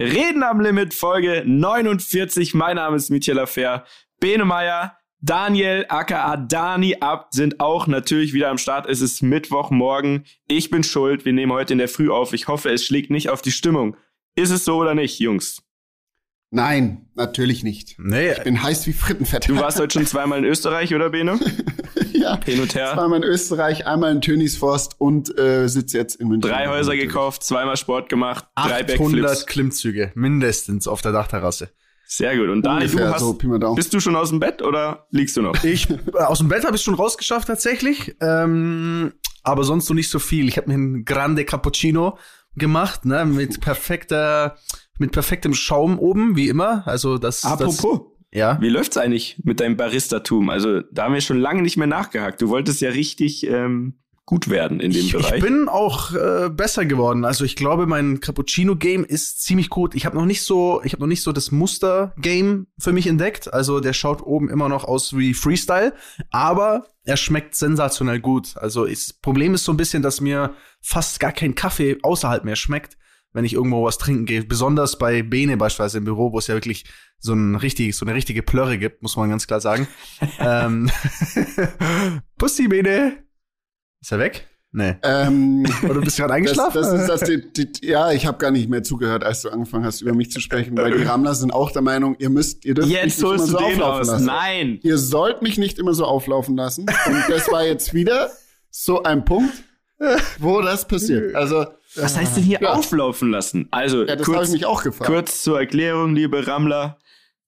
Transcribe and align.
Reden 0.00 0.44
am 0.44 0.60
Limit, 0.60 0.94
Folge 0.94 1.42
49. 1.44 2.54
Mein 2.54 2.76
Name 2.76 2.94
ist 2.94 3.10
Michael 3.10 3.40
Affair. 3.40 3.84
Bene 4.20 4.44
Meyer, 4.44 4.96
Daniel, 5.20 5.86
aka 5.88 6.36
Dani 6.36 6.98
Abt 7.00 7.34
sind 7.34 7.58
auch 7.58 7.88
natürlich 7.88 8.32
wieder 8.32 8.48
am 8.48 8.58
Start. 8.58 8.86
Es 8.86 9.00
ist 9.00 9.22
Mittwochmorgen. 9.22 10.24
Ich 10.46 10.70
bin 10.70 10.84
schuld. 10.84 11.24
Wir 11.24 11.32
nehmen 11.32 11.50
heute 11.50 11.72
in 11.72 11.80
der 11.80 11.88
Früh 11.88 12.10
auf. 12.10 12.32
Ich 12.32 12.46
hoffe, 12.46 12.70
es 12.70 12.84
schlägt 12.84 13.10
nicht 13.10 13.28
auf 13.28 13.42
die 13.42 13.50
Stimmung. 13.50 13.96
Ist 14.36 14.50
es 14.50 14.64
so 14.64 14.76
oder 14.76 14.94
nicht, 14.94 15.18
Jungs? 15.18 15.67
Nein, 16.50 17.06
natürlich 17.14 17.62
nicht. 17.62 17.96
Nee. 17.98 18.32
Ich 18.32 18.42
bin 18.42 18.62
heiß 18.62 18.86
wie 18.86 18.94
Frittenfett. 18.94 19.48
Du 19.48 19.56
warst 19.56 19.78
heute 19.78 19.92
schon 19.92 20.06
zweimal 20.06 20.38
in 20.38 20.44
Österreich, 20.44 20.94
oder 20.94 21.10
Bene? 21.10 21.38
ja. 22.12 22.40
Hin 22.42 22.60
und 22.60 22.74
her. 22.74 22.92
Zweimal 22.94 23.22
in 23.22 23.24
Österreich, 23.24 23.86
einmal 23.86 24.12
in 24.12 24.22
Tönisforst 24.22 24.98
und 24.98 25.36
äh, 25.38 25.68
sitze 25.68 25.98
jetzt 25.98 26.16
in 26.16 26.28
München. 26.28 26.50
Drei 26.50 26.68
Häuser 26.68 26.92
Natürlich. 26.92 27.08
gekauft, 27.08 27.42
zweimal 27.42 27.76
Sport 27.76 28.08
gemacht, 28.08 28.46
drei 28.56 28.82
800 28.82 28.86
Backflips. 28.86 29.46
Klimmzüge, 29.46 30.12
mindestens 30.14 30.88
auf 30.88 31.02
der 31.02 31.12
Dachterrasse. 31.12 31.70
Sehr 32.06 32.34
gut. 32.38 32.48
Und 32.48 32.62
Dani, 32.62 32.86
du 32.86 32.92
Ungefähr 32.92 33.12
hast, 33.12 33.20
so, 33.20 33.34
bist 33.74 33.92
du 33.92 34.00
schon 34.00 34.16
aus 34.16 34.30
dem 34.30 34.40
Bett 34.40 34.62
oder 34.62 35.06
liegst 35.10 35.36
du 35.36 35.42
noch? 35.42 35.62
Ich, 35.62 35.90
äh, 35.90 35.96
aus 36.16 36.38
dem 36.38 36.48
Bett 36.48 36.64
habe 36.64 36.76
ich 36.76 36.82
schon 36.82 36.94
rausgeschafft 36.94 37.46
tatsächlich, 37.46 38.16
ähm, 38.22 39.12
aber 39.42 39.64
sonst 39.64 39.84
so 39.84 39.92
nicht 39.92 40.08
so 40.08 40.18
viel. 40.18 40.48
Ich 40.48 40.56
habe 40.56 40.68
mir 40.68 40.74
einen 40.74 41.04
Grande 41.04 41.44
Cappuccino 41.44 42.16
gemacht, 42.56 43.04
ne, 43.04 43.26
mit 43.26 43.60
perfekter, 43.60 44.56
mit 44.98 45.12
perfektem 45.12 45.54
Schaum 45.54 45.98
oben, 45.98 46.36
wie 46.36 46.48
immer. 46.48 46.86
Also 46.86 47.18
das, 47.18 47.44
Apropos, 47.44 47.80
das 47.80 48.00
ja. 48.32 48.58
wie 48.60 48.68
läuft's 48.68 48.96
eigentlich 48.96 49.40
mit 49.44 49.60
deinem 49.60 49.76
Baristatum? 49.76 50.50
Also 50.50 50.82
da 50.92 51.04
haben 51.04 51.14
wir 51.14 51.20
schon 51.20 51.38
lange 51.38 51.62
nicht 51.62 51.76
mehr 51.76 51.86
nachgehakt. 51.86 52.42
Du 52.42 52.48
wolltest 52.48 52.80
ja 52.80 52.90
richtig 52.90 53.46
ähm, 53.46 53.98
gut 54.28 54.50
werden 54.50 54.78
in 54.80 54.92
dem 54.92 55.00
Ich, 55.06 55.12
Bereich. 55.12 55.36
ich 55.36 55.42
bin 55.42 55.70
auch 55.70 56.12
äh, 56.12 56.50
besser 56.50 56.84
geworden. 56.84 57.24
Also 57.24 57.44
ich 57.46 57.56
glaube, 57.56 57.86
mein 57.86 58.20
Cappuccino-Game 58.20 59.04
ist 59.06 59.42
ziemlich 59.42 59.70
gut. 59.70 59.94
Ich 59.94 60.04
habe 60.04 60.16
noch 60.18 60.26
nicht 60.26 60.42
so, 60.42 60.82
ich 60.84 60.92
habe 60.92 61.00
noch 61.00 61.06
nicht 61.08 61.22
so 61.22 61.32
das 61.32 61.50
Muster-Game 61.50 62.66
für 62.78 62.92
mich 62.92 63.06
entdeckt. 63.06 63.50
Also 63.50 63.80
der 63.80 63.94
schaut 63.94 64.20
oben 64.22 64.50
immer 64.50 64.68
noch 64.68 64.84
aus 64.84 65.16
wie 65.16 65.32
Freestyle, 65.32 65.94
aber 66.30 66.84
er 67.04 67.16
schmeckt 67.16 67.54
sensationell 67.54 68.20
gut. 68.20 68.58
Also 68.58 68.84
das 68.84 69.14
Problem 69.14 69.54
ist 69.54 69.64
so 69.64 69.72
ein 69.72 69.78
bisschen, 69.78 70.02
dass 70.02 70.20
mir 70.20 70.52
fast 70.82 71.20
gar 71.20 71.32
kein 71.32 71.54
Kaffee 71.54 71.96
außerhalb 72.02 72.44
mehr 72.44 72.56
schmeckt, 72.56 72.98
wenn 73.32 73.44
ich 73.44 73.54
irgendwo 73.54 73.84
was 73.84 73.98
trinken 73.98 74.26
gehe. 74.26 74.44
Besonders 74.44 74.98
bei 74.98 75.22
Bene 75.22 75.56
beispielsweise 75.56 75.98
im 75.98 76.04
Büro, 76.04 76.32
wo 76.32 76.38
es 76.38 76.46
ja 76.46 76.54
wirklich 76.54 76.84
so 77.18 77.34
ein 77.34 77.56
richtig, 77.56 77.96
so 77.96 78.06
eine 78.06 78.14
richtige 78.14 78.42
Plörre 78.42 78.78
gibt, 78.78 79.02
muss 79.02 79.16
man 79.16 79.30
ganz 79.30 79.46
klar 79.46 79.60
sagen. 79.60 79.86
ähm, 80.38 80.90
Pussy 82.38 82.68
Bene. 82.68 83.24
Ist 84.00 84.12
er 84.12 84.18
weg? 84.18 84.46
Nee. 84.70 84.96
Ähm, 85.02 85.64
Oder 85.82 85.94
du 85.94 86.00
bist 86.02 86.18
gerade 86.18 86.28
das, 86.28 86.36
eingeschlafen? 86.36 86.74
das 86.74 86.92
ist 86.92 87.06
das, 87.08 87.20
die, 87.22 87.52
die, 87.52 87.86
ja, 87.86 88.12
ich 88.12 88.26
habe 88.26 88.36
gar 88.36 88.50
nicht 88.50 88.68
mehr 88.68 88.82
zugehört, 88.82 89.24
als 89.24 89.40
du 89.40 89.48
angefangen 89.48 89.86
hast, 89.86 90.02
über 90.02 90.12
mich 90.12 90.30
zu 90.30 90.40
sprechen, 90.40 90.76
weil 90.76 90.96
die 90.96 91.04
Rammler 91.04 91.34
sind 91.34 91.52
auch 91.52 91.70
der 91.70 91.80
Meinung, 91.80 92.16
ihr 92.18 92.28
müsst, 92.28 92.66
ihr 92.66 92.74
dürft 92.74 92.88
mich 92.88 92.96
Jetzt 92.98 93.18
nicht 93.18 93.22
immer 93.22 93.36
du 93.38 93.46
so 93.46 93.58
auflaufen 93.58 93.82
aus. 93.82 94.06
lassen. 94.08 94.26
Nein. 94.26 94.78
Ihr 94.82 94.98
sollt 94.98 95.40
mich 95.40 95.56
nicht 95.56 95.78
immer 95.78 95.94
so 95.94 96.04
auflaufen 96.04 96.54
lassen. 96.54 96.82
Und 96.82 97.24
das 97.28 97.50
war 97.50 97.64
jetzt 97.64 97.94
wieder 97.94 98.30
so 98.70 99.02
ein 99.02 99.24
Punkt, 99.24 99.54
wo 100.38 100.60
das 100.60 100.86
passiert. 100.86 101.34
Also, 101.34 101.66
Was 101.96 102.16
heißt 102.16 102.36
denn 102.36 102.44
hier 102.44 102.58
Ja. 102.60 102.72
auflaufen 102.74 103.30
lassen? 103.30 103.68
Also 103.70 104.04
ja, 104.04 104.16
kurz, 104.16 104.48
ich 104.48 104.54
mich 104.54 104.66
auch 104.66 104.82
gefragt. 104.82 105.10
kurz 105.10 105.42
zur 105.42 105.58
Erklärung, 105.58 106.14
liebe 106.14 106.46
Rammler. 106.46 106.98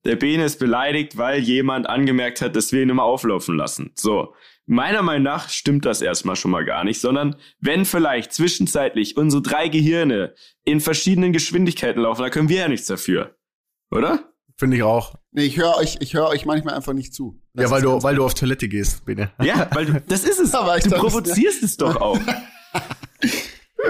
Der 0.07 0.17
Bene 0.17 0.45
ist 0.45 0.59
beleidigt, 0.59 1.19
weil 1.19 1.41
jemand 1.41 1.87
angemerkt 1.89 2.41
hat, 2.41 2.57
dass 2.57 2.73
wir 2.73 2.83
ihn 2.83 2.89
immer 2.89 3.05
auflaufen 3.05 3.57
lassen. 3.57 3.93
So. 3.97 4.35
Meiner 4.67 5.03
Meinung 5.03 5.25
nach 5.25 5.49
stimmt 5.49 5.85
das 5.85 6.01
erstmal 6.01 6.37
schon 6.37 6.53
mal 6.53 6.65
gar 6.65 6.85
nicht, 6.85 7.01
sondern 7.01 7.37
wenn 7.61 7.85
vielleicht 7.85 8.33
zwischenzeitlich 8.33 9.17
unsere 9.17 9.43
drei 9.43 9.69
Gehirne 9.69 10.33
in 10.65 10.81
verschiedenen 10.81 11.33
Geschwindigkeiten 11.33 12.01
laufen, 12.03 12.23
da 12.23 12.31
können 12.31 12.49
wir 12.49 12.59
ja 12.61 12.69
nichts 12.69 12.87
dafür. 12.87 13.35
Oder? 13.91 14.33
Finde 14.61 14.77
ich 14.77 14.83
auch. 14.83 15.15
Nee, 15.33 15.45
ich 15.45 15.57
höre 15.57 15.75
euch, 15.79 15.97
ich 16.01 16.13
höre 16.13 16.29
euch 16.29 16.45
manchmal 16.45 16.75
einfach 16.75 16.93
nicht 16.93 17.15
zu. 17.15 17.41
Das 17.55 17.65
ja, 17.65 17.71
weil 17.71 17.81
du, 17.81 18.03
weil 18.03 18.15
du 18.15 18.27
auf 18.27 18.35
Toilette 18.35 18.69
gehst, 18.69 19.07
Bene. 19.07 19.33
Ja, 19.43 19.67
weil 19.73 19.87
du, 19.87 20.03
das 20.03 20.23
ist 20.23 20.39
es. 20.39 20.55
Aber 20.55 20.77
ich 20.77 20.85
du 20.85 20.91
provozierst 20.91 21.63
es 21.63 21.79
doch 21.79 21.97
auch. 21.97 22.19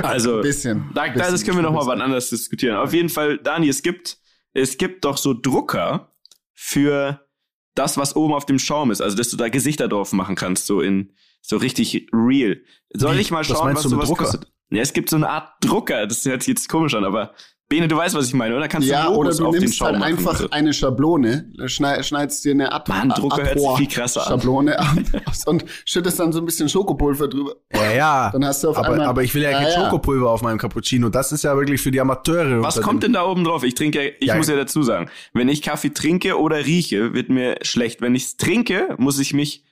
Also, 0.03 0.37
Ein 0.37 0.43
bisschen. 0.43 0.91
Da, 0.95 1.09
da, 1.09 1.15
das 1.15 1.33
bisschen, 1.33 1.47
können 1.47 1.59
wir 1.59 1.63
noch 1.63 1.73
mal 1.73 1.79
ein 1.79 1.87
bisschen. 1.87 1.91
wann 1.99 2.01
anders 2.03 2.31
diskutieren. 2.31 2.77
Auf 2.77 2.95
jeden 2.95 3.09
Fall, 3.09 3.39
Dani, 3.39 3.69
es 3.69 3.83
gibt, 3.83 4.19
es 4.53 4.79
gibt 4.79 5.05
doch 5.05 5.17
so 5.17 5.35
Drucker 5.35 6.15
für 6.55 7.27
das, 7.75 7.99
was 7.99 8.15
oben 8.15 8.33
auf 8.33 8.47
dem 8.47 8.61
Schaum 8.61 8.93
ist. 8.93 9.01
Also, 9.01 9.17
dass 9.17 9.31
du 9.31 9.37
da 9.37 9.49
Gesichter 9.49 9.89
drauf 9.89 10.13
machen 10.13 10.37
kannst, 10.37 10.67
so 10.67 10.81
in, 10.81 11.13
so 11.43 11.57
richtig 11.57 12.07
real. 12.13 12.61
Soll 12.95 13.17
Wie? 13.17 13.21
ich 13.21 13.33
mal 13.33 13.41
Was 13.41 13.49
schauen, 13.49 13.75
was 13.75 13.83
du 13.83 13.89
mit 13.89 13.97
sowas 13.97 14.09
Drucker? 14.09 14.25
kostet? 14.25 14.53
Ja, 14.71 14.81
es 14.81 14.93
gibt 14.93 15.11
so 15.11 15.17
eine 15.17 15.29
Art 15.29 15.53
Drucker. 15.61 16.07
Das 16.07 16.25
hört 16.25 16.45
sich 16.45 16.55
jetzt 16.55 16.69
komisch 16.69 16.95
an, 16.95 17.05
aber 17.05 17.35
Bene, 17.71 17.87
du 17.87 17.97
weißt, 17.97 18.17
was 18.17 18.27
ich 18.27 18.35
meine, 18.35 18.57
oder? 18.57 18.67
Kannst 18.67 18.89
Ja, 18.89 19.05
du 19.05 19.11
oder 19.11 19.31
Logos 19.31 19.37
du 19.39 19.47
auf 19.47 19.53
den 19.55 19.61
nimmst 19.63 19.79
Schaum 19.79 19.87
halt 19.91 19.99
machen. 20.01 20.13
einfach 20.19 20.37
so. 20.41 20.51
eine 20.51 20.73
Schablone, 20.73 21.53
schneid, 21.67 22.05
schneidest 22.05 22.45
dir 22.45 22.51
eine 22.51 22.73
Ad 22.73 22.91
Mann, 22.91 23.11
Drucker 23.11 23.45
hört 23.45 23.61
sich 23.61 23.71
viel 23.77 23.87
krasser 23.87 24.23
an. 24.23 24.27
Schablone 24.41 24.77
ab 24.77 24.97
und 25.47 25.65
schüttest 25.85 26.19
dann 26.19 26.33
so 26.33 26.41
ein 26.41 26.47
bisschen 26.47 26.69
Schokopulver 26.69 27.29
drüber. 27.29 27.55
Ja, 27.73 27.93
ja. 27.93 28.31
Dann 28.33 28.45
hast 28.45 28.65
du 28.65 28.71
auf 28.71 28.77
aber, 28.77 28.89
einmal- 28.89 29.07
aber 29.07 29.23
ich 29.23 29.33
will 29.37 29.43
ja, 29.43 29.53
kein 29.53 29.69
ja. 29.69 29.85
Schokopulver 29.85 30.31
auf 30.31 30.43
meinem 30.43 30.59
Cappuccino. 30.59 31.11
Das 31.11 31.31
ist 31.31 31.45
ja 31.45 31.57
wirklich 31.57 31.81
für 31.81 31.93
die 31.93 32.01
Amateure. 32.01 32.61
Was 32.61 32.81
kommt 32.81 33.05
den- 33.05 33.13
denn 33.13 33.23
da 33.23 33.25
oben 33.25 33.45
drauf? 33.45 33.63
Ich 33.63 33.75
trinke, 33.77 34.03
ja- 34.05 34.11
ich 34.19 34.27
Ja. 34.27 34.35
muss 34.35 34.49
ja 34.49 34.57
dazu 34.57 34.83
sagen, 34.83 35.09
wenn 35.33 35.49
ich 35.49 35.63
Kaffee 35.63 35.91
trinke 35.91 36.41
oder 36.41 36.67
rieche, 36.67 37.15
wird 37.15 37.29
mir 37.29 37.55
schlecht. 37.63 38.01
Wenn 38.03 38.17
ich 38.17 38.25
es 38.25 38.37
trinke, 38.37 38.97
muss 38.99 39.19
ich 39.21 39.33
mich 39.33 39.65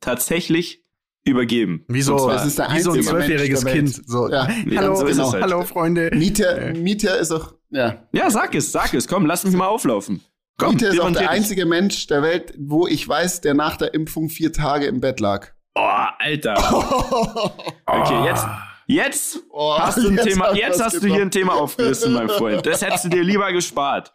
tatsächlich 0.00 0.83
übergeben. 1.24 1.84
Wie 1.88 2.02
so, 2.02 2.12
Und 2.14 2.20
zwar- 2.20 2.34
Das 2.34 2.46
ist 2.46 2.58
der 2.58 2.70
wie 2.72 2.80
so 2.80 2.90
ein 2.90 2.96
einzige 2.98 3.10
zwölfjähriges 3.16 3.64
Kind. 3.64 4.02
So. 4.08 4.28
Ja, 4.30 4.48
Ja, 4.66 4.80
hallo, 4.80 4.94
so 4.96 5.06
ist 5.06 5.18
es 5.18 5.32
halt. 5.32 5.42
hallo, 5.42 5.62
Freunde. 5.64 6.10
Mieter, 6.14 6.74
Mieter 6.74 7.18
ist 7.18 7.30
auch, 7.32 7.54
ja. 7.70 8.04
Ja, 8.12 8.30
sag 8.30 8.54
es, 8.54 8.70
sag 8.72 8.92
es. 8.94 9.08
Komm, 9.08 9.26
lass 9.26 9.44
mich 9.44 9.54
mal 9.54 9.66
auflaufen. 9.66 10.20
Komm, 10.58 10.74
Mieter 10.74 10.88
ist 10.90 11.00
auch 11.00 11.10
der 11.10 11.30
einzige 11.30 11.66
Mensch 11.66 12.06
der 12.06 12.22
Welt, 12.22 12.54
wo 12.58 12.86
ich 12.86 13.08
weiß, 13.08 13.40
der 13.40 13.54
nach 13.54 13.76
der 13.76 13.94
Impfung 13.94 14.28
vier 14.28 14.52
Tage 14.52 14.86
im 14.86 15.00
Bett 15.00 15.20
lag. 15.20 15.48
Oh, 15.76 15.80
Alter. 16.20 16.54
Okay, 17.84 18.24
jetzt, 18.26 18.46
jetzt 18.86 19.38
Oh, 19.50 19.74
hast 19.76 19.98
du 19.98 20.08
ein 20.08 20.14
jetzt 20.14 20.24
Thema, 20.28 20.54
jetzt 20.54 20.80
hast 20.80 21.02
du 21.02 21.08
hier 21.08 21.22
ein. 21.22 21.32
Thema 21.32 21.54
aufgerissen, 21.54 22.12
mein 22.12 22.28
Freund. 22.38 22.64
Das 22.64 22.80
hättest 22.80 23.06
du 23.06 23.08
dir 23.08 23.24
lieber 23.24 23.50
gespart. 23.52 24.12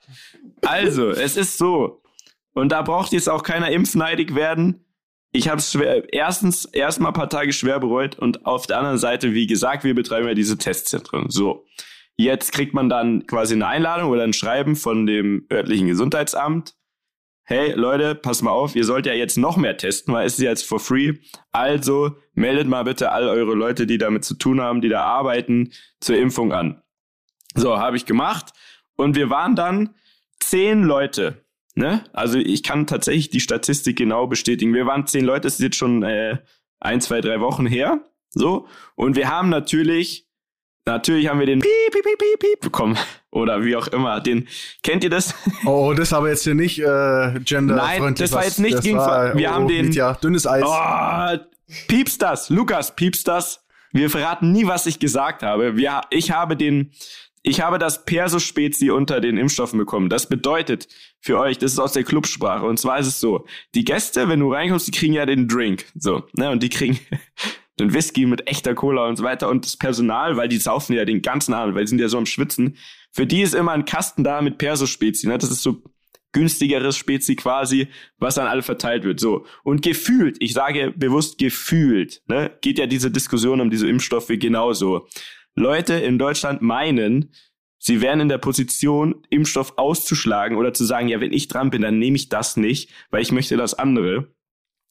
Also, 0.65 1.09
es 1.09 1.35
ist 1.35 1.57
so. 1.57 2.01
Und 2.53 2.71
da 2.71 2.81
braucht 2.81 3.11
jetzt 3.11 3.27
auch 3.29 3.43
keiner 3.43 3.69
impfneidig 3.71 4.35
werden. 4.35 4.85
Ich 5.31 5.47
habe 5.47 5.59
es 5.59 5.71
schwer, 5.71 6.11
erstens 6.11 6.65
erstmal 6.65 7.11
ein 7.11 7.15
paar 7.15 7.29
Tage 7.29 7.53
schwer 7.53 7.79
bereut 7.79 8.17
und 8.17 8.45
auf 8.45 8.65
der 8.65 8.79
anderen 8.79 8.97
Seite, 8.97 9.33
wie 9.33 9.45
gesagt, 9.45 9.83
wir 9.83 9.93
betreiben 9.93 10.27
ja 10.27 10.33
diese 10.33 10.57
Testzentren. 10.57 11.29
So. 11.29 11.65
Jetzt 12.15 12.51
kriegt 12.51 12.73
man 12.73 12.89
dann 12.89 13.27
quasi 13.27 13.53
eine 13.53 13.67
Einladung 13.67 14.09
oder 14.09 14.23
ein 14.23 14.33
Schreiben 14.33 14.75
von 14.75 15.05
dem 15.05 15.45
örtlichen 15.51 15.87
Gesundheitsamt. 15.87 16.75
Hey 17.45 17.71
Leute, 17.73 18.13
passt 18.15 18.43
mal 18.43 18.51
auf, 18.51 18.75
ihr 18.75 18.83
sollt 18.83 19.05
ja 19.05 19.13
jetzt 19.13 19.37
noch 19.37 19.57
mehr 19.57 19.77
testen, 19.77 20.13
weil 20.13 20.25
es 20.25 20.33
ist 20.33 20.43
jetzt 20.43 20.67
for 20.67 20.79
free. 20.79 21.13
Also 21.51 22.15
meldet 22.33 22.67
mal 22.67 22.83
bitte 22.83 23.11
all 23.11 23.27
eure 23.27 23.53
Leute, 23.53 23.87
die 23.87 23.97
damit 23.97 24.25
zu 24.25 24.35
tun 24.35 24.61
haben, 24.61 24.81
die 24.81 24.89
da 24.89 25.03
arbeiten, 25.03 25.71
zur 25.99 26.17
Impfung 26.17 26.53
an. 26.53 26.81
So, 27.55 27.77
habe 27.77 27.97
ich 27.97 28.05
gemacht. 28.05 28.53
Und 28.95 29.15
wir 29.15 29.29
waren 29.29 29.55
dann 29.55 29.95
zehn 30.39 30.83
Leute. 30.83 31.45
Ne? 31.79 32.03
Also 32.11 32.37
ich 32.37 32.61
kann 32.63 32.87
tatsächlich 32.87 33.29
die 33.29 33.39
Statistik 33.39 33.97
genau 33.97 34.27
bestätigen. 34.27 34.73
Wir 34.73 34.85
waren 34.85 35.07
zehn 35.07 35.23
Leute, 35.23 35.43
das 35.43 35.53
ist 35.53 35.61
jetzt 35.61 35.77
schon 35.77 36.03
äh, 36.03 36.37
ein, 36.81 36.99
zwei, 36.99 37.21
drei 37.21 37.39
Wochen 37.39 37.65
her. 37.65 38.01
So. 38.31 38.67
Und 38.95 39.15
wir 39.15 39.29
haben 39.29 39.47
natürlich, 39.47 40.27
natürlich 40.85 41.29
haben 41.29 41.39
wir 41.39 41.45
den 41.45 41.59
Piep, 41.59 41.71
Piep, 41.93 42.03
Piep, 42.03 42.17
Piep, 42.19 42.39
Piep 42.39 42.59
bekommen. 42.59 42.97
Oder 43.31 43.63
wie 43.63 43.77
auch 43.77 43.87
immer. 43.87 44.19
Den, 44.19 44.49
kennt 44.83 45.05
ihr 45.05 45.09
das? 45.09 45.33
Oh, 45.65 45.93
das 45.95 46.11
aber 46.11 46.27
jetzt 46.27 46.43
hier 46.43 46.53
nicht 46.53 46.79
äh, 46.79 47.39
genderfreundlich. 47.45 47.99
Nein, 48.01 48.15
das 48.15 48.31
war 48.33 48.43
jetzt 48.43 48.59
nicht 48.59 48.73
das 48.79 48.83
gegen- 48.83 48.97
war, 48.97 49.37
wir 49.37 49.49
oh, 49.49 49.53
haben 49.53 49.67
den- 49.69 49.93
Ja, 49.93 50.15
dünnes 50.15 50.45
Eis. 50.45 50.65
Oh, 50.67 51.37
piepst 51.87 52.21
das, 52.21 52.49
Lukas, 52.49 52.93
piepst 52.93 53.25
das. 53.25 53.65
Wir 53.93 54.09
verraten 54.09 54.51
nie, 54.51 54.67
was 54.67 54.85
ich 54.85 54.99
gesagt 54.99 55.43
habe. 55.43 55.77
Wir, 55.77 56.01
ich 56.09 56.31
habe 56.31 56.57
den, 56.57 56.91
ich 57.41 57.61
habe 57.61 57.79
das 57.79 58.03
Perso-Spezi 58.03 58.89
unter 58.91 59.21
den 59.21 59.37
Impfstoffen 59.37 59.79
bekommen. 59.79 60.09
Das 60.09 60.27
bedeutet 60.27 60.89
für 61.21 61.37
euch, 61.37 61.57
das 61.57 61.73
ist 61.73 61.79
aus 61.79 61.93
der 61.93 62.03
Clubsprache. 62.03 62.65
Und 62.65 62.79
zwar 62.79 62.99
ist 62.99 63.07
es 63.07 63.19
so, 63.19 63.45
die 63.75 63.83
Gäste, 63.83 64.29
wenn 64.29 64.39
du 64.39 64.53
reinkommst, 64.53 64.87
die 64.87 64.91
kriegen 64.91 65.13
ja 65.13 65.25
den 65.25 65.47
Drink. 65.47 65.85
So, 65.95 66.23
ne, 66.33 66.49
und 66.49 66.63
die 66.63 66.69
kriegen 66.69 66.99
den 67.79 67.93
Whisky 67.93 68.25
mit 68.25 68.47
echter 68.47 68.75
Cola 68.75 69.07
und 69.07 69.17
so 69.17 69.23
weiter. 69.23 69.49
Und 69.49 69.65
das 69.65 69.77
Personal, 69.77 70.37
weil 70.37 70.47
die 70.47 70.57
saufen 70.57 70.93
ja 70.93 71.05
den 71.05 71.21
ganzen 71.21 71.53
Abend, 71.53 71.75
weil 71.75 71.83
die 71.83 71.89
sind 71.89 71.99
ja 71.99 72.09
so 72.09 72.17
am 72.17 72.25
Schwitzen. 72.25 72.77
Für 73.11 73.25
die 73.25 73.41
ist 73.41 73.55
immer 73.55 73.71
ein 73.71 73.85
Kasten 73.85 74.23
da 74.23 74.41
mit 74.41 74.57
Perso-Spezi. 74.57 75.27
Ne? 75.27 75.37
Das 75.37 75.51
ist 75.51 75.63
so 75.63 75.83
günstigeres 76.31 76.95
Spezi 76.95 77.35
quasi, 77.35 77.87
was 78.17 78.37
an 78.37 78.47
alle 78.47 78.61
verteilt 78.61 79.03
wird. 79.03 79.19
So. 79.19 79.45
Und 79.63 79.81
gefühlt, 79.81 80.37
ich 80.39 80.53
sage 80.53 80.93
bewusst 80.95 81.37
gefühlt, 81.37 82.21
ne, 82.27 82.51
geht 82.61 82.77
ja 82.77 82.85
diese 82.85 83.11
Diskussion 83.11 83.61
um 83.61 83.69
diese 83.69 83.89
Impfstoffe 83.89 84.27
genauso. 84.27 85.07
Leute 85.55 85.95
in 85.95 86.19
Deutschland 86.19 86.61
meinen, 86.61 87.33
sie 87.79 88.01
wären 88.01 88.19
in 88.19 88.29
der 88.29 88.37
Position, 88.37 89.25
Impfstoff 89.29 89.77
auszuschlagen 89.77 90.57
oder 90.57 90.73
zu 90.73 90.85
sagen, 90.85 91.07
ja, 91.07 91.19
wenn 91.19 91.33
ich 91.33 91.47
dran 91.47 91.71
bin, 91.71 91.81
dann 91.81 91.97
nehme 91.97 92.17
ich 92.17 92.29
das 92.29 92.57
nicht, 92.57 92.91
weil 93.09 93.21
ich 93.21 93.31
möchte 93.31 93.57
das 93.57 93.73
andere. 93.73 94.33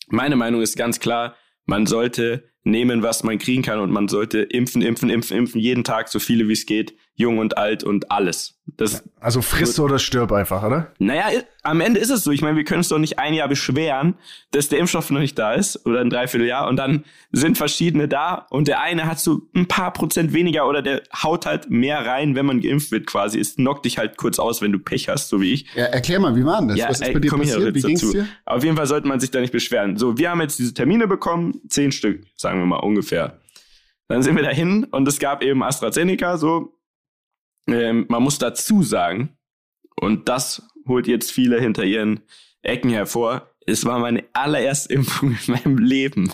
Meine 0.09 0.37
Meinung 0.37 0.63
ist 0.63 0.77
ganz 0.77 0.99
klar, 0.99 1.37
man 1.67 1.87
sollte 1.87 2.51
nehmen, 2.65 3.03
was 3.03 3.23
man 3.23 3.39
kriegen 3.39 3.63
kann 3.63 3.79
und 3.79 3.91
man 3.91 4.09
sollte 4.09 4.41
impfen, 4.41 4.83
impfen, 4.83 5.11
impfen, 5.11 5.37
impfen, 5.37 5.61
jeden 5.61 5.85
Tag 5.85 6.09
so 6.09 6.19
viele 6.19 6.49
wie 6.49 6.55
es 6.55 6.67
geht, 6.67 6.97
jung 7.19 7.39
und 7.39 7.59
alt 7.59 7.83
und 7.83 8.11
alles. 8.13 8.55
Das, 8.77 9.03
Also 9.19 9.43
friss 9.43 9.81
oder 9.81 9.99
stirb 9.99 10.31
einfach, 10.31 10.63
oder? 10.63 10.93
naja, 10.99 11.25
am 11.65 11.81
Ende 11.81 11.99
ist 11.99 12.11
es 12.11 12.23
so. 12.23 12.31
Ich 12.31 12.43
meine, 12.43 12.57
wir 12.57 12.63
können 12.65 12.79
uns 12.79 12.89
doch 12.89 12.99
nicht 12.99 13.19
ein 13.19 13.35
Jahr 13.35 13.49
beschweren, 13.49 14.15
dass 14.53 14.69
der 14.69 14.79
Impfstoff 14.79 15.11
noch 15.11 15.19
nicht 15.19 15.37
da 15.37 15.55
ist 15.55 15.85
oder 15.85 16.01
ein 16.01 16.11
Dreivierteljahr 16.11 16.69
und 16.69 16.77
dann 16.77 17.05
sind 17.33 17.59
verschiedene 17.59 18.07
da 18.07 18.47
und 18.51 18.69
der 18.69 18.81
eine 18.81 19.07
hat 19.07 19.19
so 19.19 19.41
ein 19.57 19.67
paar 19.67 19.93
Prozent 19.93 20.33
weniger 20.33 20.69
oder 20.69 20.81
der 20.81 21.03
haut 21.25 21.45
halt 21.45 21.69
mehr 21.71 22.07
rein, 22.07 22.37
wenn 22.37 22.47
man 22.47 22.61
geimpft 22.61 22.93
wird 22.93 23.07
quasi. 23.07 23.41
Es 23.41 23.57
knockt 23.57 23.85
dich 23.85 23.99
halt 23.99 24.17
kurz 24.17 24.39
aus, 24.39 24.63
wenn 24.63 24.71
du 24.71 24.79
Pech 24.79 25.09
hast, 25.09 25.29
so 25.29 25.41
wie 25.41 25.53
ich. 25.55 25.67
Ja, 25.75 25.87
erklär 25.87 26.21
mal, 26.21 26.37
wie 26.37 26.45
war 26.45 26.61
denn 26.61 26.69
das? 26.69 26.79
Ja, 26.79 26.89
Was 26.89 27.01
ist 27.01 27.09
ey, 27.09 27.15
bei 27.15 27.21
dir 27.21 27.31
komm 27.31 27.43
hier 27.43 27.55
passiert? 27.55 27.75
Wie 27.75 27.83
ging's 27.83 28.01
dazu. 28.03 28.13
dir? 28.13 28.27
Auf 28.47 28.63
jeden 28.63 28.77
Fall 28.77 28.87
sollte 28.87 29.09
man 29.09 29.19
sich 29.19 29.33
da 29.33 29.41
nicht 29.41 29.53
beschweren. 29.53 29.97
So, 29.97 30.17
wir 30.19 30.31
haben 30.31 30.41
jetzt 30.41 30.59
diese 30.61 30.73
Termine 30.73 31.09
bekommen, 31.09 31.61
zehn 31.69 31.91
Stück, 31.91 32.23
sagen 32.37 32.61
wir 32.61 32.67
mal 32.67 32.77
ungefähr. 32.77 33.39
Dann 34.09 34.23
sind 34.23 34.37
wir 34.37 34.43
dahin 34.43 34.85
und 34.85 35.07
es 35.09 35.19
gab 35.19 35.43
eben 35.43 35.63
AstraZeneca, 35.65 36.37
so. 36.39 36.75
Ähm, 37.69 38.07
man 38.09 38.23
muss 38.23 38.39
dazu 38.39 38.83
sagen, 38.83 39.37
und 40.01 40.29
das 40.29 40.63
holt 40.87 41.07
jetzt 41.07 41.31
viele 41.31 41.61
hinter 41.61 41.85
ihren 41.85 42.21
Ecken 42.63 42.91
hervor, 42.91 43.51
es 43.67 43.85
war 43.85 43.99
meine 43.99 44.25
allererste 44.33 44.93
Impfung 44.95 45.37
in 45.47 45.55
meinem 45.55 45.79
Leben. 45.79 46.33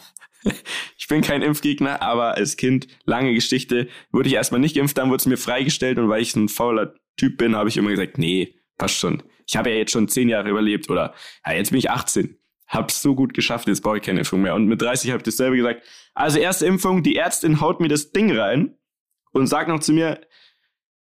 Ich 0.99 1.09
bin 1.09 1.23
kein 1.23 1.43
Impfgegner, 1.43 2.03
aber 2.03 2.35
als 2.35 2.57
Kind, 2.57 2.87
lange 3.05 3.35
Geschichte, 3.35 3.89
wurde 4.13 4.29
ich 4.29 4.35
erstmal 4.35 4.61
nicht 4.61 4.77
geimpft, 4.77 4.99
dann 4.99 5.09
wurde 5.09 5.17
es 5.17 5.27
mir 5.27 5.39
freigestellt 5.39 5.99
und 5.99 6.09
weil 6.09 6.23
ich 6.23 6.37
ein 6.37 6.49
fauler 6.49 6.95
Typ 7.17 7.39
bin, 7.39 7.57
habe 7.57 7.69
ich 7.69 7.77
immer 7.77 7.91
gesagt, 7.91 8.19
nee, 8.19 8.55
passt 8.77 8.97
schon. 8.97 9.23
Ich 9.47 9.57
habe 9.57 9.71
ja 9.71 9.77
jetzt 9.77 9.93
schon 9.93 10.09
zehn 10.09 10.29
Jahre 10.29 10.51
überlebt 10.51 10.91
oder 10.91 11.15
ja, 11.47 11.53
jetzt 11.53 11.71
bin 11.71 11.79
ich 11.79 11.91
18. 11.91 12.39
Hab's 12.67 13.03
so 13.03 13.15
gut 13.15 13.35
geschafft, 13.35 13.69
jetzt 13.69 13.83
brauche 13.83 13.99
ich 13.99 14.03
keine 14.03 14.21
Impfung 14.21 14.43
mehr. 14.43 14.55
Und 14.55 14.67
mit 14.67 14.81
30 14.81 15.11
habe 15.11 15.19
ich 15.19 15.25
dasselbe 15.25 15.57
gesagt. 15.57 15.83
Also 16.15 16.39
erste 16.39 16.67
Impfung, 16.67 17.03
die 17.03 17.17
Ärztin 17.17 17.61
haut 17.61 17.81
mir 17.81 17.89
das 17.89 18.13
Ding 18.13 18.37
rein 18.37 18.77
und 19.33 19.47
sagt 19.47 19.69
noch 19.69 19.81
zu 19.81 19.93
mir, 19.93 20.21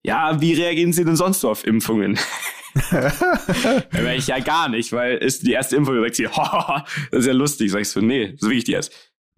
ja, 0.04 0.40
wie 0.42 0.54
reagieren 0.54 0.94
Sie 0.94 1.06
denn 1.06 1.16
sonst 1.16 1.42
so 1.42 1.50
auf 1.50 1.66
Impfungen? 1.66 2.18
Dann 2.92 4.08
ich 4.16 4.28
ja 4.28 4.40
gar 4.40 4.70
nicht, 4.70 4.92
weil 4.94 5.18
ist 5.18 5.46
die 5.46 5.52
erste 5.52 5.76
Impfung, 5.76 6.00
sagt 6.02 6.16
sie, 6.16 6.28
"Haha, 6.32 6.86
das 7.12 7.22
ist 7.22 7.26
ja 7.26 7.34
lustig. 7.34 7.72
Sag 7.72 7.82
ich 7.82 7.90
so, 7.90 8.02
nee, 8.02 8.32
das 8.32 8.42
ist 8.42 8.44
wirklich 8.44 8.64
die 8.64 8.74
erste. 8.74 8.96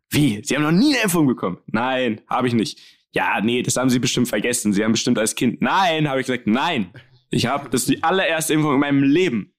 Wie? 0.10 0.42
Sie 0.44 0.56
haben 0.56 0.64
noch 0.64 0.72
nie 0.72 0.94
eine 0.94 1.04
Impfung 1.04 1.28
bekommen? 1.28 1.60
Nein, 1.68 2.22
habe 2.30 2.48
ich 2.48 2.54
nicht. 2.54 2.80
Ja, 3.14 3.40
nee, 3.42 3.62
das 3.62 3.78
haben 3.78 3.90
Sie 3.90 4.00
bestimmt 4.00 4.28
vergessen. 4.28 4.74
Sie 4.74 4.84
haben 4.84 4.92
bestimmt 4.92 5.18
als 5.18 5.36
Kind. 5.36 5.62
Nein, 5.62 6.10
habe 6.10 6.20
ich 6.20 6.28
gesagt, 6.28 6.48
nein. 6.48 6.92
Ich 7.30 7.46
habe, 7.46 7.70
das 7.70 7.82
ist 7.82 7.90
die 7.90 8.04
allererste 8.04 8.54
Impfung 8.54 8.74
in 8.74 8.80
meinem 8.80 9.04
Leben. 9.04 9.54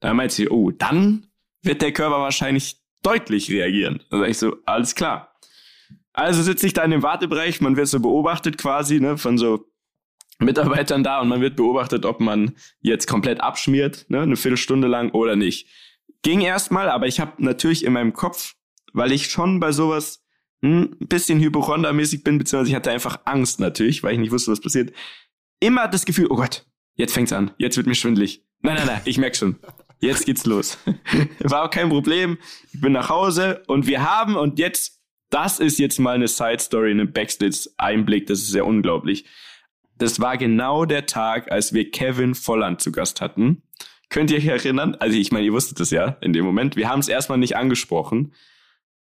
Dann 0.00 0.16
meint 0.16 0.32
sie, 0.32 0.48
oh, 0.48 0.70
dann 0.72 1.28
wird 1.62 1.80
der 1.80 1.92
Körper 1.92 2.18
wahrscheinlich 2.20 2.76
deutlich 3.02 3.50
reagieren. 3.50 4.02
Dann 4.10 4.20
sag 4.20 4.28
ich 4.28 4.38
so, 4.38 4.56
alles 4.66 4.94
klar. 4.96 5.32
Also 6.12 6.42
sitze 6.42 6.66
ich 6.66 6.72
da 6.72 6.82
in 6.82 6.90
dem 6.90 7.02
Wartebereich, 7.02 7.60
man 7.60 7.76
wird 7.76 7.88
so 7.88 8.00
beobachtet 8.00 8.58
quasi, 8.58 9.00
ne, 9.00 9.16
von 9.16 9.38
so 9.38 9.64
Mitarbeitern 10.38 11.04
da 11.04 11.20
und 11.20 11.28
man 11.28 11.40
wird 11.40 11.56
beobachtet, 11.56 12.04
ob 12.04 12.20
man 12.20 12.52
jetzt 12.80 13.06
komplett 13.06 13.40
abschmiert, 13.40 14.06
ne, 14.08 14.20
eine 14.20 14.36
Viertelstunde 14.36 14.88
lang 14.88 15.10
oder 15.10 15.36
nicht. 15.36 15.68
Ging 16.22 16.40
erstmal, 16.40 16.88
aber 16.88 17.06
ich 17.06 17.20
habe 17.20 17.32
natürlich 17.38 17.84
in 17.84 17.92
meinem 17.92 18.12
Kopf, 18.12 18.54
weil 18.92 19.12
ich 19.12 19.30
schon 19.30 19.60
bei 19.60 19.72
sowas 19.72 20.24
hm, 20.62 20.96
ein 21.00 21.08
bisschen 21.08 21.40
hypochondermäßig 21.40 22.24
bin, 22.24 22.38
beziehungsweise 22.38 22.70
ich 22.70 22.76
hatte 22.76 22.90
einfach 22.90 23.20
Angst 23.26 23.60
natürlich, 23.60 24.02
weil 24.02 24.14
ich 24.14 24.18
nicht 24.18 24.32
wusste, 24.32 24.50
was 24.50 24.60
passiert, 24.60 24.92
immer 25.60 25.88
das 25.88 26.04
Gefühl, 26.04 26.28
oh 26.30 26.36
Gott, 26.36 26.66
jetzt 26.96 27.14
fängt's 27.14 27.32
an, 27.32 27.50
jetzt 27.58 27.76
wird 27.76 27.86
mir 27.86 27.94
schwindelig. 27.94 28.42
Nein, 28.60 28.76
nein, 28.76 28.86
nein, 28.86 29.00
ich 29.04 29.18
merk 29.18 29.36
schon. 29.36 29.56
Jetzt 30.00 30.26
geht's 30.26 30.46
los. 30.46 30.78
War 31.40 31.64
auch 31.64 31.70
kein 31.70 31.88
Problem. 31.88 32.38
Ich 32.72 32.80
bin 32.80 32.92
nach 32.92 33.08
Hause 33.08 33.62
und 33.66 33.86
wir 33.86 34.02
haben 34.02 34.36
und 34.36 34.58
jetzt, 34.58 35.00
das 35.30 35.60
ist 35.60 35.78
jetzt 35.78 35.98
mal 35.98 36.14
eine 36.14 36.28
Side 36.28 36.60
Story, 36.60 36.90
eine 36.90 37.06
Backstage-Einblick, 37.06 38.26
das 38.26 38.40
ist 38.40 38.48
sehr 38.48 38.66
unglaublich. 38.66 39.26
Das 39.98 40.20
war 40.20 40.36
genau 40.36 40.84
der 40.84 41.06
Tag, 41.06 41.50
als 41.50 41.72
wir 41.72 41.90
Kevin 41.90 42.34
Volland 42.34 42.80
zu 42.80 42.92
Gast 42.92 43.20
hatten. 43.20 43.62
Könnt 44.10 44.30
ihr 44.30 44.38
euch 44.38 44.46
erinnern? 44.46 44.96
Also 45.00 45.16
ich 45.16 45.32
meine, 45.32 45.46
ihr 45.46 45.52
wusstet 45.52 45.80
das 45.80 45.90
ja 45.90 46.16
in 46.20 46.32
dem 46.32 46.44
Moment. 46.44 46.76
Wir 46.76 46.88
haben 46.88 47.00
es 47.00 47.08
erstmal 47.08 47.38
nicht 47.38 47.56
angesprochen, 47.56 48.32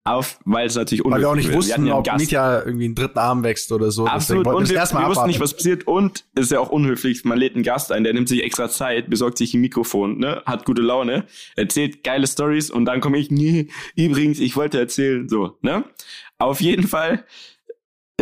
auf, 0.04 0.40
weil 0.44 0.66
es 0.66 0.74
natürlich 0.74 1.04
Weil 1.04 1.20
wir 1.20 1.30
auch 1.30 1.36
nicht 1.36 1.52
wussten, 1.52 1.82
einen 1.82 1.92
ob 1.92 2.04
Gast. 2.04 2.18
Mietja 2.18 2.62
irgendwie 2.64 2.86
einen 2.86 2.94
dritten 2.94 3.18
Arm 3.18 3.44
wächst 3.44 3.70
oder 3.70 3.92
so. 3.92 4.06
Absolut. 4.06 4.46
Und 4.48 4.68
wir, 4.68 4.76
erstmal 4.76 5.04
wir 5.04 5.10
wussten 5.10 5.28
nicht, 5.28 5.38
was 5.38 5.54
passiert. 5.54 5.86
Und 5.86 6.24
es 6.34 6.46
ist 6.46 6.52
ja 6.52 6.58
auch 6.58 6.70
unhöflich. 6.70 7.24
Man 7.24 7.38
lädt 7.38 7.54
einen 7.54 7.62
Gast 7.62 7.92
ein, 7.92 8.02
der 8.02 8.12
nimmt 8.12 8.28
sich 8.28 8.42
extra 8.42 8.68
Zeit, 8.68 9.10
besorgt 9.10 9.38
sich 9.38 9.54
ein 9.54 9.60
Mikrofon, 9.60 10.18
ne, 10.18 10.42
hat 10.44 10.64
gute 10.64 10.82
Laune, 10.82 11.26
erzählt 11.54 12.02
geile 12.02 12.26
Stories 12.26 12.70
und 12.70 12.84
dann 12.84 13.00
komme 13.00 13.18
ich, 13.18 13.30
nee, 13.30 13.68
übrigens, 13.94 14.40
ich 14.40 14.56
wollte 14.56 14.78
erzählen, 14.78 15.28
so, 15.28 15.56
ne? 15.62 15.84
Auf 16.38 16.60
jeden 16.60 16.88
Fall, 16.88 17.24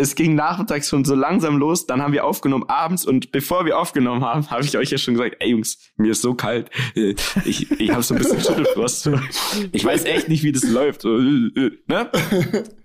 es 0.00 0.14
ging 0.14 0.34
nachmittags 0.34 0.88
schon 0.88 1.04
so 1.04 1.14
langsam 1.14 1.58
los, 1.58 1.86
dann 1.86 2.02
haben 2.02 2.12
wir 2.12 2.24
aufgenommen 2.24 2.64
abends 2.68 3.04
und 3.04 3.32
bevor 3.32 3.66
wir 3.66 3.78
aufgenommen 3.78 4.24
haben, 4.24 4.50
habe 4.50 4.64
ich 4.64 4.76
euch 4.76 4.90
ja 4.90 4.98
schon 4.98 5.14
gesagt, 5.14 5.36
ey 5.40 5.50
Jungs, 5.50 5.78
mir 5.96 6.12
ist 6.12 6.22
so 6.22 6.34
kalt, 6.34 6.70
ich, 7.44 7.70
ich 7.70 7.90
habe 7.90 8.02
so 8.02 8.14
ein 8.14 8.18
bisschen 8.18 8.40
Schüttelfrost, 8.40 9.10
ich 9.72 9.84
weiß 9.84 10.04
echt 10.04 10.28
nicht, 10.28 10.42
wie 10.42 10.52
das 10.52 10.64
läuft, 10.64 11.04
ne? 11.04 12.10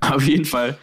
Auf 0.01 0.27
jeden 0.27 0.45
Fall, 0.45 0.77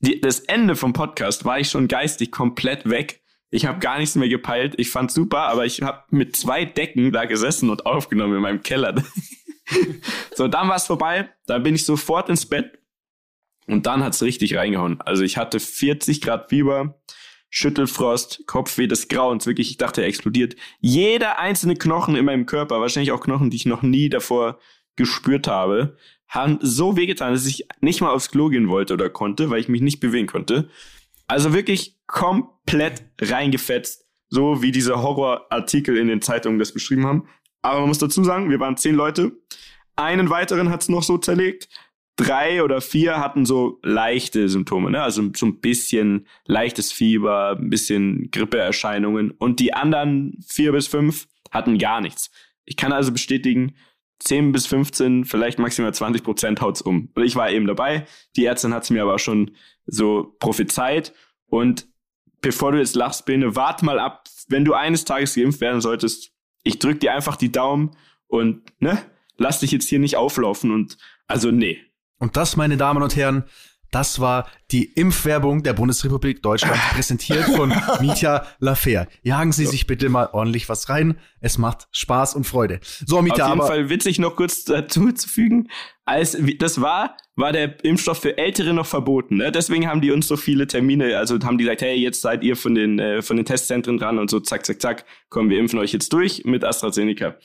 die, 0.00 0.20
das 0.20 0.40
Ende 0.40 0.76
vom 0.76 0.92
Podcast 0.92 1.44
war 1.44 1.60
ich 1.60 1.70
schon 1.70 1.88
geistig 1.88 2.30
komplett 2.30 2.88
weg. 2.88 3.22
Ich 3.50 3.66
habe 3.66 3.78
gar 3.78 3.98
nichts 3.98 4.16
mehr 4.16 4.28
gepeilt. 4.28 4.74
Ich 4.78 4.90
fand's 4.90 5.14
super, 5.14 5.42
aber 5.42 5.64
ich 5.64 5.80
habe 5.80 6.02
mit 6.10 6.34
zwei 6.34 6.64
Decken 6.64 7.12
da 7.12 7.24
gesessen 7.24 7.70
und 7.70 7.86
aufgenommen 7.86 8.34
in 8.34 8.42
meinem 8.42 8.62
Keller. 8.62 9.00
so, 10.34 10.48
dann 10.48 10.68
war's 10.68 10.88
vorbei. 10.88 11.30
Dann 11.46 11.62
bin 11.62 11.76
ich 11.76 11.84
sofort 11.84 12.28
ins 12.28 12.46
Bett 12.46 12.83
und 13.66 13.86
dann 13.86 14.02
hat's 14.02 14.22
richtig 14.22 14.56
reingehauen. 14.56 15.00
Also 15.00 15.22
ich 15.22 15.36
hatte 15.36 15.60
40 15.60 16.20
Grad 16.20 16.48
Fieber, 16.48 17.00
Schüttelfrost, 17.50 18.46
Kopfweh 18.46 18.86
des 18.86 19.08
Grauens. 19.08 19.46
Wirklich, 19.46 19.70
ich 19.70 19.76
dachte, 19.76 20.02
er 20.02 20.08
explodiert. 20.08 20.56
Jeder 20.80 21.38
einzelne 21.38 21.76
Knochen 21.76 22.16
in 22.16 22.24
meinem 22.24 22.46
Körper, 22.46 22.80
wahrscheinlich 22.80 23.12
auch 23.12 23.20
Knochen, 23.20 23.50
die 23.50 23.56
ich 23.56 23.66
noch 23.66 23.82
nie 23.82 24.08
davor 24.08 24.58
gespürt 24.96 25.46
habe, 25.46 25.96
haben 26.28 26.58
so 26.60 26.96
wehgetan, 26.96 27.32
dass 27.32 27.46
ich 27.46 27.66
nicht 27.80 28.00
mal 28.00 28.10
aufs 28.10 28.30
Klo 28.30 28.48
gehen 28.48 28.68
wollte 28.68 28.94
oder 28.94 29.08
konnte, 29.08 29.50
weil 29.50 29.60
ich 29.60 29.68
mich 29.68 29.82
nicht 29.82 30.00
bewegen 30.00 30.26
konnte. 30.26 30.68
Also 31.26 31.52
wirklich 31.52 31.96
komplett 32.06 33.04
reingefetzt, 33.20 34.04
so 34.28 34.62
wie 34.62 34.72
diese 34.72 35.00
Horrorartikel 35.00 35.96
in 35.96 36.08
den 36.08 36.22
Zeitungen 36.22 36.58
das 36.58 36.72
beschrieben 36.72 37.06
haben. 37.06 37.28
Aber 37.62 37.80
man 37.80 37.88
muss 37.88 37.98
dazu 37.98 38.24
sagen, 38.24 38.50
wir 38.50 38.60
waren 38.60 38.76
zehn 38.76 38.94
Leute. 38.94 39.32
Einen 39.96 40.28
weiteren 40.28 40.70
hat's 40.70 40.88
noch 40.88 41.02
so 41.04 41.18
zerlegt. 41.18 41.68
Drei 42.16 42.62
oder 42.62 42.80
vier 42.80 43.18
hatten 43.18 43.44
so 43.44 43.80
leichte 43.82 44.48
Symptome, 44.48 44.90
ne? 44.90 45.02
Also 45.02 45.22
so 45.34 45.46
ein 45.46 45.60
bisschen 45.60 46.26
leichtes 46.46 46.92
Fieber, 46.92 47.56
ein 47.58 47.70
bisschen 47.70 48.30
Grippeerscheinungen. 48.30 49.32
Und 49.32 49.58
die 49.58 49.74
anderen 49.74 50.38
vier 50.46 50.72
bis 50.72 50.86
fünf 50.86 51.26
hatten 51.50 51.78
gar 51.78 52.00
nichts. 52.00 52.30
Ich 52.64 52.76
kann 52.76 52.92
also 52.92 53.12
bestätigen, 53.12 53.74
10 54.20 54.52
bis 54.52 54.66
15, 54.66 55.24
vielleicht 55.24 55.58
maximal 55.58 55.92
20 55.92 56.22
Prozent 56.22 56.60
haut's 56.60 56.80
um. 56.80 57.10
Und 57.14 57.24
ich 57.24 57.36
war 57.36 57.50
eben 57.50 57.66
dabei. 57.66 58.06
Die 58.36 58.44
Ärztin 58.44 58.72
hat's 58.72 58.90
mir 58.90 59.02
aber 59.02 59.18
schon 59.18 59.50
so 59.86 60.34
prophezeit. 60.38 61.12
Und 61.46 61.86
bevor 62.40 62.72
du 62.72 62.78
jetzt 62.78 62.94
lachst, 62.94 63.26
Bene, 63.26 63.56
warte 63.56 63.84
mal 63.84 63.98
ab, 63.98 64.28
wenn 64.48 64.64
du 64.64 64.74
eines 64.74 65.04
Tages 65.04 65.34
geimpft 65.34 65.60
werden 65.60 65.80
solltest. 65.80 66.32
Ich 66.62 66.78
drück 66.78 67.00
dir 67.00 67.12
einfach 67.12 67.36
die 67.36 67.52
Daumen 67.52 67.90
und 68.26 68.62
ne, 68.80 69.02
lass 69.36 69.60
dich 69.60 69.72
jetzt 69.72 69.88
hier 69.88 69.98
nicht 69.98 70.16
auflaufen. 70.16 70.70
Und 70.70 70.96
also 71.26 71.50
nee. 71.50 71.80
Und 72.24 72.38
das, 72.38 72.56
meine 72.56 72.78
Damen 72.78 73.02
und 73.02 73.16
Herren, 73.16 73.44
das 73.90 74.18
war 74.18 74.48
die 74.72 74.84
Impfwerbung 74.84 75.62
der 75.62 75.74
Bundesrepublik 75.74 76.42
Deutschland, 76.42 76.80
präsentiert 76.94 77.44
von 77.44 77.68
Mitya 78.00 78.46
Lafer. 78.60 79.08
Jagen 79.22 79.52
Sie 79.52 79.66
sich 79.66 79.86
bitte 79.86 80.08
mal 80.08 80.30
ordentlich 80.32 80.70
was 80.70 80.88
rein. 80.88 81.18
Es 81.42 81.58
macht 81.58 81.86
Spaß 81.92 82.34
und 82.34 82.44
Freude. 82.44 82.80
So, 82.82 83.18
Auf 83.18 83.22
Mitya, 83.22 83.46
jeden 83.46 83.60
aber 83.60 83.66
Fall 83.68 83.90
witzig 83.90 84.18
noch 84.18 84.36
kurz 84.36 84.64
dazu 84.64 85.12
zu 85.12 85.28
fügen, 85.28 85.68
als 86.06 86.34
das 86.58 86.80
war, 86.80 87.18
war 87.36 87.52
der 87.52 87.84
Impfstoff 87.84 88.22
für 88.22 88.38
Ältere 88.38 88.72
noch 88.72 88.86
verboten. 88.86 89.36
Ne? 89.36 89.52
Deswegen 89.52 89.86
haben 89.86 90.00
die 90.00 90.12
uns 90.12 90.26
so 90.26 90.38
viele 90.38 90.66
Termine, 90.66 91.18
also 91.18 91.38
haben 91.40 91.58
die 91.58 91.64
gesagt, 91.64 91.82
hey, 91.82 91.94
jetzt 91.94 92.22
seid 92.22 92.42
ihr 92.42 92.56
von 92.56 92.74
den 92.74 92.98
äh, 92.98 93.20
von 93.20 93.36
den 93.36 93.44
Testzentren 93.44 93.98
dran 93.98 94.18
und 94.18 94.30
so 94.30 94.40
zack 94.40 94.64
zack 94.64 94.80
zack, 94.80 95.04
komm, 95.28 95.50
wir 95.50 95.58
impfen 95.58 95.78
euch 95.78 95.92
jetzt 95.92 96.10
durch 96.14 96.46
mit 96.46 96.64
AstraZeneca. 96.64 97.36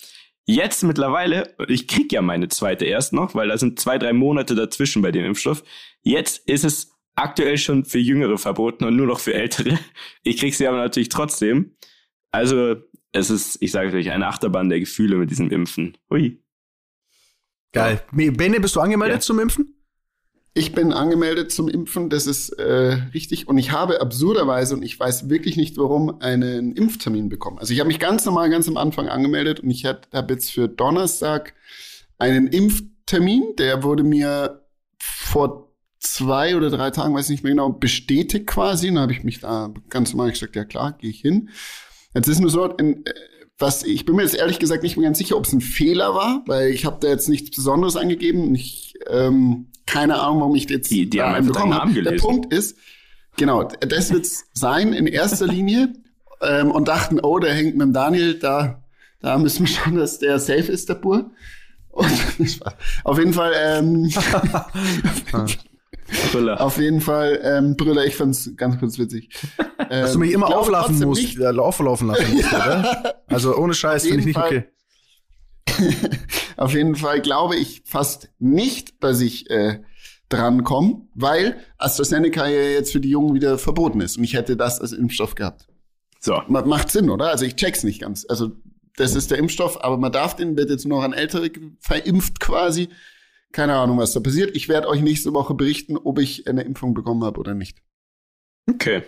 Jetzt 0.46 0.84
mittlerweile, 0.84 1.56
ich 1.68 1.88
krieg 1.88 2.12
ja 2.12 2.22
meine 2.22 2.48
zweite 2.48 2.86
erst 2.86 3.14
noch, 3.14 3.36
weil 3.36 3.50
da 3.50 3.58
sind 3.58 3.80
zwei 3.80 3.98
drei 4.00 4.14
Monate 4.14 4.56
dazwischen 4.56 5.02
bei 5.02 5.12
dem 5.12 5.24
Impfstoff. 5.26 5.64
Jetzt 6.02 6.48
ist 6.48 6.64
es 6.66 6.92
aktuell 7.16 7.58
schon 7.58 7.86
für 7.86 8.00
Jüngere 8.00 8.38
verboten 8.38 8.86
und 8.86 8.96
nur 8.96 9.06
noch 9.06 9.20
für 9.20 9.34
Ältere. 9.34 9.78
Ich 10.24 10.38
krieg 10.38 10.56
sie 10.56 10.68
aber 10.68 10.78
natürlich 10.78 11.10
trotzdem. 11.10 11.76
Also 12.32 12.78
es 13.12 13.30
ist, 13.30 13.58
ich 13.62 13.72
sage 13.72 13.96
euch, 13.96 14.10
eine 14.12 14.28
Achterbahn 14.28 14.70
der 14.70 14.80
Gefühle 14.80 15.18
mit 15.18 15.30
diesem 15.30 15.50
Impfen. 15.52 15.98
Hui. 16.10 16.44
geil. 17.72 18.02
Bene, 18.12 18.60
bist 18.60 18.76
du 18.76 18.80
angemeldet 18.80 19.18
Ja. 19.18 19.22
zum 19.22 19.40
Impfen? 19.40 19.79
Ich 20.54 20.74
bin 20.74 20.92
angemeldet 20.94 21.52
zum 21.52 21.68
Impfen, 21.70 22.10
das 22.10 22.26
ist 22.26 22.50
äh, 22.50 22.98
richtig. 23.14 23.48
Und 23.48 23.58
ich 23.58 23.72
habe 23.72 24.02
absurderweise, 24.02 24.76
und 24.76 24.84
ich 24.84 25.00
weiß 25.00 25.30
wirklich 25.30 25.58
nicht 25.58 25.78
warum, 25.78 26.22
einen 26.22 26.74
Impftermin 26.74 27.30
bekommen. 27.30 27.60
Also 27.60 27.74
ich 27.74 27.80
habe 27.80 27.88
mich 27.88 28.00
ganz 28.00 28.26
normal 28.26 28.50
ganz 28.50 28.68
am 28.68 28.78
Anfang 28.78 29.08
angemeldet 29.08 29.60
und 29.60 29.70
ich 29.70 29.86
habe 29.86 30.34
jetzt 30.34 30.52
für 30.52 30.68
Donnerstag 30.68 31.54
einen 32.18 32.48
Impftermin. 32.48 33.56
Der 33.58 33.84
wurde 33.84 34.04
mir 34.04 34.66
vor 35.00 35.70
zwei 36.00 36.56
oder 36.56 36.70
drei 36.70 36.90
Tagen, 36.92 37.14
weiß 37.14 37.30
nicht 37.30 37.44
mehr 37.44 37.52
genau, 37.52 37.70
bestätigt 37.70 38.48
quasi. 38.48 38.88
Dann 38.88 39.00
habe 39.00 39.12
ich 39.12 39.24
mich 39.24 39.40
da 39.42 39.74
ganz 39.90 40.14
normal 40.14 40.32
gesagt, 40.32 40.56
ja 40.56 40.66
klar, 40.66 40.94
gehe 40.94 41.10
ich 41.10 41.22
hin. 41.22 41.50
Jetzt 42.14 42.28
ist 42.28 42.40
nur 42.40 42.50
so, 42.50 42.66
in, 42.66 43.06
äh, 43.06 43.14
was 43.60 43.84
ich 43.84 44.06
bin 44.06 44.16
mir 44.16 44.24
jetzt 44.24 44.36
ehrlich 44.36 44.58
gesagt 44.60 44.84
nicht 44.84 44.96
mehr 44.98 45.06
ganz 45.06 45.18
sicher, 45.18 45.36
ob 45.38 45.46
es 45.46 45.54
ein 45.54 45.62
Fehler 45.62 46.16
war, 46.16 46.44
weil 46.48 46.70
ich 46.72 46.86
habe 46.86 46.98
da 47.02 47.10
jetzt 47.10 47.28
nichts 47.30 47.56
Besonderes 47.56 47.96
angegeben. 47.98 48.56
Ich, 48.56 48.94
ähm, 49.10 49.68
keine 49.86 50.20
Ahnung, 50.20 50.40
warum 50.40 50.56
ich 50.56 50.70
jetzt 50.70 50.90
Die- 50.90 51.10
die 51.10 51.18
da 51.18 51.36
haben 51.36 51.48
bekommen 51.48 51.74
habe. 51.74 52.02
Der. 52.02 52.14
Punkt 52.14 52.54
ist, 52.54 52.78
genau, 53.38 53.64
das 53.66 54.12
wird's 54.12 54.46
sein 54.54 54.94
in 54.94 55.08
erster 55.08 55.46
Linie 55.48 55.94
ähm, 56.42 56.72
und 56.72 56.88
dachten, 56.88 57.20
oh, 57.20 57.38
der 57.40 57.54
hängt 57.54 57.76
mit 57.76 57.82
dem 57.88 57.94
Daniel, 57.94 58.36
da, 58.40 58.82
da 59.20 59.38
müssen 59.38 59.68
wir 59.68 59.74
schon, 59.74 59.96
dass 59.96 60.20
der 60.20 60.40
safe 60.40 60.72
ist, 60.72 60.88
der 60.90 60.96
Bur. 60.96 61.32
Und 61.90 62.10
auf 63.04 63.18
jeden 63.20 63.34
Fall, 63.34 63.52
ähm, 63.58 64.10
Brüller. 66.32 66.62
auf 66.62 66.78
jeden 66.78 67.02
Fall, 67.02 67.40
ähm, 67.44 67.76
Brüller, 67.76 68.06
ich 68.06 68.16
fand's 68.16 68.52
ganz 68.56 68.80
kurz 68.80 68.98
witzig. 68.98 69.30
Dass 69.90 70.14
du 70.14 70.20
mich 70.20 70.32
immer 70.32 70.56
auflaufen 70.56 71.00
musst, 71.00 71.34
ja, 71.34 71.52
auflaufen 71.52 72.08
lassen 72.08 72.34
musst, 72.34 72.54
oder? 72.54 73.16
Also 73.28 73.56
ohne 73.56 73.74
Scheiß 73.76 74.04
finde 74.04 74.20
ich 74.20 74.26
nicht 74.26 74.36
Fall. 74.36 74.68
okay. 75.68 76.10
Auf 76.58 76.74
jeden 76.74 76.96
Fall 76.96 77.22
glaube 77.22 77.56
ich 77.56 77.84
fast 77.86 78.30
nicht, 78.40 79.04
dass 79.04 79.22
ich 79.22 79.50
äh, 79.50 79.82
drankomme, 80.30 81.08
weil 81.14 81.58
AstraZeneca 81.78 82.48
ja 82.48 82.62
jetzt 82.62 82.92
für 82.92 83.00
die 83.00 83.10
Jungen 83.10 83.34
wieder 83.36 83.58
verboten 83.58 84.02
ist 84.02 84.18
und 84.18 84.24
ich 84.24 84.34
hätte 84.34 84.58
das 84.58 84.82
als 84.82 84.92
Impfstoff 84.92 85.36
gehabt. 85.36 85.68
So. 86.20 86.42
Ma- 86.48 86.66
Macht 86.66 86.92
Sinn, 86.92 87.10
oder? 87.10 87.30
Also 87.30 87.46
ich 87.46 87.56
check's 87.56 87.84
nicht 87.84 88.02
ganz. 88.02 88.26
Also 88.28 88.52
das 88.98 89.16
ist 89.16 89.32
der 89.32 89.38
Impfstoff, 89.38 89.82
aber 89.84 89.98
man 89.98 90.12
darf 90.12 90.36
den, 90.36 90.58
wird 90.58 90.70
jetzt 90.70 90.86
nur 90.86 90.98
noch 91.00 91.06
an 91.06 91.14
Ältere 91.14 91.50
verimpft 91.80 92.40
quasi. 92.40 92.90
Keine 93.52 93.76
Ahnung, 93.76 93.98
was 93.98 94.14
da 94.14 94.20
passiert. 94.20 94.56
Ich 94.56 94.70
werde 94.70 94.88
euch 94.88 95.02
nächste 95.02 95.34
Woche 95.34 95.56
berichten, 95.56 95.98
ob 95.98 96.20
ich 96.20 96.48
eine 96.48 96.64
Impfung 96.64 96.94
bekommen 96.94 97.24
habe 97.24 97.40
oder 97.40 97.56
nicht. 97.56 97.82
Okay. 98.70 99.04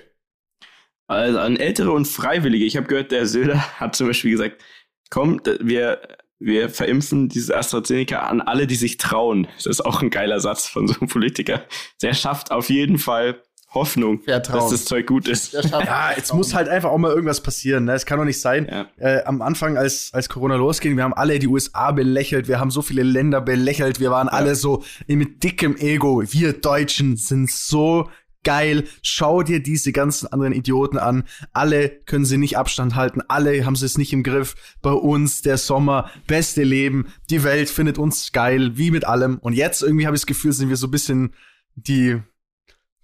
Also 1.08 1.40
an 1.40 1.58
Ältere 1.58 1.92
und 1.92 2.08
Freiwillige. 2.08 2.66
Ich 2.66 2.78
habe 2.78 2.88
gehört, 2.88 3.12
der 3.12 3.28
Söder 3.28 3.60
hat 3.80 3.96
zum 3.96 4.08
Beispiel 4.08 4.32
gesagt, 4.32 4.64
komm, 5.10 5.42
wir, 5.60 6.02
wir 6.40 6.70
verimpfen 6.70 7.30
dieses 7.30 7.52
AstraZeneca 7.52 8.20
an 8.20 8.42
alle, 8.42 8.66
die 8.66 8.76
sich 8.76 8.98
trauen. 8.98 9.48
Das 9.58 9.68
ist 9.68 9.82
auch 9.82 10.02
ein 10.02 10.10
geiler 10.10 10.40
Satz 10.40 10.68
von 10.68 10.88
so 10.88 10.96
einem 11.00 11.10
Politiker. 11.10 11.66
Der 12.02 12.14
schafft 12.14 12.52
auf 12.52 12.70
jeden 12.70 12.98
Fall 12.98 13.44
Hoffnung, 13.74 14.22
Vertrauen. 14.22 14.60
dass 14.60 14.72
das 14.72 14.86
Zeug 14.86 15.08
gut 15.08 15.28
ist. 15.28 15.54
Ja, 15.54 16.12
jetzt 16.16 16.34
muss 16.34 16.54
halt 16.54 16.68
einfach 16.68 16.90
auch 16.90 16.98
mal 16.98 17.12
irgendwas 17.12 17.42
passieren. 17.42 17.86
Ne? 17.86 17.94
Es 17.94 18.06
kann 18.06 18.20
doch 18.20 18.26
nicht 18.26 18.42
sein. 18.42 18.68
Ja. 18.70 18.88
Äh, 18.98 19.24
am 19.24 19.42
Anfang, 19.42 19.78
als, 19.78 20.10
als 20.14 20.28
Corona 20.28 20.56
losging, 20.56 20.98
wir 20.98 21.04
haben 21.04 21.14
alle 21.14 21.40
die 21.40 21.48
USA 21.48 21.92
belächelt, 21.92 22.48
wir 22.48 22.60
haben 22.60 22.72
so 22.72 22.82
viele 22.82 23.04
Länder 23.04 23.40
belächelt, 23.40 24.00
wir 24.00 24.12
waren 24.12 24.28
alle 24.28 24.56
so 24.56 24.84
mit 25.08 25.44
dickem 25.44 25.78
Ego. 25.78 26.22
Wir 26.26 26.54
Deutschen 26.54 27.16
sind 27.16 27.50
so 27.50 28.10
geil. 28.44 28.86
Schau 29.02 29.44
dir 29.44 29.62
diese 29.62 29.92
ganzen 29.92 30.28
anderen 30.28 30.54
Idioten 30.54 30.98
an. 30.98 31.24
Alle 31.54 31.90
können 31.90 32.26
sie 32.26 32.38
nicht 32.38 32.58
Abstand 32.58 32.96
halten. 32.96 33.22
Alle 33.28 33.66
haben 33.66 33.76
sie 33.76 33.86
es 33.86 33.98
nicht 33.98 34.14
im 34.14 34.24
Griff. 34.24 34.56
Bei 34.82 34.92
uns 34.92 35.42
der 35.42 35.58
Sommer, 35.58 36.10
beste 36.28 36.64
Leben. 36.64 37.08
Die 37.30 37.44
Welt 37.44 37.70
findet 37.70 37.98
uns 37.98 38.32
geil, 38.32 38.78
wie 38.78 38.92
mit 38.92 39.06
allem. 39.06 39.38
Und 39.38 39.54
jetzt 39.54 39.82
irgendwie 39.82 40.08
habe 40.08 40.16
ich 40.16 40.22
das 40.22 40.28
Gefühl, 40.28 40.52
sind 40.52 40.70
wir 40.70 40.78
so 40.78 40.88
ein 40.88 40.92
bisschen 40.92 41.34
die 41.76 42.22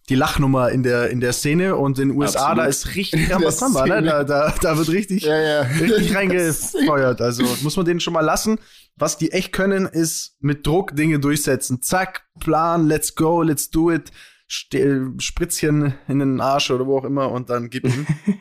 die 0.10 0.16
Lachnummer 0.16 0.72
in 0.72 0.84
der 0.84 1.10
in 1.10 1.20
der 1.20 1.34
Szene 1.34 1.76
und 1.76 2.00
in 2.00 2.10
den 2.10 2.18
USA 2.18 2.40
Absolut. 2.40 2.58
da 2.60 2.66
ist 2.66 2.96
richtig 2.96 3.30
was 3.42 3.58
dran, 3.58 3.74
war, 3.74 3.88
ne? 3.88 4.02
Da, 4.02 4.24
da, 4.24 4.54
da 4.62 4.78
wird 4.78 4.90
richtig 4.90 5.24
Ja, 5.24 5.38
ja. 5.40 5.62
richtig 5.62 6.16
reingefeuert. 6.16 7.22
Also 7.22 7.44
muss 7.62 7.76
man 7.76 7.86
denen 7.86 8.00
schon 8.00 8.14
mal 8.14 8.22
lassen. 8.22 8.60
Was 8.96 9.18
die 9.18 9.32
echt 9.32 9.52
können, 9.52 9.86
ist 9.86 10.38
mit 10.40 10.66
Druck 10.66 10.96
Dinge 10.96 11.20
durchsetzen. 11.20 11.82
Zack, 11.82 12.28
Plan, 12.40 12.88
let's 12.88 13.16
go, 13.16 13.42
let's 13.42 13.70
do 13.70 13.92
it. 13.92 14.12
Ste 14.48 15.12
Spritzchen 15.18 15.94
in 16.08 16.20
den 16.20 16.40
Arsch 16.40 16.72
oder 16.72 16.88
wo 16.88 16.98
auch 16.98 17.04
immer 17.04 17.30
und 17.32 17.50
dann 17.50 17.70
gib 17.70 17.86
ihm. 17.86 18.08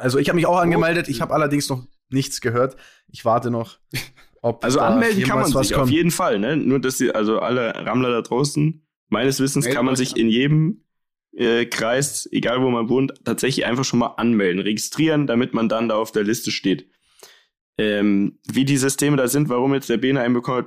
Also 0.00 0.18
ich 0.18 0.28
habe 0.28 0.36
mich 0.36 0.46
auch 0.46 0.58
angemeldet. 0.58 1.08
Ich 1.08 1.20
habe 1.20 1.34
allerdings 1.34 1.68
noch 1.68 1.84
nichts 2.08 2.40
gehört. 2.40 2.76
Ich 3.08 3.24
warte 3.24 3.50
noch. 3.50 3.78
Ob 4.42 4.62
Also 4.64 4.78
anmelden 4.78 5.24
kann 5.24 5.40
man 5.40 5.50
sich 5.50 5.74
auf 5.74 5.90
jeden 5.90 6.12
Fall, 6.12 6.38
ne? 6.38 6.56
Nur 6.56 6.78
dass 6.78 6.98
sie, 6.98 7.12
also 7.12 7.40
alle 7.40 7.74
Rammler 7.74 8.10
da 8.10 8.22
draußen, 8.22 8.86
meines 9.08 9.40
Wissens 9.40 9.66
kann 9.68 9.84
man 9.84 9.96
sich 9.96 10.16
in 10.16 10.28
jedem 10.28 10.84
äh, 11.32 11.66
Kreis, 11.66 12.28
egal 12.32 12.62
wo 12.62 12.70
man 12.70 12.88
wohnt, 12.88 13.12
tatsächlich 13.24 13.66
einfach 13.66 13.84
schon 13.84 14.00
mal 14.00 14.14
anmelden, 14.16 14.60
registrieren, 14.62 15.26
damit 15.26 15.54
man 15.54 15.68
dann 15.68 15.88
da 15.88 15.96
auf 15.96 16.12
der 16.12 16.24
Liste 16.24 16.50
steht. 16.50 16.90
Ähm, 17.78 18.38
wie 18.50 18.64
die 18.64 18.76
Systeme 18.76 19.16
da 19.16 19.28
sind, 19.28 19.48
warum 19.48 19.72
jetzt 19.74 19.88
der 19.88 19.98
Bene 19.98 20.20
hat, 20.20 20.66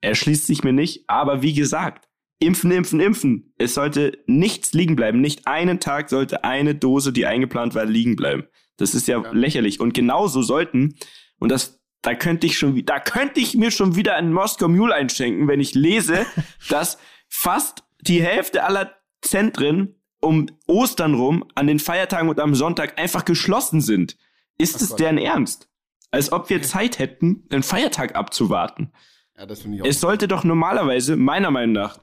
erschließt 0.00 0.46
sich 0.46 0.64
mir 0.64 0.72
nicht. 0.72 1.04
Aber 1.08 1.42
wie 1.42 1.52
gesagt, 1.52 2.08
impfen, 2.38 2.70
impfen, 2.70 3.00
impfen. 3.00 3.52
Es 3.58 3.74
sollte 3.74 4.18
nichts 4.26 4.72
liegen 4.72 4.96
bleiben. 4.96 5.20
Nicht 5.20 5.46
einen 5.46 5.80
Tag 5.80 6.08
sollte 6.08 6.44
eine 6.44 6.74
Dose, 6.74 7.12
die 7.12 7.26
eingeplant 7.26 7.74
war, 7.74 7.84
liegen 7.84 8.16
bleiben. 8.16 8.44
Das 8.78 8.94
ist 8.94 9.08
ja, 9.08 9.22
Ja. 9.22 9.32
lächerlich. 9.32 9.80
Und 9.80 9.94
genauso 9.94 10.42
sollten, 10.42 10.94
und 11.38 11.50
das, 11.50 11.82
da 12.02 12.14
könnte 12.14 12.46
ich 12.46 12.56
schon, 12.58 12.84
da 12.84 13.00
könnte 13.00 13.40
ich 13.40 13.54
mir 13.54 13.70
schon 13.70 13.96
wieder 13.96 14.14
einen 14.16 14.32
Moskau 14.32 14.68
Mule 14.68 14.94
einschenken, 14.94 15.48
wenn 15.48 15.60
ich 15.60 15.74
lese, 15.74 16.24
dass 16.68 16.98
fast 17.28 17.84
die 18.00 18.22
Hälfte 18.22 18.64
aller 18.64 18.94
Zentren 19.22 19.95
um 20.26 20.46
Ostern 20.66 21.14
rum 21.14 21.44
an 21.54 21.66
den 21.66 21.78
Feiertagen 21.78 22.28
und 22.28 22.40
am 22.40 22.54
Sonntag 22.54 22.98
einfach 22.98 23.24
geschlossen 23.24 23.80
sind. 23.80 24.16
Ist 24.58 24.76
Ach 24.76 24.80
es 24.82 24.88
Gott. 24.90 25.00
deren 25.00 25.18
Ernst? 25.18 25.68
Als 26.10 26.32
ob 26.32 26.50
wir 26.50 26.62
Zeit 26.62 26.98
hätten, 26.98 27.48
den 27.48 27.62
Feiertag 27.62 28.14
abzuwarten. 28.14 28.92
Ja, 29.36 29.46
das 29.46 29.62
finde 29.62 29.76
ich 29.76 29.82
auch. 29.82 29.86
Es 29.86 30.00
sollte 30.00 30.28
doch 30.28 30.44
normalerweise, 30.44 31.16
meiner 31.16 31.50
Meinung 31.50 31.74
nach, 31.74 31.98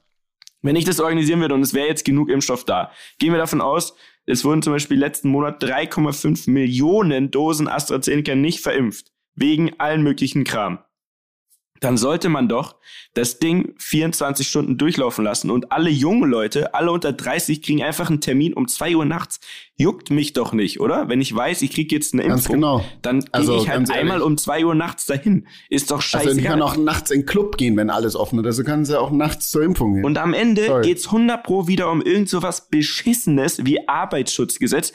wenn 0.62 0.76
ich 0.76 0.86
das 0.86 1.00
organisieren 1.00 1.42
würde 1.42 1.56
und 1.56 1.62
es 1.62 1.74
wäre 1.74 1.88
jetzt 1.88 2.06
genug 2.06 2.30
Impfstoff 2.30 2.64
da, 2.64 2.92
gehen 3.20 3.32
wir 3.32 3.40
davon 3.40 3.62
aus, 3.62 3.96
es 4.26 4.46
wurden 4.46 4.62
zum 4.62 4.74
Beispiel 4.74 4.98
letzten 4.98 5.30
Monat 5.30 5.62
3,5 5.62 6.50
Millionen 6.50 7.32
Dosen 7.32 7.68
AstraZeneca 7.68 8.36
nicht 8.36 8.62
verimpft. 8.62 9.12
Wegen 9.36 9.80
allen 9.80 10.04
möglichen 10.04 10.44
Kram. 10.44 10.80
Dann 11.80 11.98
sollte 11.98 12.30
man 12.30 12.48
doch 12.48 12.78
das 13.14 13.40
Ding 13.40 13.74
24 13.78 14.48
Stunden 14.48 14.78
durchlaufen 14.78 15.26
lassen 15.26 15.50
und 15.52 15.74
alle 15.74 15.90
jungen 15.90 16.30
Leute, 16.30 16.74
alle 16.74 16.92
unter 16.92 17.12
30, 17.12 17.62
kriegen 17.62 17.84
einfach 17.84 18.10
einen 18.10 18.22
Termin 18.22 18.54
um 18.54 18.70
2 18.70 18.96
Uhr 18.96 19.04
nachts. 19.04 19.42
Juckt 19.76 20.10
mich 20.10 20.32
doch 20.32 20.54
nicht, 20.54 20.80
oder? 20.80 21.10
Wenn 21.10 21.20
ich 21.20 21.36
weiß, 21.36 21.62
ich 21.62 21.72
krieg 21.72 21.92
jetzt 21.92 22.14
eine 22.14 22.24
Impfung, 22.24 22.56
genau. 22.56 22.86
dann 23.02 23.20
gehe 23.20 23.30
Also, 23.34 23.58
ich 23.58 23.68
halt 23.68 23.92
einmal 23.92 24.22
um 24.22 24.38
2 24.38 24.66
Uhr 24.66 24.76
nachts 24.76 25.06
dahin. 25.08 25.46
Ist 25.70 25.92
doch 25.92 25.98
Also 25.98 26.08
scheißegal. 26.08 26.36
die 26.36 26.44
können 26.44 26.62
auch 26.62 26.78
nachts 26.78 27.12
in 27.12 27.22
den 27.22 27.26
Club 27.26 27.58
gehen, 27.58 27.76
wenn 27.76 27.90
alles 27.90 28.16
offen 28.16 28.40
ist. 28.40 28.46
Also 28.46 28.64
können 28.64 28.86
sie 28.86 28.98
auch 28.98 29.12
nachts 29.12 29.50
zur 29.50 29.64
Impfung 29.64 29.96
gehen. 29.96 30.06
Und 30.06 30.18
am 30.18 30.34
Ende 30.34 30.66
Sorry. 30.68 30.88
geht's 30.88 31.08
100 31.08 31.44
pro 31.44 31.68
wieder 31.68 31.92
um 31.92 32.02
irgend 32.02 32.30
so 32.30 32.42
was 32.42 32.70
Beschissenes 32.70 33.66
wie 33.66 33.88
Arbeitsschutzgesetz. 33.90 34.94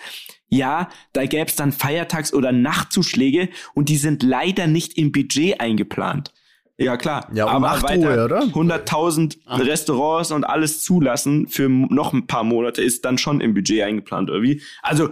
Ja, 0.48 0.88
da 1.12 1.26
gäb's 1.26 1.56
dann 1.56 1.72
Feiertags- 1.72 2.32
oder 2.32 2.52
Nachtzuschläge 2.52 3.50
und 3.74 3.90
die 3.90 3.98
sind 3.98 4.22
leider 4.22 4.66
nicht 4.66 4.96
im 4.96 5.12
Budget 5.12 5.60
eingeplant. 5.60 6.32
Ja, 6.80 6.96
klar. 6.96 7.28
Ja, 7.34 7.44
um 7.46 7.64
aber 7.64 7.70
8 7.72 7.82
weiter 7.82 8.16
Uhr, 8.16 8.24
oder? 8.24 8.40
100.000 8.42 9.38
Ah. 9.46 9.56
Restaurants 9.56 10.30
und 10.30 10.44
alles 10.44 10.82
zulassen 10.82 11.48
für 11.48 11.68
noch 11.68 12.12
ein 12.12 12.26
paar 12.28 12.44
Monate 12.44 12.82
ist 12.82 13.04
dann 13.04 13.18
schon 13.18 13.40
im 13.40 13.52
Budget 13.52 13.82
eingeplant, 13.82 14.30
oder 14.30 14.42
wie? 14.42 14.62
Also, 14.82 15.10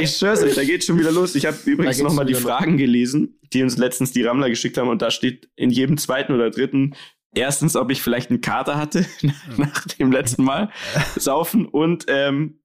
ich 0.00 0.16
schwör's 0.16 0.42
euch, 0.42 0.54
da 0.54 0.64
geht's 0.64 0.86
schon 0.86 0.98
wieder 0.98 1.12
los. 1.12 1.34
Ich 1.34 1.46
habe 1.46 1.56
übrigens 1.64 2.00
nochmal 2.00 2.24
die 2.26 2.30
wieder 2.36 2.40
los. 2.40 2.48
Fragen 2.58 2.76
gelesen, 2.76 3.38
die 3.52 3.62
uns 3.62 3.76
letztens 3.76 4.12
die 4.12 4.22
Rammler 4.22 4.50
geschickt 4.50 4.76
haben 4.78 4.88
und 4.88 5.02
da 5.02 5.10
steht 5.10 5.48
in 5.56 5.70
jedem 5.70 5.98
zweiten 5.98 6.32
oder 6.32 6.50
dritten 6.50 6.94
erstens, 7.34 7.74
ob 7.76 7.90
ich 7.90 8.00
vielleicht 8.00 8.30
einen 8.30 8.40
Kater 8.40 8.76
hatte 8.76 9.06
nach 9.56 9.84
dem 9.98 10.12
letzten 10.12 10.44
Mal 10.44 10.70
saufen 11.16 11.66
und 11.66 12.04
ähm, 12.08 12.60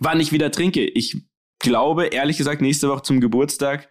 wann 0.00 0.20
ich 0.20 0.32
wieder 0.32 0.50
trinke. 0.50 0.84
Ich 0.84 1.22
glaube, 1.60 2.06
ehrlich 2.06 2.38
gesagt, 2.38 2.60
nächste 2.62 2.88
Woche 2.88 3.02
zum 3.02 3.20
Geburtstag 3.20 3.88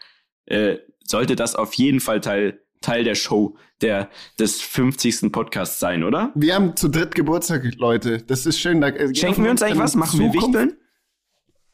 äh, 0.50 0.78
sollte 1.06 1.36
das 1.36 1.56
auf 1.56 1.74
jeden 1.76 2.00
Fall 2.00 2.22
Teil, 2.22 2.60
Teil 2.82 3.04
der 3.04 3.16
Show 3.16 3.56
der, 3.82 4.10
des 4.38 4.62
50. 4.62 5.32
Podcasts 5.32 5.80
sein, 5.80 6.04
oder? 6.04 6.32
wir 6.36 6.54
haben 6.56 6.76
zu 6.76 6.90
dritt 6.90 7.16
Geburtstag, 7.16 7.64
Leute. 7.78 8.22
Das 8.22 8.46
ist 8.46 8.60
schön. 8.60 8.82
Da, 8.82 8.90
äh, 8.90 9.14
Schenken 9.16 9.44
wir 9.44 9.52
uns 9.52 9.62
eigentlich 9.62 9.80
was? 9.80 9.96
Machen 9.96 10.20
wir 10.20 10.32
Zukunft? 10.32 10.60
Wichteln? 10.60 10.78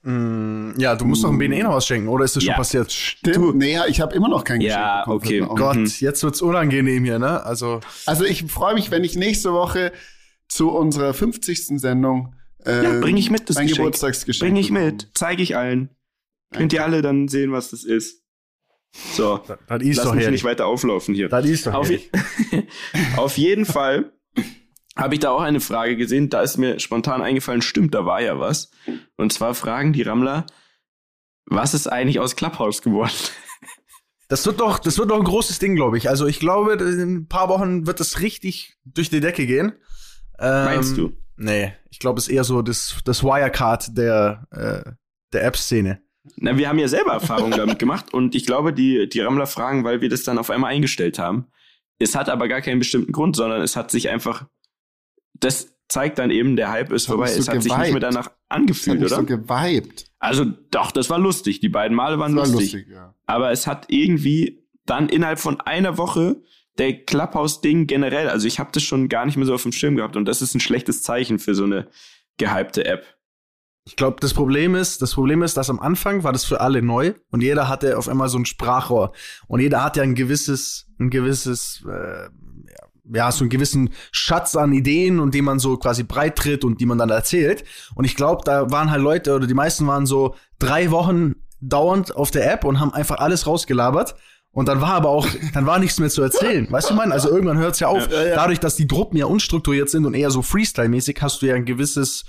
Mm, 0.03 0.79
ja, 0.79 0.95
du 0.95 1.05
musst 1.05 1.23
doch 1.23 1.31
ein 1.31 1.37
BNE 1.39 1.63
noch 1.63 1.73
was 1.73 1.87
schenken, 1.87 2.07
oder 2.09 2.25
ist 2.25 2.35
das 2.35 2.43
Ja. 2.43 2.53
schon 2.53 2.57
passiert? 2.59 2.91
Stimmt. 2.91 3.55
Nee, 3.55 3.73
ja, 3.73 3.87
ich 3.87 4.01
habe 4.01 4.15
immer 4.15 4.29
noch 4.29 4.43
kein 4.43 4.61
Ja, 4.61 5.03
Geschenk 5.03 5.05
bekommen. 5.05 5.17
okay. 5.17 5.41
Auf. 5.41 5.57
Gott, 5.57 5.77
Mhm. 5.77 5.91
jetzt 5.99 6.23
wird's 6.23 6.41
unangenehm 6.43 7.03
hier, 7.03 7.17
ne? 7.17 7.43
Also, 7.43 7.79
Also 8.05 8.23
ich 8.23 8.43
freue 8.43 8.75
mich, 8.75 8.91
wenn 8.91 9.03
ich 9.03 9.15
nächste 9.15 9.51
Woche 9.53 9.91
zu 10.47 10.69
unserer 10.71 11.13
50. 11.15 11.79
Sendung 11.79 12.35
äh, 12.65 12.83
Ja, 12.83 12.99
bring 12.99 13.17
ich 13.17 13.31
mit, 13.31 13.49
das 13.49 13.55
mein 13.55 13.65
Geschenk. 13.65 13.77
Geburtstagsgeschenk. 13.85 14.47
Bring 14.53 14.55
ich 14.61 14.69
bekomme. 14.69 14.85
mit, 14.91 15.09
zeige 15.15 15.41
ich 15.41 15.55
allen. 15.57 15.89
Könnt 16.53 16.71
ihr 16.73 16.83
alle 16.83 17.01
dann 17.01 17.27
sehen, 17.27 17.51
was 17.51 17.71
das 17.71 17.83
ist. 17.83 18.21
So, 19.13 19.37
das, 19.67 19.81
ist 19.81 19.97
lass 19.97 20.05
doch 20.05 20.15
mich 20.15 20.29
nicht 20.29 20.43
weiter 20.43 20.67
auflaufen 20.67 21.13
hier. 21.13 21.27
Das 21.27 21.45
ist 21.45 21.67
doch 21.67 21.73
Auf, 21.73 21.89
auf 23.17 23.37
jeden 23.37 23.65
Fall 23.65 24.13
habe 24.95 25.15
ich 25.15 25.19
da 25.19 25.31
auch 25.31 25.41
eine 25.41 25.59
Frage 25.59 25.97
gesehen, 25.97 26.29
da 26.29 26.41
ist 26.41 26.57
mir 26.57 26.79
spontan 26.79 27.21
eingefallen, 27.21 27.61
stimmt, 27.61 27.93
da 27.93 28.05
war 28.05 28.21
ja 28.21 28.39
was. 28.39 28.71
Und 29.17 29.33
zwar 29.33 29.53
fragen 29.53 29.91
die 29.91 30.03
Rammler, 30.03 30.45
was 31.45 31.73
ist 31.73 31.87
eigentlich 31.87 32.19
aus 32.19 32.35
Clubhouse 32.35 32.81
geworden? 32.81 33.11
Das 34.27 34.43
wird 34.47 34.59
doch, 34.59 34.79
das 34.79 34.97
wird 34.97 35.11
doch 35.11 35.19
ein 35.19 35.23
großes 35.23 35.59
Ding, 35.59 35.75
glaube 35.75 35.99
ich. 35.99 36.09
Also 36.09 36.25
ich 36.25 36.39
glaube, 36.39 36.73
in 36.73 37.15
ein 37.15 37.27
paar 37.27 37.47
Wochen 37.47 37.85
wird 37.85 37.99
das 37.99 38.21
richtig 38.21 38.75
durch 38.83 39.11
die 39.11 39.19
Decke 39.19 39.45
gehen. 39.45 39.73
Ähm, 40.39 40.65
Meinst 40.65 40.97
du? 40.97 41.15
Nee, 41.37 41.73
ich 41.91 41.99
glaube, 41.99 42.17
es 42.17 42.27
ist 42.27 42.33
eher 42.33 42.43
so 42.43 42.63
das, 42.63 42.97
das 43.05 43.23
Wirecard 43.23 43.95
der, 43.95 44.47
äh, 44.49 44.91
der 45.31 45.43
App-Szene. 45.43 46.01
Na, 46.37 46.57
wir 46.57 46.69
haben 46.69 46.79
ja 46.79 46.87
selber 46.87 47.13
Erfahrungen 47.13 47.51
damit 47.51 47.79
gemacht 47.79 48.13
und 48.13 48.35
ich 48.35 48.45
glaube, 48.45 48.73
die, 48.73 49.07
die 49.07 49.21
Rammler 49.21 49.47
fragen, 49.47 49.83
weil 49.83 50.01
wir 50.01 50.09
das 50.09 50.23
dann 50.23 50.37
auf 50.37 50.49
einmal 50.49 50.71
eingestellt 50.71 51.19
haben. 51.19 51.47
Es 51.99 52.15
hat 52.15 52.29
aber 52.29 52.47
gar 52.47 52.61
keinen 52.61 52.79
bestimmten 52.79 53.11
Grund, 53.11 53.35
sondern 53.35 53.61
es 53.61 53.75
hat 53.75 53.91
sich 53.91 54.09
einfach, 54.09 54.45
das 55.33 55.75
zeigt 55.87 56.19
dann 56.19 56.31
eben, 56.31 56.55
der 56.55 56.71
Hype 56.71 56.91
ist 56.91 57.05
vorbei. 57.05 57.25
Es 57.25 57.47
hat 57.47 57.55
geweibt. 57.55 57.63
sich 57.63 57.77
nicht 57.77 57.91
mehr 57.91 57.99
danach 57.99 58.31
angefühlt, 58.49 59.01
das 59.01 59.11
hat 59.11 59.19
oder? 59.19 59.27
so 59.27 59.37
geweibt. 59.37 60.05
Also 60.19 60.45
doch, 60.71 60.91
das 60.91 61.09
war 61.09 61.19
lustig. 61.19 61.59
Die 61.59 61.69
beiden 61.69 61.95
Male 61.95 62.17
waren 62.19 62.35
das 62.35 62.49
war 62.49 62.55
lustig. 62.55 62.73
lustig 62.73 62.93
ja. 62.93 63.13
Aber 63.27 63.51
es 63.51 63.67
hat 63.67 63.85
irgendwie 63.89 64.65
dann 64.85 65.09
innerhalb 65.09 65.39
von 65.39 65.61
einer 65.61 65.97
Woche 65.97 66.41
der 66.77 67.05
Clubhouse-Ding 67.05 67.87
generell, 67.87 68.29
also 68.29 68.47
ich 68.47 68.59
habe 68.59 68.71
das 68.73 68.83
schon 68.83 69.07
gar 69.07 69.25
nicht 69.25 69.37
mehr 69.37 69.45
so 69.45 69.53
auf 69.53 69.63
dem 69.63 69.71
Schirm 69.71 69.95
gehabt 69.95 70.17
und 70.17 70.25
das 70.25 70.41
ist 70.41 70.55
ein 70.55 70.59
schlechtes 70.59 71.03
Zeichen 71.03 71.39
für 71.39 71.55
so 71.55 71.63
eine 71.63 71.87
gehypte 72.37 72.85
App. 72.85 73.14
Ich 73.87 73.95
glaube, 73.95 74.17
das 74.19 74.33
Problem 74.33 74.73
ist, 74.73 75.03
das 75.03 75.13
Problem 75.13 75.43
ist, 75.43 75.57
dass 75.57 75.69
am 75.69 75.79
Anfang 75.79 76.23
war 76.23 76.33
das 76.33 76.43
für 76.43 76.59
alle 76.59 76.81
neu 76.81 77.13
und 77.29 77.43
jeder 77.43 77.69
hatte 77.69 77.99
auf 77.99 78.09
einmal 78.09 78.29
so 78.29 78.39
ein 78.39 78.45
Sprachrohr 78.45 79.13
und 79.47 79.59
jeder 79.59 79.83
hat 79.83 79.95
ja 79.95 80.01
ein 80.01 80.15
gewisses, 80.15 80.87
ein 80.99 81.11
gewisses, 81.11 81.85
äh, 81.87 82.29
ja, 83.13 83.31
so 83.31 83.43
einen 83.43 83.51
gewissen 83.51 83.91
Schatz 84.11 84.55
an 84.55 84.73
Ideen 84.73 85.19
und 85.19 85.35
die 85.35 85.43
man 85.43 85.59
so 85.59 85.77
quasi 85.77 86.01
breit 86.01 86.35
tritt 86.35 86.63
und 86.63 86.81
die 86.81 86.87
man 86.87 86.97
dann 86.97 87.11
erzählt. 87.11 87.63
Und 87.93 88.05
ich 88.05 88.15
glaube, 88.15 88.41
da 88.43 88.71
waren 88.71 88.89
halt 88.89 89.03
Leute 89.03 89.35
oder 89.35 89.45
die 89.45 89.53
meisten 89.53 89.85
waren 89.85 90.07
so 90.07 90.33
drei 90.57 90.89
Wochen 90.89 91.35
dauernd 91.61 92.15
auf 92.15 92.31
der 92.31 92.51
App 92.51 92.63
und 92.63 92.79
haben 92.79 92.91
einfach 92.91 93.19
alles 93.19 93.45
rausgelabert. 93.45 94.15
Und 94.51 94.67
dann 94.67 94.81
war 94.81 94.93
aber 94.93 95.09
auch, 95.09 95.27
dann 95.53 95.67
war 95.67 95.77
nichts 95.77 95.99
mehr 95.99 96.09
zu 96.09 96.23
erzählen. 96.23 96.65
Weißt 96.71 96.89
du, 96.89 96.95
man? 96.95 97.11
Also 97.11 97.29
irgendwann 97.29 97.59
hört 97.59 97.73
es 97.73 97.81
ja 97.81 97.89
auf. 97.89 98.07
Dadurch, 98.07 98.59
dass 98.59 98.75
die 98.77 98.87
Gruppen 98.87 99.17
ja 99.17 99.27
unstrukturiert 99.27 99.91
sind 99.91 100.05
und 100.05 100.15
eher 100.15 100.31
so 100.31 100.41
Freestyle-mäßig, 100.41 101.21
hast 101.21 101.43
du 101.43 101.45
ja 101.45 101.55
ein 101.55 101.65
gewisses 101.65 102.23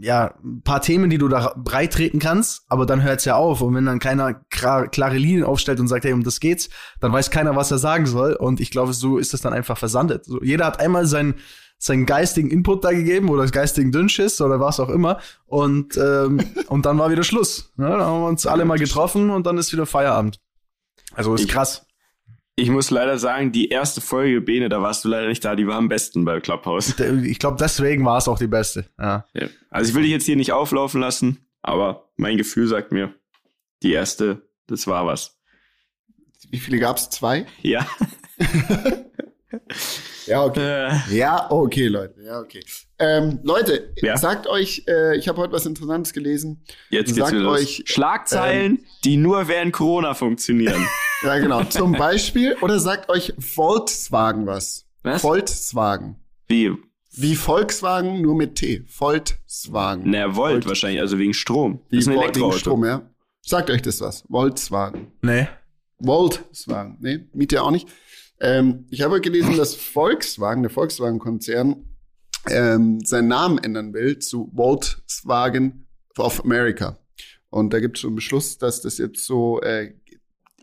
ja, 0.00 0.34
ein 0.44 0.62
paar 0.62 0.80
Themen, 0.80 1.10
die 1.10 1.18
du 1.18 1.28
da 1.28 1.52
breit 1.56 1.92
treten 1.92 2.18
kannst, 2.18 2.62
aber 2.68 2.86
dann 2.86 3.02
hört's 3.02 3.24
ja 3.24 3.36
auf. 3.36 3.60
Und 3.60 3.74
wenn 3.74 3.86
dann 3.86 3.98
keiner 3.98 4.34
klare 4.34 5.18
Linien 5.18 5.44
aufstellt 5.44 5.80
und 5.80 5.88
sagt, 5.88 6.04
hey, 6.04 6.12
um 6.12 6.22
das 6.22 6.40
geht's, 6.40 6.68
dann 7.00 7.12
weiß 7.12 7.30
keiner, 7.30 7.56
was 7.56 7.70
er 7.70 7.78
sagen 7.78 8.06
soll. 8.06 8.34
Und 8.34 8.60
ich 8.60 8.70
glaube, 8.70 8.92
so 8.92 9.18
ist 9.18 9.32
das 9.32 9.40
dann 9.40 9.52
einfach 9.52 9.76
versandet. 9.76 10.24
So, 10.24 10.40
jeder 10.42 10.66
hat 10.66 10.80
einmal 10.80 11.06
seinen, 11.06 11.34
seinen 11.76 12.06
geistigen 12.06 12.50
Input 12.50 12.84
da 12.84 12.92
gegeben 12.92 13.30
oder 13.30 13.46
geistigen 13.46 13.90
Dünnschiss 13.90 14.40
oder 14.40 14.60
was 14.60 14.78
auch 14.78 14.90
immer. 14.90 15.18
Und, 15.46 15.96
ähm, 15.96 16.40
und 16.68 16.86
dann 16.86 16.98
war 16.98 17.10
wieder 17.10 17.24
Schluss. 17.24 17.72
Ne? 17.76 17.88
Dann 17.88 18.00
haben 18.00 18.22
wir 18.22 18.28
uns 18.28 18.46
alle 18.46 18.64
mal 18.64 18.78
getroffen 18.78 19.30
und 19.30 19.46
dann 19.46 19.58
ist 19.58 19.72
wieder 19.72 19.86
Feierabend. 19.86 20.38
Also 21.14 21.34
ist 21.34 21.42
ich, 21.42 21.48
krass. 21.48 21.87
Ich 22.58 22.70
muss 22.70 22.90
leider 22.90 23.18
sagen, 23.18 23.52
die 23.52 23.68
erste 23.68 24.00
Folge 24.00 24.40
Bene, 24.40 24.68
da 24.68 24.82
warst 24.82 25.04
du 25.04 25.08
leider 25.08 25.28
nicht 25.28 25.44
da, 25.44 25.54
die 25.54 25.68
war 25.68 25.76
am 25.76 25.88
besten 25.88 26.24
bei 26.24 26.40
Clubhouse. 26.40 26.98
Ich 27.22 27.38
glaube, 27.38 27.56
deswegen 27.56 28.04
war 28.04 28.18
es 28.18 28.26
auch 28.26 28.36
die 28.36 28.48
beste. 28.48 28.84
Ja. 28.98 29.26
ja. 29.32 29.46
Also 29.70 29.90
ich 29.90 29.94
will 29.94 30.02
dich 30.02 30.10
jetzt 30.10 30.26
hier 30.26 30.34
nicht 30.34 30.50
auflaufen 30.50 31.00
lassen, 31.00 31.46
aber 31.62 32.10
mein 32.16 32.36
Gefühl 32.36 32.66
sagt 32.66 32.90
mir, 32.90 33.14
die 33.84 33.92
erste, 33.92 34.42
das 34.66 34.88
war 34.88 35.06
was. 35.06 35.38
Wie 36.50 36.58
viele 36.58 36.80
gab's? 36.80 37.10
Zwei? 37.10 37.46
Ja. 37.62 37.86
ja, 40.28 40.44
okay. 40.44 40.88
Äh. 41.10 41.16
Ja, 41.16 41.50
okay, 41.50 41.88
Leute. 41.88 42.22
Ja, 42.22 42.40
okay. 42.40 42.60
Ähm, 42.98 43.40
Leute, 43.42 43.92
ja. 43.96 44.16
sagt 44.16 44.46
euch, 44.46 44.84
äh, 44.88 45.16
ich 45.16 45.28
habe 45.28 45.40
heute 45.40 45.52
was 45.52 45.66
Interessantes 45.66 46.12
gelesen. 46.12 46.64
Jetzt 46.90 47.14
geht's 47.14 47.30
sagt 47.30 47.36
euch 47.44 47.84
Schlagzeilen, 47.86 48.78
ähm, 48.78 48.84
die 49.04 49.16
nur 49.16 49.48
während 49.48 49.72
Corona 49.72 50.14
funktionieren. 50.14 50.86
Ja, 51.22 51.36
genau. 51.38 51.64
Zum 51.64 51.92
Beispiel. 51.92 52.56
Oder 52.60 52.78
sagt 52.78 53.10
euch 53.10 53.34
Volkswagen 53.40 54.46
was. 54.46 54.86
Was? 55.02 55.20
Volkswagen. 55.20 56.16
Wie? 56.46 56.76
Wie 57.10 57.34
Volkswagen, 57.34 58.22
nur 58.22 58.36
mit 58.36 58.54
T. 58.54 58.84
Volkswagen. 58.86 60.04
Na, 60.06 60.36
Volt, 60.36 60.36
Volt 60.36 60.68
wahrscheinlich, 60.68 61.00
also 61.00 61.18
wegen 61.18 61.34
Strom. 61.34 61.80
Wie 61.88 61.96
das 61.96 62.04
ist 62.04 62.12
ein 62.12 62.18
Elektroauto. 62.18 62.50
Wegen 62.52 62.58
Strom, 62.60 62.84
ja. 62.84 63.10
Sagt 63.40 63.70
euch 63.70 63.82
das 63.82 64.00
was? 64.00 64.22
Volkswagen. 64.30 65.10
Nee. 65.22 65.48
Volkswagen. 66.00 66.98
Nee, 67.00 67.26
miet 67.32 67.52
ihr 67.52 67.64
auch 67.64 67.72
nicht. 67.72 67.88
Ähm, 68.40 68.86
ich 68.90 69.02
habe 69.02 69.20
gelesen, 69.20 69.56
dass 69.56 69.74
Volkswagen, 69.74 70.62
der 70.62 70.70
Volkswagen-Konzern, 70.70 71.84
ähm, 72.48 73.00
seinen 73.04 73.28
Namen 73.28 73.58
ändern 73.58 73.92
will 73.92 74.18
zu 74.18 74.50
Volkswagen 74.54 75.86
of 76.18 76.44
America. 76.44 76.98
Und 77.50 77.72
da 77.72 77.80
gibt 77.80 77.96
es 77.96 78.02
schon 78.02 78.10
einen 78.10 78.16
Beschluss, 78.16 78.58
dass 78.58 78.80
das 78.80 78.98
jetzt 78.98 79.24
so 79.24 79.60
äh, 79.62 79.94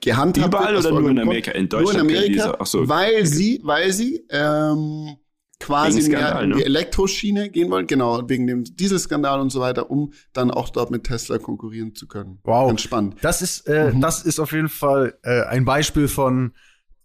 gehandhabt 0.02 0.48
Überall 0.48 0.74
wird. 0.76 0.86
oder 0.86 1.00
nur 1.00 1.10
in 1.10 1.20
Amerika? 1.20 1.52
In 1.52 1.68
Deutschland? 1.68 2.08
Nur 2.08 2.10
in 2.12 2.18
Amerika, 2.18 2.66
so. 2.66 2.88
weil 2.88 3.26
sie, 3.26 3.60
weil 3.64 3.92
sie 3.92 4.26
ähm, 4.30 5.18
quasi 5.60 6.02
Skandal, 6.02 6.34
mehr 6.34 6.44
in 6.44 6.50
die 6.52 6.58
ne? 6.58 6.66
Elektroschiene 6.66 7.50
gehen 7.50 7.72
wollen, 7.72 7.88
genau, 7.88 8.28
wegen 8.30 8.48
dem 8.48 8.64
Dieselskandal 8.64 9.40
und 9.40 9.52
so 9.52 9.60
weiter, 9.60 9.90
um 9.90 10.14
dann 10.34 10.52
auch 10.52 10.70
dort 10.70 10.92
mit 10.92 11.06
Tesla 11.06 11.38
konkurrieren 11.40 11.96
zu 11.96 12.08
können. 12.08 12.40
Wow. 12.44 12.68
Ganz 12.68 12.82
spannend. 12.82 13.16
Das 13.22 13.42
ist, 13.42 13.68
äh, 13.68 13.92
mhm. 13.92 14.02
das 14.02 14.24
ist 14.24 14.40
auf 14.40 14.52
jeden 14.52 14.70
Fall 14.70 15.18
äh, 15.24 15.44
ein 15.44 15.66
Beispiel 15.66 16.08
von 16.08 16.54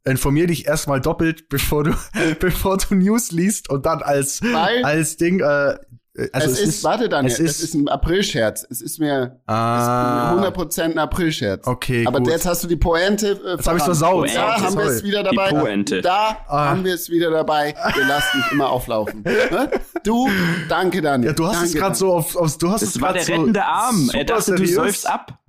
informier 0.04 0.46
dich 0.46 0.66
erstmal 0.66 1.00
doppelt, 1.00 1.48
bevor 1.48 1.84
du, 1.84 1.94
bevor 2.40 2.78
du 2.78 2.94
News 2.94 3.30
liest 3.30 3.70
und 3.70 3.86
dann 3.86 4.02
als, 4.02 4.42
Weil 4.42 4.84
als 4.84 5.16
Ding, 5.16 5.40
äh, 5.40 5.76
äh, 6.16 6.28
also 6.32 6.48
es, 6.48 6.52
es 6.54 6.60
ist, 6.60 6.68
ist, 6.76 6.84
warte 6.84 7.08
dann, 7.08 7.26
es 7.26 7.38
ist, 7.38 7.62
ist 7.62 7.74
ein 7.74 7.88
Aprilscherz. 7.88 8.66
Es 8.68 8.80
ist 8.80 8.98
mir 8.98 9.40
ah, 9.46 10.34
100% 10.34 10.82
ein 10.82 10.98
Aprilscherz. 10.98 11.66
Okay, 11.66 12.04
Aber 12.06 12.18
gut. 12.18 12.30
jetzt 12.30 12.46
hast 12.46 12.64
du 12.64 12.68
die 12.68 12.76
Pointe. 12.76 13.40
Äh, 13.44 13.50
jetzt 13.52 13.66
habe 13.66 13.78
ich 13.78 13.84
versaut. 13.84 14.28
Da 14.34 14.54
okay, 14.54 14.62
haben 14.62 14.76
wir 14.76 14.84
es 14.84 15.04
wieder 15.04 15.22
dabei. 15.22 15.48
Die 15.48 15.54
Pointe. 15.54 16.00
Da 16.00 16.36
ah. 16.48 16.70
haben 16.70 16.84
wir 16.84 16.94
es 16.94 17.10
wieder 17.10 17.30
dabei. 17.30 17.74
Wir 17.94 18.06
lassen 18.06 18.38
mich 18.38 18.52
immer 18.52 18.70
auflaufen. 18.70 19.24
Ne? 19.50 19.68
du, 20.04 20.28
danke 20.68 21.00
Daniel. 21.00 21.30
Ja, 21.30 21.34
du 21.34 21.46
hast 21.46 21.54
danke, 21.54 21.68
es 21.68 21.74
gerade 21.74 21.94
so 21.96 22.12
auf, 22.12 22.36
auf, 22.36 22.56
du 22.58 22.70
hast 22.70 22.82
das 22.82 22.90
es 22.90 23.00
gerade 23.00 23.14
so. 23.14 23.18
Das 23.18 23.28
war 23.28 23.34
der 23.34 23.38
rettende 23.38 23.64
Arm. 23.64 24.10
Er 24.12 24.24
dachte, 24.24 24.42
seriös. 24.42 24.68
du 24.68 24.74
säufst 24.74 25.10
ab. 25.10 25.39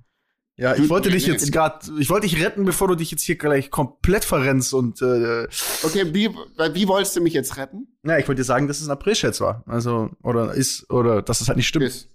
Ja, 0.62 0.76
ich 0.76 0.88
wollte 0.88 1.10
dich 1.10 1.26
jetzt 1.26 1.50
gerade, 1.50 1.84
ich 1.98 2.08
wollte 2.08 2.28
dich 2.28 2.40
retten, 2.40 2.64
bevor 2.64 2.86
du 2.86 2.94
dich 2.94 3.10
jetzt 3.10 3.22
hier 3.22 3.34
gleich 3.34 3.72
komplett 3.72 4.24
verrennst 4.24 4.72
und 4.72 5.02
äh, 5.02 5.48
Okay, 5.82 6.14
wie, 6.14 6.30
wie 6.30 6.86
wolltest 6.86 7.16
du 7.16 7.20
mich 7.20 7.32
jetzt 7.32 7.56
retten? 7.56 7.88
Ja, 8.04 8.16
ich 8.16 8.28
wollte 8.28 8.42
dir 8.42 8.44
sagen, 8.44 8.68
dass 8.68 8.80
es 8.80 8.86
ein 8.86 8.92
Aprilscherz 8.92 9.40
war. 9.40 9.64
Also, 9.66 10.10
oder 10.22 10.54
ist, 10.54 10.88
oder 10.88 11.20
dass 11.20 11.40
es 11.40 11.48
halt 11.48 11.56
nicht 11.56 11.66
stimmt. 11.66 11.86
Ist. 11.86 12.10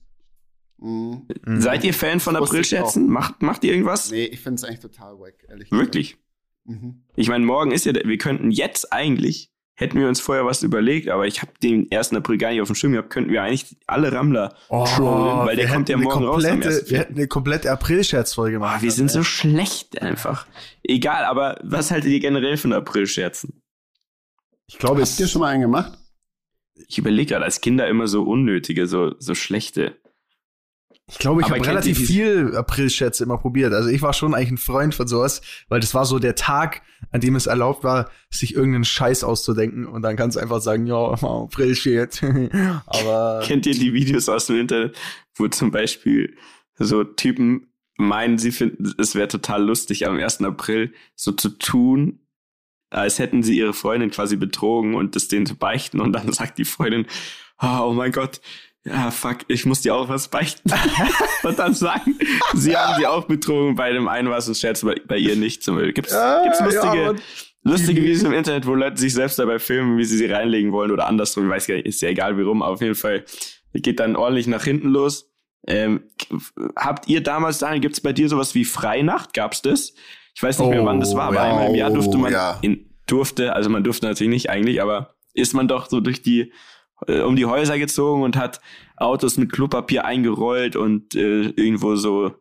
Mhm. 0.77 1.27
Seid 1.57 1.83
ihr 1.83 1.93
Fan 1.93 2.21
von 2.21 2.38
Aprilscherzen? 2.38 3.10
Macht, 3.10 3.41
macht 3.41 3.65
ihr 3.65 3.73
irgendwas? 3.73 4.12
Nee, 4.12 4.27
ich 4.27 4.39
finde 4.39 4.55
es 4.55 4.63
eigentlich 4.63 4.79
total 4.79 5.19
wack, 5.19 5.43
ehrlich 5.49 5.69
gesagt. 5.69 5.86
Wirklich? 5.86 6.17
Mhm. 6.63 7.03
Ich 7.17 7.27
meine, 7.27 7.45
morgen 7.45 7.71
ist 7.71 7.86
ja, 7.86 7.93
wir 7.93 8.17
könnten 8.17 8.49
jetzt 8.49 8.93
eigentlich 8.93 9.51
hätten 9.79 9.99
wir 9.99 10.07
uns 10.07 10.19
vorher 10.19 10.43
was 10.43 10.63
überlegt, 10.63 11.07
aber 11.07 11.27
ich 11.27 11.41
habe 11.41 11.51
den 11.61 11.87
1. 11.91 12.13
April 12.13 12.39
gar 12.39 12.49
nicht 12.49 12.61
auf 12.61 12.67
dem 12.67 12.75
Schirm 12.75 12.93
gehabt, 12.93 13.11
könnten 13.11 13.31
wir 13.31 13.43
eigentlich 13.43 13.77
alle 13.85 14.11
Rammler 14.11 14.55
oh, 14.69 14.85
trollen, 14.85 15.45
weil 15.45 15.55
der 15.55 15.69
kommt 15.69 15.87
ja 15.87 15.97
morgen 15.97 16.25
komplette, 16.25 16.67
raus. 16.67 16.89
Wir 16.89 16.99
hätten 16.99 17.13
eine 17.13 17.27
komplette 17.27 17.71
April-Scherz-Folge 17.71 18.53
gemacht. 18.53 18.77
Oh, 18.79 18.83
wir 18.83 18.91
sind 18.91 19.05
ey. 19.05 19.13
so 19.13 19.23
schlecht 19.23 20.01
einfach. 20.01 20.47
Egal, 20.83 21.25
aber 21.25 21.59
was 21.63 21.91
haltet 21.91 22.09
ihr 22.09 22.19
generell 22.19 22.57
von 22.57 22.73
April-Scherzen? 22.73 23.61
Ich 24.65 24.79
glaube, 24.79 25.01
Habt 25.01 25.19
ihr 25.19 25.27
schon 25.27 25.41
mal 25.41 25.49
einen 25.49 25.61
gemacht? 25.61 25.97
Ich 26.87 26.97
überlege 26.97 27.29
gerade, 27.29 27.45
als 27.45 27.61
Kinder 27.61 27.87
immer 27.87 28.07
so 28.07 28.23
unnötige, 28.23 28.87
so, 28.87 29.13
so 29.19 29.35
schlechte. 29.35 29.95
Ich 31.09 31.19
glaube, 31.19 31.41
ich 31.41 31.49
habe 31.49 31.65
relativ 31.65 32.05
viel 32.05 32.53
April-Schätze 32.53 33.23
immer 33.23 33.37
probiert. 33.37 33.73
Also 33.73 33.87
ich 33.87 34.01
war 34.01 34.11
schon 34.11 34.33
eigentlich 34.33 34.51
ein 34.51 34.57
Freund 34.57 34.93
von 34.93 35.07
sowas, 35.07 35.41
weil 35.69 35.79
das 35.79 35.93
war 35.93 36.05
so 36.05 36.19
der 36.19 36.35
Tag, 36.35 36.81
an 37.11 37.21
dem 37.21 37.35
es 37.37 37.47
erlaubt 37.47 37.85
war, 37.85 38.09
sich 38.29 38.55
irgendeinen 38.55 38.83
Scheiß 38.83 39.23
auszudenken 39.23 39.85
und 39.85 40.01
dann 40.01 40.17
kannst 40.17 40.35
du 40.35 40.41
einfach 40.41 40.59
sagen, 40.59 40.85
ja, 40.85 40.95
April-Scherz. 41.23 42.23
Aber 42.85 43.41
kennt 43.45 43.65
ihr 43.65 43.73
die 43.73 43.93
Videos 43.93 44.27
aus 44.27 44.47
dem 44.47 44.59
Internet, 44.59 44.97
wo 45.35 45.47
zum 45.47 45.71
Beispiel 45.71 46.35
so 46.77 47.05
Typen 47.05 47.71
meinen, 47.97 48.37
sie 48.37 48.51
finden, 48.51 48.93
es 48.97 49.15
wäre 49.15 49.29
total 49.29 49.63
lustig, 49.63 50.07
am 50.07 50.17
1. 50.17 50.41
April 50.41 50.93
so 51.15 51.31
zu 51.31 51.49
tun, 51.49 52.19
als 52.89 53.19
hätten 53.19 53.43
sie 53.43 53.57
ihre 53.57 53.73
Freundin 53.73 54.11
quasi 54.11 54.35
betrogen 54.35 54.93
und 54.93 55.15
das 55.15 55.29
denen 55.29 55.45
zu 55.45 55.55
beichten 55.55 56.01
und 56.01 56.11
dann 56.13 56.31
sagt 56.33 56.57
die 56.57 56.65
Freundin, 56.65 57.05
oh 57.61 57.93
mein 57.95 58.11
Gott, 58.11 58.41
ja, 58.88 59.12
fuck, 59.12 59.39
ich 59.47 59.65
muss 59.65 59.82
dir 59.82 59.95
auch 59.95 60.08
was 60.08 60.30
beichten. 60.30 60.71
und 61.43 61.60
dann 61.60 61.73
sagen, 61.73 62.17
sie 62.54 62.76
haben 62.76 62.97
sie 62.97 63.06
auch 63.06 63.26
betrogen, 63.26 63.76
bei 63.76 63.91
dem 63.91 64.08
einen 64.08 64.30
war 64.30 64.38
es 64.38 64.47
ein 64.47 64.56
Scherz, 64.56 64.82
bei, 64.82 64.95
bei 65.06 65.17
ihr 65.17 65.36
nicht. 65.36 65.63
Zum 65.63 65.76
Beispiel. 65.76 65.93
Gibt's, 65.93 66.13
ja, 66.13 66.43
gibt's 66.43 66.62
lustige, 66.62 67.04
ja, 67.04 67.13
lustige 67.63 68.02
Videos 68.02 68.23
im 68.23 68.34
Internet, 68.34 68.65
wo 68.65 68.76
Leute 68.76 68.97
sich 68.97 69.13
selbst 69.13 69.39
dabei 69.39 69.60
filmen, 69.60 69.97
wie 69.97 70.06
sie 70.06 70.17
sie 70.17 70.28
reinlegen 70.28 70.71
wollen 70.71 70.91
oder 70.91 71.08
andersrum. 71.08 71.45
Ich 71.45 71.52
weiß 71.52 71.67
gar 71.67 71.76
nicht, 71.76 71.86
ist 71.86 72.02
ja 72.02 72.10
egal 72.10 72.38
wie 72.38 72.43
rum, 72.43 72.62
aber 72.62 72.73
auf 72.73 72.82
jeden 72.82 72.95
Fall 72.95 73.26
geht 73.73 74.00
dann 74.00 74.15
ordentlich 74.15 74.47
nach 74.47 74.63
hinten 74.63 74.89
los. 74.89 75.30
Ähm, 75.67 76.04
habt 76.78 77.10
ihr 77.10 77.21
damals, 77.21 77.60
Daniel, 77.60 77.82
gibt's 77.82 78.00
bei 78.00 78.13
dir 78.13 78.30
sowas 78.30 78.56
wie 78.56 78.63
Freinacht? 78.63 79.34
Gab's 79.34 79.62
das? 79.62 79.93
Ich 80.34 80.41
weiß 80.41 80.60
nicht 80.60 80.67
oh, 80.67 80.71
mehr, 80.71 80.86
wann 80.86 81.00
das 81.00 81.13
war, 81.13 81.26
aber 81.26 81.36
ja, 81.36 81.43
einmal 81.43 81.67
im 81.69 81.76
Jahr 81.76 81.89
durfte 81.89 82.17
man, 82.17 82.32
ja. 82.32 82.58
in, 82.62 82.89
durfte, 83.06 83.54
also 83.54 83.69
man 83.69 83.84
durfte 83.84 84.06
natürlich 84.06 84.30
nicht 84.30 84.50
eigentlich, 84.50 84.82
aber 84.82 85.15
ist 85.34 85.54
man 85.54 85.67
doch 85.67 85.89
so 85.89 86.00
durch 86.00 86.21
die 86.21 86.54
äh, 87.07 87.21
um 87.21 87.36
die 87.36 87.45
Häuser 87.45 87.77
gezogen 87.77 88.23
und 88.23 88.36
hat 88.36 88.60
Autos 88.95 89.38
mit 89.38 89.51
Klopapier 89.51 90.05
eingerollt 90.05 90.75
und 90.75 91.13
äh, 91.15 91.49
irgendwo 91.49 91.95
so 91.95 92.31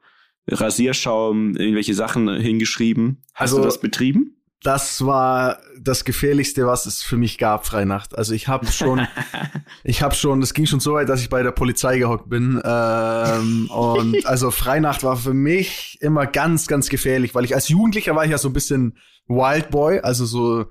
Rasierschaum, 0.48 1.56
irgendwelche 1.56 1.94
Sachen 1.94 2.28
hingeschrieben. 2.36 3.22
Hast 3.34 3.50
Also- 3.52 3.58
du 3.58 3.64
das 3.64 3.80
betrieben? 3.80 4.32
Das 4.62 5.04
war 5.04 5.58
das 5.78 6.04
gefährlichste, 6.04 6.66
was 6.66 6.86
es 6.86 7.02
für 7.02 7.18
mich 7.18 7.36
gab, 7.38 7.66
Freinacht. 7.66 8.16
Also 8.16 8.32
ich 8.32 8.48
habe 8.48 8.66
schon, 8.66 9.06
ich 9.84 10.02
habe 10.02 10.14
schon, 10.14 10.42
es 10.42 10.54
ging 10.54 10.66
schon 10.66 10.80
so 10.80 10.94
weit, 10.94 11.08
dass 11.10 11.20
ich 11.20 11.28
bei 11.28 11.42
der 11.42 11.52
Polizei 11.52 11.98
gehockt 11.98 12.28
bin. 12.30 12.60
Ähm, 12.64 13.70
und 13.70 14.26
also 14.26 14.50
Freinacht 14.50 15.04
war 15.04 15.16
für 15.16 15.34
mich 15.34 15.98
immer 16.00 16.26
ganz, 16.26 16.66
ganz 16.66 16.88
gefährlich, 16.88 17.34
weil 17.34 17.44
ich 17.44 17.54
als 17.54 17.68
Jugendlicher 17.68 18.16
war 18.16 18.24
ich 18.24 18.30
ja 18.30 18.38
so 18.38 18.48
ein 18.48 18.54
bisschen 18.54 18.96
Wild 19.28 19.70
Boy, 19.70 20.00
also 20.00 20.24
so, 20.24 20.64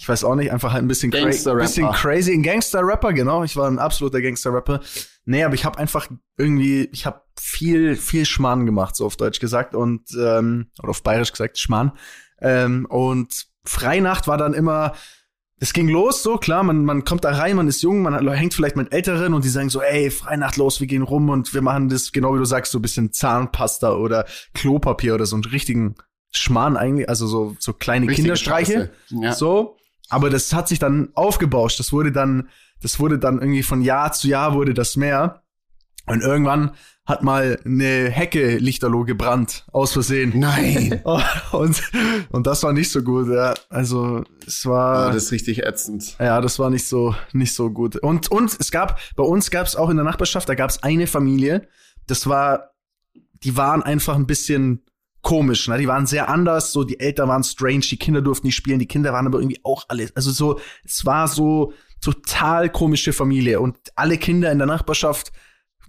ich 0.00 0.08
weiß 0.08 0.24
auch 0.24 0.34
nicht, 0.34 0.50
einfach 0.50 0.72
halt 0.72 0.82
ein 0.82 0.88
bisschen, 0.88 1.10
cra 1.10 1.20
Gangster-Rapper. 1.20 1.62
bisschen 1.62 1.90
crazy, 1.92 2.32
ein 2.32 2.42
Gangster-Rapper, 2.42 3.12
genau. 3.12 3.44
Ich 3.44 3.54
war 3.54 3.68
ein 3.70 3.78
absoluter 3.78 4.22
Gangster-Rapper. 4.22 4.80
Nee, 5.26 5.44
aber 5.44 5.52
ich 5.52 5.66
habe 5.66 5.78
einfach 5.78 6.08
irgendwie, 6.38 6.88
ich 6.90 7.04
habe 7.04 7.20
viel, 7.38 7.96
viel 7.96 8.24
Schmarrn 8.24 8.64
gemacht, 8.64 8.96
so 8.96 9.04
auf 9.04 9.18
Deutsch 9.18 9.40
gesagt 9.40 9.74
und 9.74 10.04
ähm, 10.18 10.68
oder 10.78 10.88
auf 10.88 11.02
Bayerisch 11.02 11.32
gesagt, 11.32 11.58
Schmarrn. 11.58 11.92
Ähm, 12.40 12.86
und 12.86 13.46
Freinacht 13.64 14.26
war 14.26 14.38
dann 14.38 14.54
immer, 14.54 14.94
es 15.58 15.74
ging 15.74 15.90
los, 15.90 16.22
so 16.22 16.38
klar, 16.38 16.62
man, 16.62 16.86
man 16.86 17.04
kommt 17.04 17.24
da 17.24 17.32
rein, 17.32 17.56
man 17.56 17.68
ist 17.68 17.82
jung, 17.82 18.00
man 18.00 18.26
hängt 18.32 18.54
vielleicht 18.54 18.76
mit 18.76 18.94
Älteren 18.94 19.34
und 19.34 19.44
die 19.44 19.50
sagen 19.50 19.68
so, 19.68 19.82
ey, 19.82 20.10
Freinacht 20.10 20.56
los, 20.56 20.80
wir 20.80 20.86
gehen 20.86 21.02
rum 21.02 21.28
und 21.28 21.52
wir 21.52 21.60
machen 21.60 21.90
das, 21.90 22.10
genau 22.10 22.34
wie 22.34 22.38
du 22.38 22.46
sagst, 22.46 22.72
so 22.72 22.78
ein 22.78 22.82
bisschen 22.82 23.12
Zahnpasta 23.12 23.92
oder 23.92 24.24
Klopapier 24.54 25.14
oder 25.14 25.26
so 25.26 25.36
einen 25.36 25.44
richtigen 25.44 25.96
Schmarrn 26.32 26.78
eigentlich, 26.78 27.06
also 27.06 27.26
so, 27.26 27.54
so 27.58 27.74
kleine 27.74 28.06
Richtige 28.06 28.22
Kinderstreiche. 28.22 28.92
Scheiße. 29.08 29.22
Ja. 29.22 29.32
So, 29.34 29.76
aber 30.10 30.28
das 30.30 30.52
hat 30.52 30.68
sich 30.68 30.78
dann 30.78 31.08
aufgebauscht. 31.14 31.78
Das 31.78 31.92
wurde 31.92 32.12
dann, 32.12 32.48
das 32.82 33.00
wurde 33.00 33.18
dann 33.18 33.38
irgendwie 33.40 33.62
von 33.62 33.80
Jahr 33.80 34.12
zu 34.12 34.28
Jahr 34.28 34.54
wurde 34.54 34.74
das 34.74 34.96
mehr. 34.96 35.42
Und 36.06 36.22
irgendwann 36.22 36.72
hat 37.06 37.22
mal 37.22 37.58
eine 37.64 38.08
Hecke 38.10 38.56
Lichterloh 38.58 39.04
gebrannt, 39.04 39.64
aus 39.72 39.92
Versehen. 39.92 40.32
Nein. 40.36 41.00
Und, 41.52 41.82
und 42.30 42.46
das 42.46 42.62
war 42.62 42.72
nicht 42.72 42.90
so 42.90 43.02
gut, 43.02 43.28
ja. 43.28 43.54
Also, 43.68 44.22
es 44.46 44.64
war. 44.64 45.08
Ah, 45.08 45.12
das 45.12 45.24
ist 45.24 45.32
richtig 45.32 45.64
ätzend. 45.64 46.16
Ja, 46.20 46.40
das 46.40 46.58
war 46.58 46.70
nicht 46.70 46.86
so 46.86 47.14
nicht 47.32 47.54
so 47.54 47.70
gut. 47.70 47.96
Und 47.96 48.30
und 48.30 48.56
es 48.58 48.70
gab 48.70 49.00
bei 49.16 49.24
uns 49.24 49.50
gab 49.50 49.66
es 49.66 49.74
auch 49.74 49.90
in 49.90 49.96
der 49.96 50.04
Nachbarschaft, 50.04 50.48
da 50.48 50.54
gab 50.54 50.70
es 50.70 50.82
eine 50.84 51.08
Familie, 51.08 51.66
das 52.06 52.28
war 52.28 52.70
die 53.42 53.56
waren 53.56 53.82
einfach 53.82 54.14
ein 54.14 54.26
bisschen 54.26 54.84
komisch, 55.22 55.68
ne? 55.68 55.78
Die 55.78 55.88
waren 55.88 56.06
sehr 56.06 56.28
anders, 56.28 56.72
so 56.72 56.84
die 56.84 57.00
Eltern 57.00 57.28
waren 57.28 57.44
strange, 57.44 57.80
die 57.80 57.98
Kinder 57.98 58.22
durften 58.22 58.46
nicht 58.46 58.56
spielen, 58.56 58.78
die 58.78 58.86
Kinder 58.86 59.12
waren 59.12 59.26
aber 59.26 59.38
irgendwie 59.38 59.60
auch 59.62 59.84
alles, 59.88 60.14
also 60.16 60.30
so 60.30 60.60
es 60.84 61.04
war 61.04 61.28
so 61.28 61.72
total 62.00 62.70
komische 62.70 63.12
Familie 63.12 63.60
und 63.60 63.76
alle 63.94 64.16
Kinder 64.16 64.50
in 64.50 64.58
der 64.58 64.66
Nachbarschaft 64.66 65.32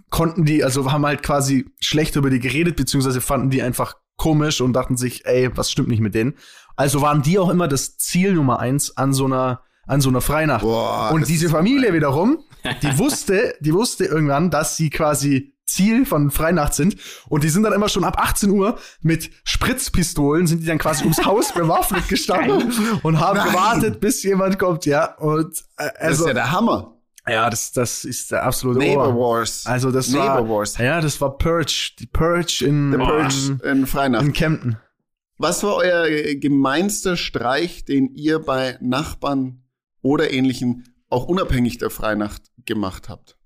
konnten 0.10 0.46
die, 0.46 0.64
also 0.64 0.92
haben 0.92 1.06
halt 1.06 1.24
quasi 1.24 1.66
schlecht 1.80 2.16
über 2.16 2.30
die 2.30 2.40
geredet, 2.40 2.76
beziehungsweise 2.76 3.22
fanden 3.22 3.50
die 3.50 3.62
einfach 3.62 3.96
komisch 4.18 4.62
und 4.62 4.74
dachten 4.74 4.98
sich, 4.98 5.26
ey, 5.26 5.50
was 5.56 5.72
stimmt 5.72 5.88
nicht 5.88 6.02
mit 6.02 6.14
denen? 6.14 6.36
Also 6.76 7.02
waren 7.02 7.22
die 7.22 7.40
auch 7.40 7.50
immer 7.50 7.68
das 7.68 7.98
Ziel 7.98 8.34
Nummer 8.34 8.60
eins 8.60 8.96
an 8.98 9.14
so 9.14 9.26
einer, 9.26 9.62
an 9.88 10.02
so 10.02 10.10
einer 10.10 10.22
Freinacht. 10.22 10.64
Boah, 10.64 11.12
und 11.12 11.28
diese 11.28 11.50
Familie 11.50 11.94
wiederum, 11.94 12.44
die 12.84 12.98
wusste, 12.98 13.56
die 13.62 13.74
wusste 13.74 14.06
irgendwann, 14.06 14.52
dass 14.52 14.78
sie 14.78 14.90
quasi 14.90 15.51
Ziel 15.74 16.06
von 16.06 16.32
Freinacht 16.32 16.74
sind. 16.74 16.96
Und 17.28 17.44
die 17.44 17.50
sind 17.50 17.64
dann 17.64 17.74
immer 17.74 17.90
schon 17.90 18.04
ab 18.04 18.18
18 18.20 18.50
Uhr 18.50 18.78
mit 19.02 19.30
Spritzpistolen, 19.44 20.48
sind 20.48 20.62
die 20.62 20.66
dann 20.66 20.78
quasi 20.78 21.04
ums 21.04 21.24
Haus 21.26 21.52
bewaffnet 21.54 22.08
gestanden 22.08 22.72
und 23.04 23.20
haben 23.20 23.38
Nein. 23.38 23.48
gewartet, 23.48 24.00
bis 24.00 24.24
jemand 24.24 24.60
kommt, 24.60 24.86
ja. 24.86 25.16
Und 25.18 25.60
äh, 25.78 25.86
Das 25.86 25.96
also, 26.00 26.24
ist 26.24 26.28
ja 26.30 26.34
der 26.34 26.52
Hammer. 26.52 26.96
ja, 27.28 27.50
das, 27.50 27.72
das 27.72 28.04
ist 28.06 28.32
der 28.32 28.44
absolute 28.44 28.80
Neighbor 28.80 29.16
Ohr. 29.16 29.38
Wars. 29.40 29.66
Also 29.66 29.92
das 29.92 30.10
Neighbor 30.10 30.48
war, 30.48 30.50
Wars. 30.50 30.78
ja, 30.78 31.02
das 31.02 31.20
war 31.22 31.38
Purge, 31.38 31.92
die 32.00 32.08
Purge 32.08 32.64
in, 32.66 32.92
The. 32.92 32.98
Purge 32.98 33.60
in 33.70 33.88
Freinacht. 33.88 34.26
in 34.26 34.34
Kempten. 34.34 34.78
Was 35.38 35.64
war 35.64 35.76
euer 35.78 36.06
gemeinster 36.36 37.18
Streich, 37.18 37.84
den 37.86 38.14
ihr 38.14 38.38
bei 38.40 38.78
Nachbarn 38.80 39.64
oder 40.04 40.32
ähnlichen, 40.32 40.88
auch 41.10 41.26
unabhängig 41.26 41.80
der 41.80 41.90
Freinacht, 41.90 42.44
gemacht 42.66 43.10
habt? 43.10 43.38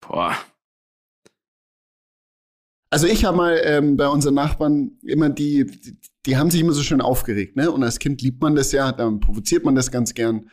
Boah. 0.00 0.36
Also 2.92 3.06
ich 3.06 3.24
habe 3.24 3.38
mal 3.38 3.58
ähm, 3.64 3.96
bei 3.96 4.06
unseren 4.06 4.34
Nachbarn 4.34 4.98
immer 5.02 5.30
die, 5.30 5.64
die, 5.64 5.96
die 6.26 6.36
haben 6.36 6.50
sich 6.50 6.60
immer 6.60 6.74
so 6.74 6.82
schön 6.82 7.00
aufgeregt, 7.00 7.56
ne? 7.56 7.70
Und 7.70 7.82
als 7.82 7.98
Kind 7.98 8.20
liebt 8.20 8.42
man 8.42 8.54
das 8.54 8.70
ja, 8.70 8.92
dann 8.92 9.18
provoziert 9.18 9.64
man 9.64 9.74
das 9.74 9.90
ganz 9.90 10.12
gern. 10.12 10.50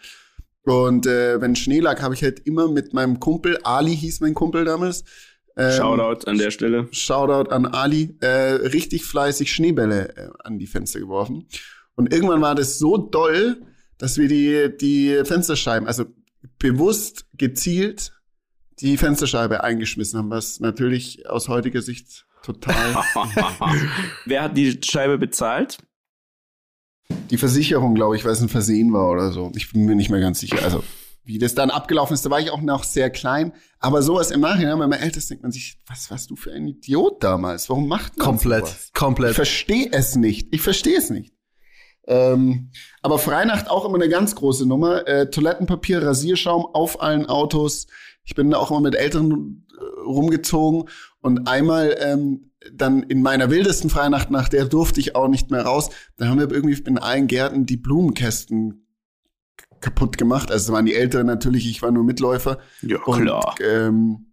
Und 0.63 1.05
äh, 1.05 1.41
wenn 1.41 1.57
Schnee 1.57 1.81
lag, 1.81 2.01
habe 2.01 2.13
ich 2.13 2.23
halt 2.23 2.39
immer 2.47 2.69
mit 2.69 2.93
meinem 2.93 3.19
Kumpel, 3.19 3.59
Ali 3.63 3.93
hieß 3.93 4.21
mein 4.21 4.35
Kumpel 4.35 4.63
damals. 4.63 5.03
ähm, 5.57 5.73
Shoutout 5.73 6.29
an 6.29 6.37
der 6.37 6.51
Stelle. 6.51 6.87
Shoutout 6.91 7.51
an 7.51 7.65
Ali, 7.65 8.15
äh, 8.21 8.27
richtig 8.27 9.03
fleißig 9.03 9.51
Schneebälle 9.51 10.15
äh, 10.15 10.29
an 10.41 10.59
die 10.59 10.67
Fenster 10.67 11.01
geworfen. 11.01 11.45
Und 11.95 12.13
irgendwann 12.13 12.39
war 12.39 12.55
das 12.55 12.79
so 12.79 12.95
doll, 12.95 13.61
dass 13.97 14.17
wir 14.17 14.29
die, 14.29 14.77
die 14.79 15.25
Fensterscheiben, 15.25 15.89
also 15.89 16.05
bewusst 16.57 17.25
gezielt 17.37 18.13
die 18.79 18.95
Fensterscheibe 18.95 19.61
eingeschmissen 19.61 20.17
haben, 20.17 20.29
was 20.29 20.61
natürlich 20.61 21.27
aus 21.29 21.49
heutiger 21.49 21.81
Sicht 21.81 22.25
total 22.43 22.75
Wer 24.25 24.43
hat 24.43 24.57
die 24.57 24.79
Scheibe 24.83 25.17
bezahlt? 25.17 25.77
die 27.29 27.37
Versicherung, 27.37 27.95
glaube 27.95 28.15
ich, 28.15 28.25
weil 28.25 28.31
es 28.33 28.41
ein 28.41 28.49
Versehen 28.49 28.93
war 28.93 29.09
oder 29.09 29.31
so. 29.31 29.51
Ich 29.55 29.71
bin 29.71 29.85
mir 29.85 29.95
nicht 29.95 30.09
mehr 30.09 30.19
ganz 30.19 30.39
sicher. 30.39 30.63
Also, 30.63 30.83
wie 31.23 31.37
das 31.39 31.55
dann 31.55 31.69
abgelaufen 31.69 32.13
ist, 32.13 32.25
da 32.25 32.29
war 32.29 32.39
ich 32.39 32.51
auch 32.51 32.61
noch 32.61 32.83
sehr 32.83 33.09
klein. 33.09 33.53
Aber 33.79 34.01
sowas 34.01 34.31
im 34.31 34.41
Nachhinein, 34.41 34.79
wenn 34.79 34.89
man 34.89 34.99
älter 34.99 35.17
ist, 35.17 35.29
denkt 35.29 35.43
man 35.43 35.51
sich, 35.51 35.79
was 35.87 36.09
warst 36.11 36.29
du 36.29 36.35
für 36.35 36.51
ein 36.51 36.67
Idiot 36.67 37.23
damals? 37.23 37.69
Warum 37.69 37.87
macht 37.87 38.17
man 38.17 38.25
Komplett, 38.27 38.67
sowas? 38.67 38.85
Ich 38.87 38.93
komplett. 38.93 39.35
verstehe 39.35 39.89
es 39.91 40.15
nicht. 40.15 40.53
Ich 40.53 40.61
verstehe 40.61 40.97
es 40.97 41.09
nicht. 41.09 41.33
Ähm, 42.07 42.71
aber 43.01 43.19
Freinacht 43.19 43.69
auch 43.69 43.85
immer 43.85 43.95
eine 43.95 44.09
ganz 44.09 44.35
große 44.35 44.65
Nummer. 44.67 45.07
Äh, 45.07 45.29
Toilettenpapier, 45.29 46.03
Rasierschaum 46.03 46.65
auf 46.65 47.01
allen 47.01 47.25
Autos. 47.27 47.87
Ich 48.23 48.33
bin 48.35 48.49
da 48.49 48.57
auch 48.57 48.71
immer 48.71 48.81
mit 48.81 48.95
Älteren 48.95 49.67
äh, 49.71 50.01
rumgezogen 50.01 50.89
und 51.21 51.47
einmal 51.47 51.95
ähm, 51.99 52.51
dann 52.73 53.03
in 53.03 53.21
meiner 53.21 53.49
wildesten 53.49 53.89
Freinacht, 53.89 54.31
nach 54.31 54.49
der 54.49 54.65
durfte 54.65 54.99
ich 54.99 55.15
auch 55.15 55.27
nicht 55.27 55.49
mehr 55.51 55.63
raus. 55.63 55.89
Da 56.17 56.27
haben 56.27 56.39
wir 56.39 56.51
irgendwie 56.51 56.81
in 56.81 56.97
allen 56.97 57.27
Gärten 57.27 57.65
die 57.65 57.77
Blumenkästen 57.77 58.85
kaputt 59.79 60.17
gemacht. 60.17 60.51
Also 60.51 60.65
es 60.65 60.73
waren 60.73 60.85
die 60.85 60.95
Älteren 60.95 61.27
natürlich, 61.27 61.69
ich 61.69 61.81
war 61.81 61.91
nur 61.91 62.03
Mitläufer. 62.03 62.59
Ja, 62.81 63.01
Und 63.03 63.21
klar. 63.23 63.55
ähm, 63.61 64.28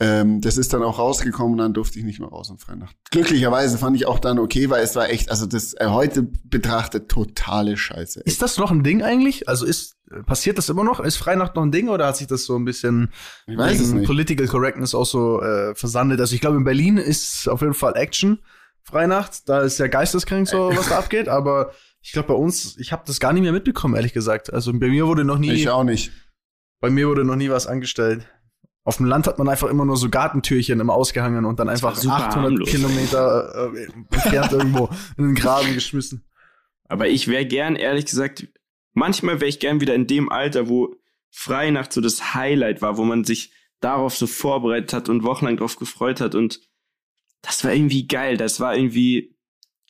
ähm, 0.00 0.40
das 0.40 0.56
ist 0.56 0.72
dann 0.72 0.82
auch 0.82 0.98
rausgekommen 0.98 1.52
und 1.52 1.58
dann 1.58 1.74
durfte 1.74 1.98
ich 1.98 2.04
nicht 2.04 2.20
mehr 2.20 2.28
raus 2.28 2.50
in 2.50 2.58
Freinacht. 2.58 2.94
Glücklicherweise 3.10 3.78
fand 3.78 3.96
ich 3.96 4.06
auch 4.06 4.18
dann 4.20 4.38
okay, 4.38 4.70
weil 4.70 4.82
es 4.84 4.94
war 4.94 5.08
echt, 5.10 5.30
also 5.30 5.46
das 5.46 5.74
äh, 5.74 5.86
heute 5.88 6.22
betrachtet 6.44 7.08
totale 7.08 7.76
Scheiße. 7.76 8.20
Ist 8.20 8.40
das 8.42 8.58
noch 8.58 8.70
ein 8.70 8.82
Ding 8.82 9.02
eigentlich? 9.02 9.48
Also 9.48 9.66
ist 9.66 9.96
passiert 10.24 10.56
das 10.56 10.68
immer 10.68 10.84
noch? 10.84 11.00
Ist 11.00 11.16
Freinacht 11.16 11.54
noch 11.56 11.62
ein 11.62 11.72
Ding 11.72 11.88
oder 11.88 12.06
hat 12.06 12.16
sich 12.16 12.26
das 12.28 12.44
so 12.44 12.56
ein 12.56 12.64
bisschen 12.64 13.12
Ich 13.46 13.58
weiß 13.58 13.80
es 13.80 13.92
nicht. 13.92 14.06
Political 14.06 14.46
Correctness 14.46 14.94
auch 14.94 15.04
so 15.04 15.42
äh, 15.42 15.74
versandet? 15.74 16.20
Also 16.20 16.34
ich 16.34 16.40
glaube 16.40 16.56
in 16.56 16.64
Berlin 16.64 16.96
ist 16.96 17.48
auf 17.48 17.60
jeden 17.60 17.74
Fall 17.74 17.94
Action 17.96 18.38
Freinacht, 18.84 19.48
da 19.48 19.60
ist 19.60 19.78
ja 19.78 19.86
geisteskrank 19.86 20.48
so, 20.48 20.70
was 20.74 20.88
da 20.88 20.98
abgeht, 20.98 21.28
aber 21.28 21.72
ich 22.00 22.12
glaube 22.12 22.28
bei 22.28 22.34
uns, 22.34 22.78
ich 22.78 22.90
habe 22.92 23.02
das 23.06 23.20
gar 23.20 23.34
nicht 23.34 23.42
mehr 23.42 23.52
mitbekommen, 23.52 23.96
ehrlich 23.96 24.14
gesagt. 24.14 24.50
Also 24.50 24.72
bei 24.72 24.88
mir 24.88 25.06
wurde 25.06 25.24
noch 25.24 25.36
nie 25.36 25.50
Ich 25.52 25.68
auch 25.68 25.84
nicht. 25.84 26.10
bei 26.80 26.88
mir 26.88 27.06
wurde 27.08 27.24
noch 27.24 27.36
nie 27.36 27.50
was 27.50 27.66
angestellt. 27.66 28.26
Auf 28.88 28.96
dem 28.96 29.04
Land 29.04 29.26
hat 29.26 29.36
man 29.38 29.50
einfach 29.50 29.68
immer 29.68 29.84
nur 29.84 29.98
so 29.98 30.08
Gartentürchen 30.08 30.80
immer 30.80 30.94
ausgehangen 30.94 31.44
und 31.44 31.60
dann 31.60 31.68
einfach 31.68 31.90
war 31.90 31.94
super 31.94 32.14
800 32.14 32.36
harmlos. 32.36 32.70
Kilometer 32.70 33.72
äh, 33.74 33.84
entfernt 33.84 34.52
irgendwo 34.52 34.88
in 35.18 35.26
den 35.26 35.34
Graben 35.34 35.74
geschmissen. 35.74 36.24
Aber 36.88 37.06
ich 37.06 37.28
wäre 37.28 37.44
gern, 37.44 37.76
ehrlich 37.76 38.06
gesagt, 38.06 38.48
manchmal 38.94 39.42
wäre 39.42 39.48
ich 39.50 39.60
gern 39.60 39.82
wieder 39.82 39.94
in 39.94 40.06
dem 40.06 40.32
Alter, 40.32 40.70
wo 40.70 40.96
Freinacht 41.28 41.92
so 41.92 42.00
das 42.00 42.32
Highlight 42.32 42.80
war, 42.80 42.96
wo 42.96 43.04
man 43.04 43.24
sich 43.24 43.52
darauf 43.80 44.16
so 44.16 44.26
vorbereitet 44.26 44.94
hat 44.94 45.10
und 45.10 45.22
wochenlang 45.22 45.58
drauf 45.58 45.76
gefreut 45.76 46.22
hat 46.22 46.34
und 46.34 46.62
das 47.42 47.62
war 47.64 47.74
irgendwie 47.74 48.08
geil. 48.08 48.38
Das 48.38 48.58
war 48.58 48.74
irgendwie 48.74 49.36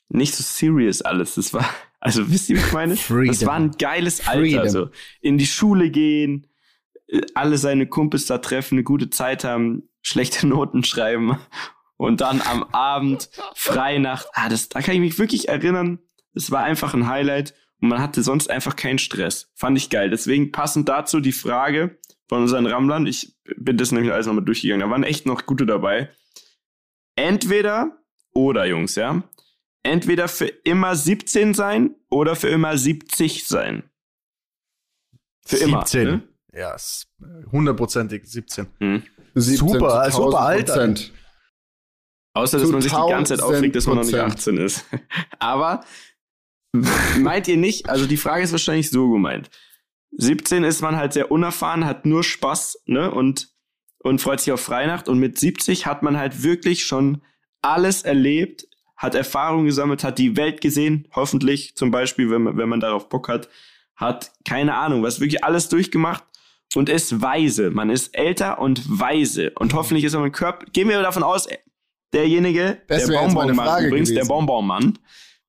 nicht 0.09 0.35
so 0.35 0.43
serious 0.43 1.03
alles. 1.03 1.37
Das 1.37 1.55
war, 1.55 1.71
also 2.01 2.29
wisst 2.33 2.51
ihr, 2.51 2.57
wie 2.57 2.63
ich 2.63 2.73
meine? 2.73 2.97
Freedom. 2.97 3.29
Das 3.29 3.47
war 3.47 3.55
ein 3.55 3.71
geiles 3.79 4.27
Alter. 4.27 4.41
Freedom. 4.41 4.69
So 4.69 4.91
in 5.21 5.39
die 5.39 5.47
Schule 5.47 5.91
gehen, 5.91 6.48
alle 7.35 7.59
seine 7.59 7.87
Kumpels 7.87 8.27
da 8.27 8.39
treffen, 8.39 8.75
eine 8.75 8.85
gute 8.85 9.11
Zeit 9.11 9.45
haben, 9.45 9.89
schlechte 10.03 10.47
Noten 10.49 10.85
schreiben 10.85 11.39
und 11.97 12.21
dann 12.21 12.41
am 12.43 12.63
Abend 12.65 13.31
Freinacht. 13.55 14.29
Ah, 14.33 14.49
das, 14.49 14.69
da 14.69 14.81
kann 14.81 14.95
ich 14.95 15.01
mich 15.01 15.19
wirklich 15.19 15.49
erinnern. 15.49 15.99
Das 16.35 16.51
war 16.51 16.63
einfach 16.63 16.95
ein 16.95 17.09
Highlight 17.09 17.55
und 17.81 17.89
man 17.89 18.01
hatte 18.01 18.23
sonst 18.23 18.51
einfach 18.51 18.77
keinen 18.77 18.99
Stress. 18.99 19.51
Fand 19.55 19.77
ich 19.77 19.91
geil. 19.91 20.11
Deswegen 20.11 20.53
passend 20.53 20.89
dazu 20.89 21.21
die 21.21 21.33
Frage 21.33 21.99
von 22.29 22.43
unseren 22.43 22.67
Rammlern. 22.67 23.07
Ich 23.07 23.37
bin 23.57 23.77
das 23.77 23.93
nämlich 23.93 24.13
alles 24.13 24.27
nochmal 24.27 24.45
durchgegangen. 24.45 24.87
Da 24.87 24.91
waren 24.91 25.03
echt 25.03 25.27
noch 25.27 25.47
gute 25.47 25.67
dabei. 25.67 26.11
Entweder 27.17 27.99
oder, 28.35 28.67
Jungs, 28.67 28.95
ja. 28.95 29.23
Entweder 29.83 30.29
für 30.29 30.47
immer 30.47 30.95
17 30.95 31.55
sein 31.55 31.97
oder 32.11 32.37
für 32.37 32.49
immer 32.49 32.77
70 32.77 33.47
sein. 33.47 33.91
Für 35.45 35.57
immer. 35.57 35.87
17. 35.87 36.05
Ne? 36.05 36.29
Ja, 36.53 36.75
ist 36.75 37.09
hundertprozentig 37.53 38.27
17. 38.27 38.67
Hm. 38.79 39.03
17 39.35 39.69
Super, 39.69 40.05
zu 40.11 40.17
super 40.17 40.41
1000 40.41 40.71
Alter. 40.71 40.95
Außer, 42.35 42.59
dass 42.59 42.71
man 42.71 42.81
sich 42.81 42.93
die 42.93 43.11
ganze 43.11 43.37
Zeit 43.37 43.45
aufregt, 43.45 43.77
dass 43.77 43.87
man 43.87 43.97
noch 43.97 44.05
nicht 44.05 44.15
1000%. 44.15 44.21
18 44.21 44.57
ist. 44.59 44.85
Aber 45.39 45.81
dass 45.81 45.87
man 45.87 45.89
nicht 45.89 45.89
1000%. 45.89 45.89
18 45.89 46.17
ist. 46.19 46.45
Aber 46.73 47.19
meint 47.19 47.49
ihr 47.49 47.57
nicht, 47.57 47.89
also 47.89 48.07
die 48.07 48.17
Frage 48.17 48.45
ist 48.45 48.53
wahrscheinlich 48.53 48.91
so 48.91 49.11
gemeint. 49.11 49.51
17 50.13 50.65
ist 50.65 50.81
man 50.81 50.97
halt 50.97 51.13
sehr 51.13 51.31
unerfahren, 51.31 51.85
hat 51.85 52.07
nur 52.07 52.25
Spaß, 52.25 52.83
ne, 52.87 53.11
und, 53.11 53.51
und 53.99 54.21
freut 54.21 54.41
sich 54.41 54.53
auf 54.53 54.61
Freinacht. 54.61 55.09
Und 55.09 55.19
mit 55.19 55.39
70 55.39 55.87
hat 55.87 56.03
man 56.03 56.17
halt 56.17 56.43
wirklich 56.43 56.85
schon 56.85 57.23
alles 57.63 58.03
erlebt, 58.03 58.67
hat 58.97 59.15
Erfahrungen 59.15 59.67
gesammelt, 59.67 60.05
hat 60.05 60.19
die 60.19 60.37
Welt 60.37 60.61
gesehen, 60.61 61.09
hoffentlich 61.15 61.77
zum 61.77 61.91
Beispiel, 61.91 62.31
wenn 62.31 62.43
man, 62.43 62.57
wenn 62.57 62.69
man 62.69 62.81
darauf 62.81 63.09
Bock 63.09 63.29
hat, 63.29 63.49
hat 63.97 64.33
keine 64.45 64.75
Ahnung, 64.75 65.03
was 65.03 65.21
wirklich 65.21 65.45
alles 65.45 65.69
durchgemacht 65.69 66.25
und 66.75 66.89
ist 66.89 67.21
weise. 67.23 67.71
Man 67.71 67.91
ist 67.91 68.15
älter 68.15 68.61
und 68.61 69.01
weise. 69.01 69.53
Und 69.59 69.75
hoffentlich 69.75 70.05
ist 70.05 70.15
man 70.15 70.33
Körper. 70.33 70.67
Gehen 70.73 70.89
wir 70.89 71.01
davon 71.03 71.23
aus, 71.23 71.49
derjenige, 72.13 72.79
Das 72.89 73.07
der 73.07 73.19
Bonbonmann 73.19 73.85
übrigens, 73.85 74.09
der 74.09 74.19
gewesen. 74.19 74.29
Bonbonmann, 74.29 74.99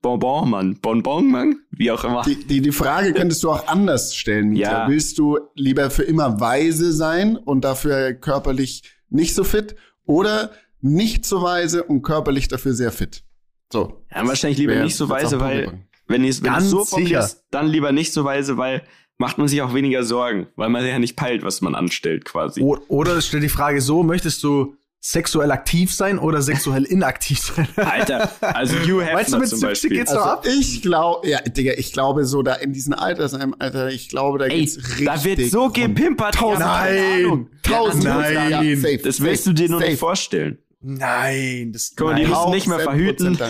Bonbonmann, 0.01 0.79
Bonbonmann, 0.79 1.59
wie 1.71 1.91
auch 1.91 2.03
immer. 2.03 2.23
Die, 2.23 2.35
die, 2.35 2.61
die 2.61 2.71
Frage 2.71 3.13
könntest 3.13 3.43
du 3.43 3.51
auch 3.51 3.67
anders 3.67 4.15
stellen. 4.15 4.55
Ja. 4.55 4.87
Willst 4.87 5.17
du 5.17 5.39
lieber 5.55 5.89
für 5.89 6.03
immer 6.03 6.39
weise 6.39 6.93
sein 6.93 7.35
und 7.35 7.65
dafür 7.65 8.13
körperlich 8.13 8.83
nicht 9.09 9.35
so 9.35 9.43
fit 9.43 9.75
oder 10.05 10.51
nicht 10.81 11.25
so 11.25 11.41
weise 11.41 11.83
und 11.83 12.01
körperlich 12.01 12.47
dafür 12.47 12.73
sehr 12.73 12.91
fit? 12.91 13.23
So. 13.71 14.05
Ja, 14.13 14.25
wahrscheinlich 14.25 14.59
lieber 14.59 14.75
nicht 14.75 14.95
so 14.95 15.09
weise, 15.09 15.39
weil 15.39 15.85
wenn 16.07 16.23
ihr 16.23 16.31
es 16.31 16.41
so 16.69 16.85
formulierst, 16.85 17.45
dann 17.51 17.67
lieber 17.67 17.91
nicht 17.91 18.13
so 18.13 18.23
weise, 18.23 18.57
weil 18.57 18.83
macht 19.19 19.37
man 19.37 19.47
sich 19.47 19.61
auch 19.61 19.73
weniger 19.75 20.03
Sorgen, 20.03 20.47
weil 20.55 20.69
man 20.69 20.83
ja 20.85 20.97
nicht 20.97 21.15
peilt, 21.15 21.43
was 21.43 21.61
man 21.61 21.75
anstellt 21.75 22.25
quasi. 22.25 22.61
O 22.61 22.77
oder 22.87 23.21
stell 23.21 23.41
die 23.41 23.49
Frage 23.49 23.81
so, 23.81 24.01
möchtest 24.01 24.41
du 24.43 24.75
sexuell 25.01 25.51
aktiv 25.51 25.93
sein 25.93 26.17
oder 26.19 26.41
sexuell 26.41 26.83
inaktiv 26.89 27.39
sein? 27.39 27.67
Alter, 27.75 28.31
also 28.41 28.75
Hugh 28.79 29.03
Meinst 29.03 29.11
du, 29.31 29.37
Hefner 29.37 29.39
mit 29.39 29.49
zum 29.49 29.59
70 29.59 29.61
Beispiel. 29.69 29.89
geht's 29.97 30.13
noch 30.13 30.25
ab? 30.25 30.43
Also 30.45 30.59
ich 30.59 30.81
glaube, 30.81 31.27
ja, 31.29 31.39
Digga, 31.41 31.73
ich 31.77 31.93
glaube 31.93 32.25
so 32.25 32.41
da 32.43 32.53
in 32.55 32.73
diesen 32.73 32.93
Altersheim, 32.93 33.53
Alter, 33.59 33.89
ich 33.89 34.09
glaube, 34.09 34.39
da 34.39 34.45
Ey, 34.45 34.61
geht's 34.61 34.77
richtig. 34.77 35.05
da 35.05 35.23
wird 35.23 35.51
so 35.51 35.69
gepimpert. 35.69 36.35
Tausend, 36.35 36.65
Nein. 36.65 37.47
Tausend, 37.61 38.03
Nein. 38.05 38.49
ja, 38.51 38.75
safe, 38.77 38.97
Das 39.03 39.17
safe, 39.17 39.29
willst 39.29 39.45
du 39.47 39.53
dir 39.53 39.69
nur 39.69 39.79
safe. 39.79 39.91
nicht 39.91 39.99
vorstellen. 39.99 40.57
Nein, 40.81 41.71
das 41.73 41.93
Guck 41.95 42.07
mal, 42.07 42.15
die 42.15 42.25
müssen 42.25 42.51
nicht 42.51 42.67
mehr 42.67 42.79
verhüten. 42.79 43.37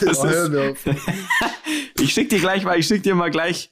Das 0.00 0.20
Das 0.20 0.24
ist-. 0.24 0.76
Ich 2.00 2.12
schick 2.12 2.28
dir 2.28 2.38
gleich 2.38 2.62
mal, 2.64 2.78
ich 2.78 2.86
schick 2.86 3.02
dir 3.02 3.14
mal 3.14 3.30
gleich 3.30 3.70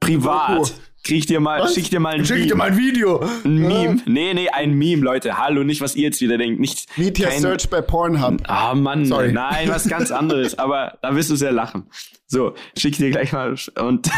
privat. 0.00 0.58
Doku. 0.58 0.70
Krieg 1.04 1.26
dir 1.26 1.40
mal, 1.40 1.60
Was? 1.62 1.74
schick 1.74 1.88
dir 1.88 2.00
mal 2.00 2.14
ein 2.14 2.26
Schick 2.26 2.38
dir 2.42 2.48
Meme. 2.48 2.56
mal 2.56 2.70
ein 2.72 2.76
Video. 2.76 3.20
Ein 3.44 3.56
Meme. 3.56 4.02
Nee, 4.04 4.34
nee, 4.34 4.48
ein 4.50 4.74
Meme, 4.74 5.00
Leute. 5.02 5.38
Hallo, 5.38 5.62
nicht, 5.64 5.80
was 5.80 5.94
ihr 5.96 6.02
jetzt 6.02 6.20
wieder 6.20 6.36
denkt. 6.36 6.60
Nicht, 6.60 6.86
Media 6.98 7.28
kein- 7.30 7.40
Search 7.40 7.70
bei 7.70 7.80
Pornhub. 7.80 8.42
Ah, 8.46 8.74
Mann, 8.74 9.06
Sorry. 9.06 9.32
nein, 9.32 9.68
was 9.70 9.88
ganz 9.88 10.10
anderes. 10.10 10.58
Aber 10.58 10.98
da 11.00 11.14
wirst 11.14 11.30
du 11.30 11.36
sehr 11.36 11.52
lachen. 11.52 11.84
So, 12.26 12.54
schick 12.76 12.96
dir 12.98 13.10
gleich 13.10 13.32
mal. 13.32 13.54
Und 13.80 14.10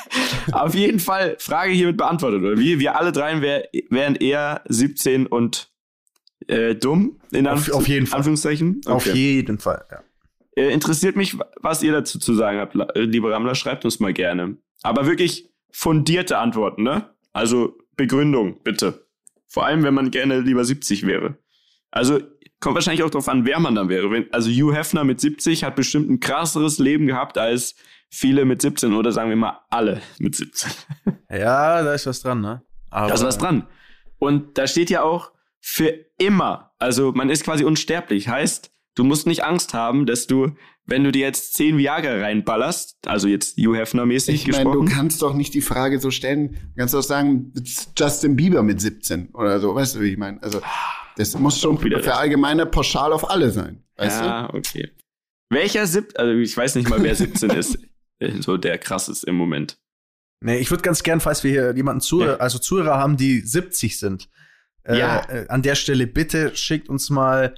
auf 0.52 0.74
jeden 0.74 1.00
Fall 1.00 1.36
Frage 1.38 1.72
hiermit 1.72 1.98
beantwortet, 1.98 2.40
oder 2.42 2.56
wie? 2.56 2.78
Wir 2.78 2.96
alle 2.96 3.12
dreien 3.12 3.42
wär, 3.42 3.64
wären 3.90 4.14
eher 4.14 4.62
17 4.68 5.26
und 5.26 5.68
äh, 6.46 6.76
dumm, 6.76 7.20
in 7.32 7.46
Auf- 7.46 7.52
Anf 7.68 7.70
auf 7.72 7.88
jeden 7.88 8.06
Fall. 8.06 8.18
Anführungszeichen. 8.18 8.80
Auf 8.86 9.06
Okay. 9.06 9.12
jeden 9.18 9.58
Fall. 9.58 9.84
Ja. 9.90 9.98
Äh, 10.58 10.72
interessiert 10.72 11.14
mich, 11.14 11.36
was 11.60 11.84
ihr 11.84 11.92
dazu 11.92 12.18
zu 12.18 12.34
sagen 12.34 12.58
habt, 12.58 12.74
äh, 12.74 13.02
liebe 13.02 13.30
Rammler. 13.30 13.54
Schreibt 13.54 13.84
uns 13.84 14.00
mal 14.00 14.12
gerne. 14.12 14.56
Aber 14.82 15.06
wirklich 15.06 15.50
fundierte 15.70 16.38
Antworten, 16.38 16.82
ne? 16.82 17.14
Also 17.32 17.78
Begründung, 17.96 18.60
bitte. 18.64 19.06
Vor 19.46 19.64
allem, 19.64 19.84
wenn 19.84 19.94
man 19.94 20.10
gerne 20.10 20.40
lieber 20.40 20.64
70 20.64 21.06
wäre. 21.06 21.38
Also 21.92 22.20
kommt 22.58 22.74
wahrscheinlich 22.74 23.04
auch 23.04 23.10
darauf 23.10 23.28
an, 23.28 23.46
wer 23.46 23.60
man 23.60 23.76
dann 23.76 23.88
wäre. 23.88 24.26
Also 24.32 24.50
Hugh 24.50 24.74
Hefner 24.74 25.04
mit 25.04 25.20
70 25.20 25.62
hat 25.62 25.76
bestimmt 25.76 26.10
ein 26.10 26.18
krasseres 26.18 26.80
Leben 26.80 27.06
gehabt 27.06 27.38
als 27.38 27.76
viele 28.10 28.44
mit 28.44 28.60
17 28.60 28.94
oder 28.94 29.12
sagen 29.12 29.30
wir 29.30 29.36
mal 29.36 29.60
alle 29.70 30.02
mit 30.18 30.34
17. 30.34 30.72
ja, 31.30 31.82
da 31.84 31.94
ist 31.94 32.06
was 32.06 32.20
dran, 32.20 32.40
ne? 32.40 32.62
Aber 32.90 33.08
Da 33.08 33.14
ist 33.14 33.22
was 33.22 33.38
dran. 33.38 33.68
Und 34.18 34.58
da 34.58 34.66
steht 34.66 34.90
ja 34.90 35.02
auch 35.02 35.30
für 35.60 35.94
immer. 36.18 36.72
Also 36.80 37.12
man 37.12 37.30
ist 37.30 37.44
quasi 37.44 37.62
unsterblich. 37.62 38.28
Heißt, 38.28 38.72
du 38.98 39.04
musst 39.04 39.26
nicht 39.26 39.44
Angst 39.44 39.74
haben, 39.74 40.06
dass 40.06 40.26
du, 40.26 40.56
wenn 40.86 41.04
du 41.04 41.12
dir 41.12 41.20
jetzt 41.26 41.54
10 41.54 41.78
Viagra 41.78 42.20
reinballerst, 42.20 42.98
also 43.06 43.28
jetzt 43.28 43.56
Hugh 43.58 43.76
Hefner-mäßig 43.76 44.34
Ich 44.34 44.46
meine, 44.48 44.64
du 44.64 44.80
gesprochen. 44.80 44.88
kannst 44.88 45.22
doch 45.22 45.34
nicht 45.34 45.54
die 45.54 45.60
Frage 45.60 46.00
so 46.00 46.10
stellen, 46.10 46.52
du 46.52 46.74
kannst 46.78 46.94
doch 46.94 47.02
sagen, 47.02 47.52
Justin 47.96 48.36
Bieber 48.36 48.62
mit 48.62 48.80
17 48.80 49.28
oder 49.34 49.60
so, 49.60 49.74
weißt 49.74 49.96
du, 49.96 50.00
wie 50.00 50.10
ich 50.12 50.16
meine? 50.18 50.42
Also, 50.42 50.60
das 51.16 51.38
muss 51.38 51.60
schon 51.60 51.82
wieder 51.82 52.02
für 52.02 52.14
allgemeiner 52.14 52.66
pauschal 52.66 53.12
auf 53.12 53.30
alle 53.30 53.50
sein, 53.50 53.84
weißt 53.96 54.20
ja, 54.22 54.52
okay. 54.54 54.90
Welcher 55.50 55.86
sieb, 55.86 56.12
also 56.16 56.32
ich 56.38 56.56
weiß 56.56 56.74
nicht 56.74 56.88
mal, 56.90 57.02
wer 57.02 57.14
17 57.14 57.50
ist, 57.50 57.78
so 58.40 58.56
der 58.56 58.78
krass 58.78 59.08
ist 59.08 59.24
im 59.24 59.34
Moment. 59.36 59.78
Nee, 60.40 60.58
ich 60.58 60.70
würde 60.70 60.82
ganz 60.82 61.02
gern, 61.02 61.20
falls 61.20 61.42
wir 61.42 61.50
hier 61.50 61.74
jemanden 61.76 62.00
zu, 62.00 62.20
Ja. 62.22 62.36
also 62.36 62.58
Zuhörer 62.58 62.96
haben, 62.98 63.16
die 63.16 63.40
70 63.40 63.98
sind, 63.98 64.28
äh, 64.84 64.98
Ja. 64.98 65.20
äh, 65.28 65.46
an 65.48 65.62
der 65.62 65.74
Stelle 65.74 66.06
bitte 66.06 66.54
schickt 66.56 66.88
uns 66.88 67.10
mal 67.10 67.54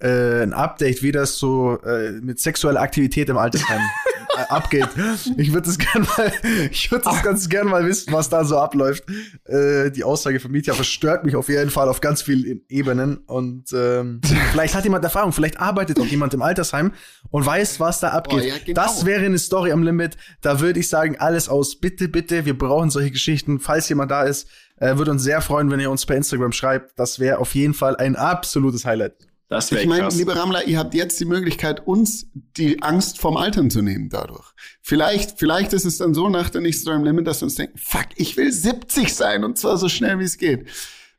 äh, 0.00 0.42
ein 0.42 0.52
Update, 0.52 1.02
wie 1.02 1.12
das 1.12 1.36
so 1.36 1.78
äh, 1.82 2.12
mit 2.20 2.40
sexueller 2.40 2.80
Aktivität 2.80 3.28
im 3.28 3.38
Altersheim 3.38 3.80
äh, 4.36 4.42
abgeht. 4.48 4.88
Ich 5.36 5.52
würde 5.52 5.66
das 5.66 5.78
gern 5.78 6.06
mal, 6.16 6.32
ich 6.70 6.90
würde 6.90 7.04
das 7.04 7.22
ganz 7.22 7.48
gern 7.48 7.68
mal 7.68 7.86
wissen, 7.86 8.12
was 8.12 8.28
da 8.28 8.44
so 8.44 8.58
abläuft. 8.58 9.04
Äh, 9.44 9.90
die 9.90 10.04
Aussage 10.04 10.40
von 10.40 10.50
Mietja 10.50 10.74
verstört 10.74 11.24
mich 11.24 11.36
auf 11.36 11.48
jeden 11.48 11.70
Fall 11.70 11.88
auf 11.88 12.00
ganz 12.00 12.22
vielen 12.22 12.62
Ebenen 12.68 13.18
und 13.18 13.72
ähm, 13.72 14.20
vielleicht 14.52 14.74
hat 14.74 14.84
jemand 14.84 15.04
Erfahrung, 15.04 15.32
vielleicht 15.32 15.60
arbeitet 15.60 16.00
auch 16.00 16.06
jemand 16.06 16.34
im 16.34 16.42
Altersheim 16.42 16.92
und 17.30 17.46
weiß, 17.46 17.80
was 17.80 18.00
da 18.00 18.10
abgeht. 18.10 18.42
Oh, 18.42 18.46
ja, 18.46 18.54
genau. 18.64 18.82
Das 18.82 19.06
wäre 19.06 19.24
eine 19.24 19.38
Story 19.38 19.72
am 19.72 19.82
Limit. 19.82 20.16
Da 20.40 20.60
würde 20.60 20.80
ich 20.80 20.88
sagen, 20.88 21.16
alles 21.18 21.48
aus. 21.48 21.78
Bitte, 21.78 22.08
bitte, 22.08 22.44
wir 22.44 22.58
brauchen 22.58 22.90
solche 22.90 23.10
Geschichten. 23.10 23.60
Falls 23.60 23.88
jemand 23.88 24.10
da 24.10 24.24
ist, 24.24 24.48
äh, 24.76 24.96
würde 24.96 25.12
uns 25.12 25.22
sehr 25.22 25.40
freuen, 25.40 25.70
wenn 25.70 25.80
ihr 25.80 25.90
uns 25.90 26.04
per 26.04 26.16
Instagram 26.16 26.52
schreibt. 26.52 26.98
Das 26.98 27.20
wäre 27.20 27.38
auf 27.38 27.54
jeden 27.54 27.74
Fall 27.74 27.96
ein 27.96 28.16
absolutes 28.16 28.84
Highlight. 28.84 29.14
Das 29.48 29.70
wäre 29.70 29.82
Ich 29.82 29.88
meine, 29.88 30.08
liebe 30.08 30.34
Rammler, 30.34 30.64
ihr 30.64 30.78
habt 30.78 30.94
jetzt 30.94 31.20
die 31.20 31.26
Möglichkeit, 31.26 31.86
uns 31.86 32.26
die 32.32 32.82
Angst 32.82 33.18
vom 33.20 33.36
Altern 33.36 33.70
zu 33.70 33.82
nehmen 33.82 34.08
dadurch. 34.08 34.52
Vielleicht, 34.80 35.38
vielleicht 35.38 35.72
ist 35.72 35.84
es 35.84 35.98
dann 35.98 36.14
so 36.14 36.28
nach 36.28 36.50
der 36.50 36.60
nächsten 36.62 36.82
Story 36.82 36.96
im 36.96 37.04
Limit, 37.04 37.26
dass 37.26 37.40
wir 37.40 37.46
uns 37.46 37.54
denken, 37.56 37.78
fuck, 37.78 38.06
ich 38.16 38.36
will 38.36 38.50
70 38.50 39.14
sein 39.14 39.44
und 39.44 39.58
zwar 39.58 39.76
so 39.76 39.88
schnell 39.88 40.18
wie 40.18 40.24
es 40.24 40.38
geht. 40.38 40.68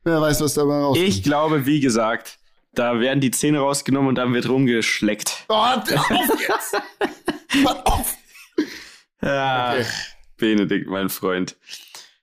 Wer 0.04 0.20
weiß, 0.20 0.40
was 0.40 0.54
dabei 0.54 0.74
rauskommt. 0.80 1.08
Ich 1.08 1.22
glaube, 1.22 1.66
wie 1.66 1.80
gesagt, 1.80 2.38
da 2.74 3.00
werden 3.00 3.20
die 3.20 3.30
Zähne 3.30 3.58
rausgenommen 3.60 4.08
und 4.08 4.14
dann 4.16 4.34
wird 4.34 4.48
rumgeschleckt. 4.48 5.44
Oh, 5.48 5.54
auf 5.54 5.88
jetzt! 5.88 6.76
Auf! 7.84 8.14
Ja, 9.22 9.72
Okay. 9.74 9.86
Benedikt, 10.36 10.88
mein 10.88 11.08
Freund. 11.08 11.56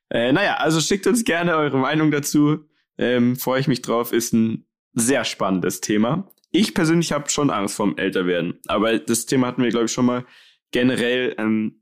Äh, 0.09 0.31
naja, 0.31 0.57
also 0.57 0.79
schickt 0.79 1.07
uns 1.07 1.23
gerne 1.23 1.55
eure 1.55 1.79
Meinung 1.79 2.11
dazu. 2.11 2.59
Ähm, 2.97 3.35
Freue 3.35 3.59
ich 3.59 3.67
mich 3.67 3.81
drauf. 3.81 4.13
Ist 4.13 4.33
ein 4.33 4.65
sehr 4.93 5.23
spannendes 5.25 5.81
Thema. 5.81 6.29
Ich 6.51 6.73
persönlich 6.73 7.11
habe 7.11 7.29
schon 7.29 7.49
Angst 7.49 7.75
vorm 7.75 7.97
Älterwerden. 7.97 8.59
Aber 8.67 8.97
das 8.99 9.25
Thema 9.25 9.47
hatten 9.47 9.63
wir, 9.63 9.69
glaube 9.71 9.85
ich, 9.85 9.91
schon 9.91 10.05
mal. 10.05 10.25
Generell, 10.71 11.35
ähm, 11.37 11.81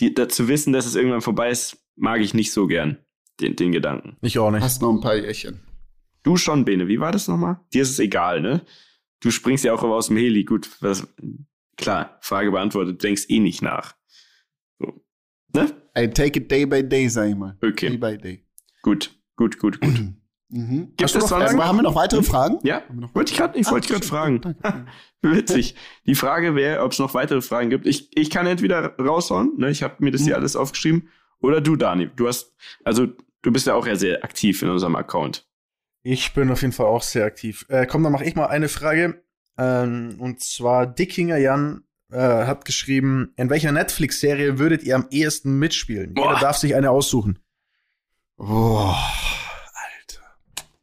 die, 0.00 0.14
da, 0.14 0.28
zu 0.28 0.48
wissen, 0.48 0.72
dass 0.72 0.86
es 0.86 0.94
irgendwann 0.94 1.20
vorbei 1.22 1.50
ist, 1.50 1.78
mag 1.96 2.20
ich 2.20 2.34
nicht 2.34 2.52
so 2.52 2.66
gern. 2.66 2.98
Den, 3.40 3.56
den 3.56 3.72
Gedanken. 3.72 4.16
Ich 4.22 4.38
auch 4.38 4.50
nicht. 4.50 4.62
Hast 4.62 4.80
noch 4.80 4.90
ein 4.92 5.00
paar 5.00 5.16
Jährchen. 5.16 5.60
Du 6.22 6.36
schon, 6.36 6.64
Bene. 6.64 6.88
Wie 6.88 6.98
war 7.00 7.12
das 7.12 7.28
nochmal? 7.28 7.60
Dir 7.74 7.82
ist 7.82 7.90
es 7.90 7.98
egal, 7.98 8.40
ne? 8.40 8.62
Du 9.20 9.30
springst 9.30 9.64
ja 9.64 9.72
auch 9.74 9.82
immer 9.82 9.94
aus 9.94 10.08
dem 10.08 10.16
Heli. 10.16 10.44
Gut, 10.44 10.68
was, 10.80 11.06
klar, 11.76 12.18
Frage 12.22 12.50
beantwortet. 12.50 12.94
Du 12.94 13.06
denkst 13.06 13.26
eh 13.28 13.38
nicht 13.38 13.60
nach. 13.62 13.94
So. 14.78 15.04
Ne? 15.54 15.70
I 15.96 16.08
take 16.08 16.38
it 16.38 16.50
day 16.50 16.64
by 16.64 16.82
day, 16.86 17.08
sag 17.08 17.28
ich 17.28 17.36
mal. 17.36 17.56
Day 17.62 17.70
Okay, 17.70 17.96
by 17.96 18.16
day. 18.18 18.44
gut, 18.82 19.14
gut, 19.36 19.58
gut, 19.58 19.80
gut. 19.80 19.94
Mhm. 20.48 20.92
Gibt 20.96 21.00
du 21.00 21.04
es 21.04 21.14
noch 21.14 21.28
sonst 21.28 21.54
Äh, 21.54 21.58
haben 21.58 21.76
wir 21.76 21.82
noch 21.82 21.94
weitere 21.96 22.22
Fragen? 22.22 22.58
Ja, 22.62 22.82
wollte 23.14 23.32
ich 23.32 23.38
gerade 23.38 23.58
ich 23.58 23.68
wollte 23.70 23.88
gerade 23.88 24.06
fragen. 24.06 24.56
Witzig. 25.22 25.74
Die 26.06 26.14
Frage 26.14 26.54
wäre, 26.54 26.82
ob 26.82 26.92
es 26.92 26.98
noch 26.98 27.14
weitere 27.14 27.42
Fragen 27.42 27.70
gibt. 27.70 27.86
Ich, 27.86 28.16
ich 28.16 28.30
kann 28.30 28.46
entweder 28.46 28.96
raushauen, 28.96 29.54
ne, 29.56 29.70
ich 29.70 29.82
habe 29.82 29.96
mir 29.98 30.12
das 30.12 30.22
hier 30.22 30.36
alles 30.36 30.54
aufgeschrieben, 30.54 31.08
oder 31.40 31.60
du, 31.60 31.76
Dani. 31.76 32.10
Du 32.14 32.28
hast, 32.28 32.54
also 32.84 33.06
du 33.42 33.52
bist 33.52 33.66
ja 33.66 33.74
auch 33.74 33.86
ja 33.86 33.96
sehr 33.96 34.22
aktiv 34.24 34.62
in 34.62 34.68
unserem 34.70 34.96
Account. 34.96 35.46
Ich 36.02 36.32
bin 36.34 36.50
auf 36.50 36.62
jeden 36.62 36.72
Fall 36.72 36.86
auch 36.86 37.02
sehr 37.02 37.24
aktiv. 37.24 37.66
Äh, 37.68 37.86
komm, 37.86 38.04
dann 38.04 38.12
mache 38.12 38.24
ich 38.24 38.36
mal 38.36 38.46
eine 38.46 38.68
Frage. 38.68 39.24
Ähm, 39.58 40.16
und 40.18 40.40
zwar 40.40 40.86
Dickinger 40.86 41.38
Jan 41.38 41.82
äh, 42.12 42.18
hat 42.18 42.64
geschrieben, 42.64 43.32
in 43.36 43.50
welcher 43.50 43.72
Netflix-Serie 43.72 44.58
würdet 44.60 44.84
ihr 44.84 44.94
am 44.94 45.08
ehesten 45.10 45.58
mitspielen? 45.58 46.14
Boah. 46.14 46.28
Jeder 46.28 46.40
darf 46.40 46.56
sich 46.56 46.76
eine 46.76 46.90
aussuchen. 46.90 47.40
Oh, 48.38 48.94
Alter. 48.94 49.35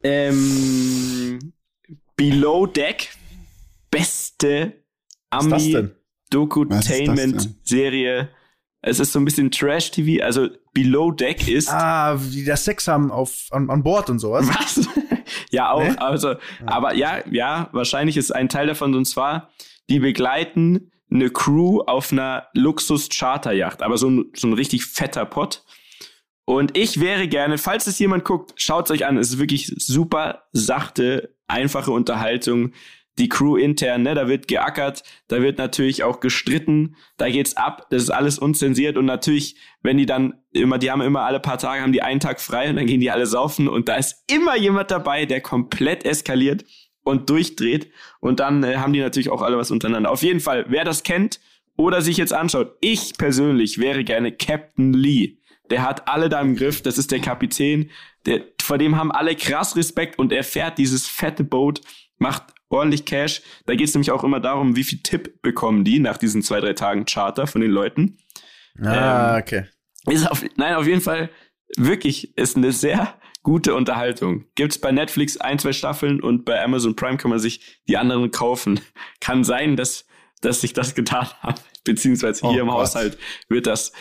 Ähm, 0.04 1.52
Below 2.16 2.66
Deck, 2.66 3.10
beste? 3.90 4.84
Ami-Dokutainment-Serie. 5.30 8.28
Es 8.82 9.00
ist 9.00 9.12
so 9.12 9.18
ein 9.18 9.24
bisschen 9.24 9.50
Trash-TV, 9.50 10.22
also 10.22 10.48
Below 10.72 11.10
Deck 11.10 11.48
ist. 11.48 11.70
Ah, 11.70 12.16
wie 12.20 12.44
das 12.44 12.64
Sex 12.64 12.86
haben 12.86 13.10
auf, 13.10 13.48
an, 13.50 13.68
an 13.70 13.82
Bord 13.82 14.10
und 14.10 14.20
sowas. 14.20 14.46
Was? 14.48 14.88
Ja, 15.50 15.70
auch. 15.70 15.82
Nee? 15.82 15.96
Also, 15.96 16.34
aber 16.66 16.94
ja, 16.94 17.22
ja, 17.30 17.68
wahrscheinlich 17.72 18.16
ist 18.16 18.32
ein 18.32 18.48
Teil 18.48 18.66
davon 18.66 18.92
und 18.94 19.04
zwar, 19.04 19.50
die 19.88 20.00
begleiten 20.00 20.90
eine 21.10 21.30
Crew 21.30 21.80
auf 21.80 22.12
einer 22.12 22.48
Luxus-Charterjacht, 22.54 23.82
aber 23.82 23.96
so 23.96 24.10
ein, 24.10 24.26
so 24.34 24.48
ein 24.48 24.52
richtig 24.52 24.84
fetter 24.84 25.24
Pott. 25.24 25.64
Und 26.44 26.76
ich 26.76 27.00
wäre 27.00 27.26
gerne, 27.26 27.58
falls 27.58 27.86
es 27.86 27.98
jemand 27.98 28.24
guckt, 28.24 28.52
schaut 28.56 28.86
es 28.86 28.90
euch 28.90 29.06
an. 29.06 29.16
Es 29.16 29.30
ist 29.30 29.38
wirklich 29.38 29.72
super 29.76 30.44
sachte, 30.52 31.34
einfache 31.48 31.90
Unterhaltung. 31.90 32.72
Die 33.16 33.28
Crew 33.28 33.56
intern, 33.56 34.02
ne, 34.02 34.14
da 34.14 34.26
wird 34.26 34.48
geackert, 34.48 35.04
da 35.28 35.40
wird 35.40 35.56
natürlich 35.56 36.02
auch 36.02 36.18
gestritten, 36.18 36.96
da 37.16 37.30
geht's 37.30 37.56
ab, 37.56 37.86
das 37.90 38.02
ist 38.02 38.10
alles 38.10 38.40
unzensiert 38.40 38.96
und 38.96 39.04
natürlich, 39.04 39.54
wenn 39.82 39.98
die 39.98 40.06
dann 40.06 40.34
immer, 40.50 40.78
die 40.78 40.90
haben 40.90 41.00
immer 41.00 41.20
alle 41.20 41.38
paar 41.38 41.58
Tage, 41.58 41.80
haben 41.80 41.92
die 41.92 42.02
einen 42.02 42.18
Tag 42.18 42.40
frei 42.40 42.68
und 42.68 42.74
dann 42.74 42.86
gehen 42.86 42.98
die 42.98 43.12
alle 43.12 43.26
saufen 43.26 43.68
und 43.68 43.88
da 43.88 43.94
ist 43.94 44.24
immer 44.26 44.56
jemand 44.56 44.90
dabei, 44.90 45.26
der 45.26 45.40
komplett 45.40 46.04
eskaliert 46.04 46.64
und 47.04 47.30
durchdreht 47.30 47.88
und 48.18 48.40
dann 48.40 48.64
äh, 48.64 48.78
haben 48.78 48.92
die 48.92 49.00
natürlich 49.00 49.30
auch 49.30 49.42
alle 49.42 49.58
was 49.58 49.70
untereinander. 49.70 50.10
Auf 50.10 50.24
jeden 50.24 50.40
Fall, 50.40 50.64
wer 50.68 50.82
das 50.82 51.04
kennt 51.04 51.38
oder 51.76 52.02
sich 52.02 52.16
jetzt 52.16 52.32
anschaut, 52.32 52.76
ich 52.80 53.16
persönlich 53.16 53.78
wäre 53.78 54.02
gerne 54.02 54.32
Captain 54.32 54.92
Lee. 54.92 55.38
Der 55.70 55.82
hat 55.82 56.08
alle 56.08 56.28
da 56.28 56.40
im 56.40 56.56
Griff, 56.56 56.82
das 56.82 56.98
ist 56.98 57.10
der 57.10 57.20
Kapitän, 57.20 57.90
der, 58.26 58.42
vor 58.60 58.78
dem 58.78 58.96
haben 58.96 59.12
alle 59.12 59.34
krass 59.34 59.76
Respekt 59.76 60.18
und 60.18 60.32
er 60.32 60.44
fährt 60.44 60.78
dieses 60.78 61.06
fette 61.06 61.44
Boot, 61.44 61.80
macht 62.18 62.44
ordentlich 62.68 63.04
Cash. 63.04 63.42
Da 63.66 63.74
geht 63.74 63.88
es 63.88 63.94
nämlich 63.94 64.10
auch 64.10 64.24
immer 64.24 64.40
darum, 64.40 64.76
wie 64.76 64.84
viel 64.84 65.00
Tipp 65.02 65.40
bekommen 65.42 65.84
die 65.84 66.00
nach 66.00 66.16
diesen 66.16 66.42
zwei, 66.42 66.60
drei 66.60 66.72
Tagen 66.72 67.06
Charter 67.06 67.46
von 67.46 67.60
den 67.60 67.70
Leuten. 67.70 68.18
Ah, 68.82 69.38
okay. 69.38 69.64
Ist 70.06 70.30
auf, 70.30 70.44
nein, 70.56 70.74
auf 70.74 70.86
jeden 70.86 71.00
Fall 71.00 71.30
wirklich 71.76 72.36
ist 72.36 72.56
eine 72.56 72.72
sehr 72.72 73.14
gute 73.42 73.74
Unterhaltung. 73.74 74.46
Gibt's 74.54 74.78
bei 74.78 74.90
Netflix 74.90 75.36
ein, 75.36 75.58
zwei 75.58 75.72
Staffeln 75.72 76.20
und 76.20 76.44
bei 76.44 76.62
Amazon 76.62 76.96
Prime 76.96 77.16
kann 77.16 77.30
man 77.30 77.38
sich 77.38 77.80
die 77.88 77.96
anderen 77.96 78.30
kaufen. 78.30 78.80
Kann 79.20 79.44
sein, 79.44 79.76
dass, 79.76 80.06
dass 80.40 80.64
ich 80.64 80.72
das 80.72 80.94
getan 80.94 81.28
habe. 81.42 81.60
Beziehungsweise 81.84 82.48
hier 82.48 82.60
Oh 82.60 82.62
im 82.62 82.68
Gott. 82.68 82.78
Haushalt 82.78 83.18
wird 83.48 83.66
das 83.66 83.92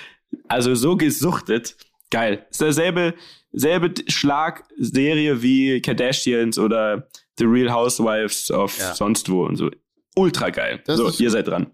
also 0.48 0.76
so 0.76 0.96
gesuchtet. 0.98 1.76
Geil. 2.10 2.46
Ist 2.50 2.62
derselbe 2.62 3.14
selbe 3.52 3.94
Schlagserie 4.08 5.42
wie 5.42 5.82
Kardashians 5.82 6.58
oder 6.58 7.08
The 7.38 7.46
Real 7.46 7.72
Housewives 7.74 8.52
of 8.52 8.78
Ja. 8.80 8.94
sonst 8.96 9.30
wo 9.30 9.46
und 9.46 9.56
so. 9.56 9.70
Ultra 10.16 10.50
geil. 10.50 10.82
Das 10.86 10.98
so, 10.98 11.10
ihr 11.24 11.32
seid 11.32 11.48
dran. 11.48 11.68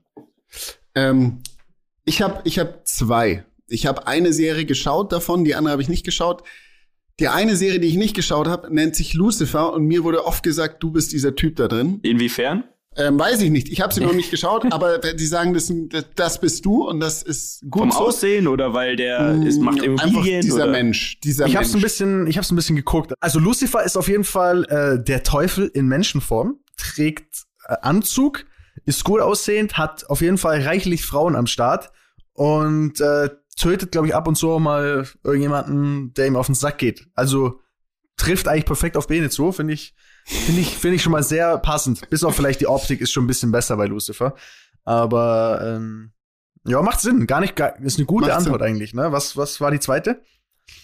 Ähm, 0.96 1.40
ich 2.06 2.22
habe 2.22 2.42
ich 2.46 2.60
hab 2.60 2.88
zwei. 2.88 3.46
Ich 3.68 3.86
habe 3.86 4.08
eine 4.08 4.34
Serie 4.34 4.66
geschaut 4.66 5.12
davon, 5.12 5.44
die 5.44 5.56
andere 5.56 5.74
habe 5.74 5.82
ich 5.82 5.90
nicht 5.90 6.06
geschaut. 6.06 6.44
Die 7.20 7.28
eine 7.28 7.56
Serie, 7.58 7.80
die 7.80 7.88
ich 7.88 7.98
nicht 7.98 8.16
geschaut 8.16 8.48
habe, 8.48 8.74
nennt 8.74 8.96
sich 8.96 9.14
Lucifer 9.14 9.74
und 9.74 9.84
mir 9.86 10.04
wurde 10.06 10.26
oft 10.26 10.42
gesagt, 10.42 10.82
du 10.82 10.92
bist 10.92 11.12
dieser 11.12 11.36
Typ 11.36 11.58
da 11.58 11.68
drin. 11.68 12.00
Inwiefern? 12.02 12.64
Ähm, 12.96 13.20
weiß 13.20 13.42
ich 13.42 13.52
nicht. 13.52 13.70
Ich 13.70 13.82
habe 13.82 13.94
sie 13.94 14.02
noch 14.02 14.14
nicht 14.16 14.32
geschaut, 14.32 14.66
aber 14.74 14.98
die 15.00 15.26
sagen, 15.26 15.54
das, 15.54 15.72
das 16.16 16.42
bist 16.42 16.66
du 16.66 16.88
und 16.88 17.00
das 17.00 17.22
ist 17.24 17.62
gut 17.70 17.82
Vom 17.82 17.92
so. 17.92 17.98
Aussehen 18.00 18.48
oder 18.48 18.74
weil 18.74 18.96
der 18.96 19.42
ist, 19.44 19.62
macht 19.62 19.78
Mm, 19.86 19.92
Einfach 19.92 20.06
Immobilien? 20.08 20.42
dieser 20.42 20.64
oder? 20.64 20.72
Mensch, 20.72 21.20
dieser 21.22 21.46
Ich 21.46 21.54
Mensch. 21.54 21.66
hab's 21.66 21.76
ein 21.76 21.82
bisschen, 21.82 22.28
ich 22.28 22.38
hab's 22.38 22.52
ein 22.52 22.56
bisschen 22.56 22.76
geguckt. 22.76 23.14
Also 23.20 23.40
Lucifer 23.40 23.84
ist 23.84 23.96
auf 23.96 24.08
jeden 24.08 24.24
Fall 24.24 24.66
äh, 24.66 25.04
der 25.04 25.24
Teufel 25.24 25.68
in 25.74 25.88
Menschenform, 25.88 26.60
trägt 26.78 27.44
äh, 27.68 27.76
Anzug, 27.82 28.46
ist 28.86 29.04
gut 29.04 29.22
aussehend, 29.22 29.78
hat 29.78 30.10
auf 30.10 30.22
jeden 30.22 30.38
Fall 30.38 30.62
reichlich 30.62 31.06
Frauen 31.06 31.36
am 31.36 31.46
Start 31.48 31.92
und 32.34 33.00
äh, 33.02 33.30
tötet, 33.58 33.92
glaube 33.92 34.08
ich, 34.08 34.16
ab 34.16 34.28
und 34.28 34.36
zu 34.36 34.58
mal 34.60 35.06
irgendjemanden, 35.24 36.14
der 36.16 36.28
ihm 36.28 36.36
auf 36.38 36.48
den 36.48 36.56
Sack 36.56 36.78
geht. 36.80 37.06
Also 37.14 37.60
trifft 38.18 38.48
eigentlich 38.48 38.66
perfekt 38.66 38.98
auf 38.98 39.08
Bene 39.08 39.30
zu, 39.30 39.52
finde 39.52 39.74
ich, 39.74 39.94
finde 40.26 40.62
ich, 40.62 40.76
finde 40.78 40.96
ich 40.96 41.02
schon 41.04 41.12
mal 41.12 41.24
sehr 41.24 41.58
passend. 41.58 42.10
Bis 42.10 42.24
auf 42.24 42.36
vielleicht 42.36 42.62
die 42.62 42.68
Optik 42.68 43.02
ist 43.02 43.12
schon 43.12 43.24
ein 43.24 43.28
bisschen 43.28 43.52
besser 43.52 43.78
bei 43.78 43.86
Lucifer, 43.88 44.36
aber 44.86 45.62
ähm, 45.64 46.12
ja, 46.66 46.82
macht 46.82 47.00
Sinn. 47.02 47.26
Gar 47.28 47.42
nicht, 47.42 47.56
gar, 47.56 47.80
ist 47.82 47.98
eine 47.98 48.06
gute 48.06 48.28
Macht 48.28 48.38
Antwort 48.38 48.62
Sinn. 48.62 48.70
eigentlich. 48.70 48.94
Ne? 48.94 49.12
Was, 49.12 49.38
was 49.38 49.62
war 49.62 49.72
die 49.72 49.80
zweite? 49.80 50.22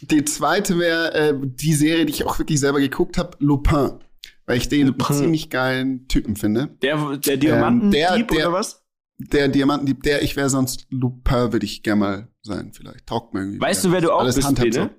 Die 0.01 0.25
zweite 0.25 0.79
wäre 0.79 1.13
äh, 1.13 1.33
die 1.43 1.73
Serie, 1.73 2.05
die 2.05 2.13
ich 2.13 2.25
auch 2.25 2.39
wirklich 2.39 2.59
selber 2.59 2.79
geguckt 2.79 3.17
habe, 3.17 3.37
Lupin. 3.39 3.99
Weil 4.47 4.57
ich 4.57 4.69
den 4.69 4.87
Lupin. 4.87 5.15
ziemlich 5.15 5.49
geilen 5.49 6.07
Typen 6.07 6.35
finde. 6.35 6.67
Der, 6.81 7.17
der 7.17 7.37
Diamantendieb 7.37 7.91
der- 7.99 8.17
der- 8.27 8.47
oder 8.49 8.53
was? 8.53 8.83
Der 9.17 9.47
Diamantendieb, 9.47 10.03
der 10.03 10.23
ich 10.23 10.35
wäre 10.35 10.49
sonst 10.49 10.87
Lupin, 10.89 11.53
würde 11.53 11.65
ich 11.65 11.83
gerne 11.83 11.99
mal 11.99 12.27
sein, 12.41 12.71
vielleicht. 12.73 13.07
Taugt 13.07 13.33
mir 13.33 13.41
irgendwie. 13.41 13.61
Weißt 13.61 13.85
du, 13.85 13.91
wer 13.91 14.01
du 14.01 14.11
auch 14.11 14.19
Alles 14.19 14.35
bist, 14.35 14.55
Bene? 14.55 14.89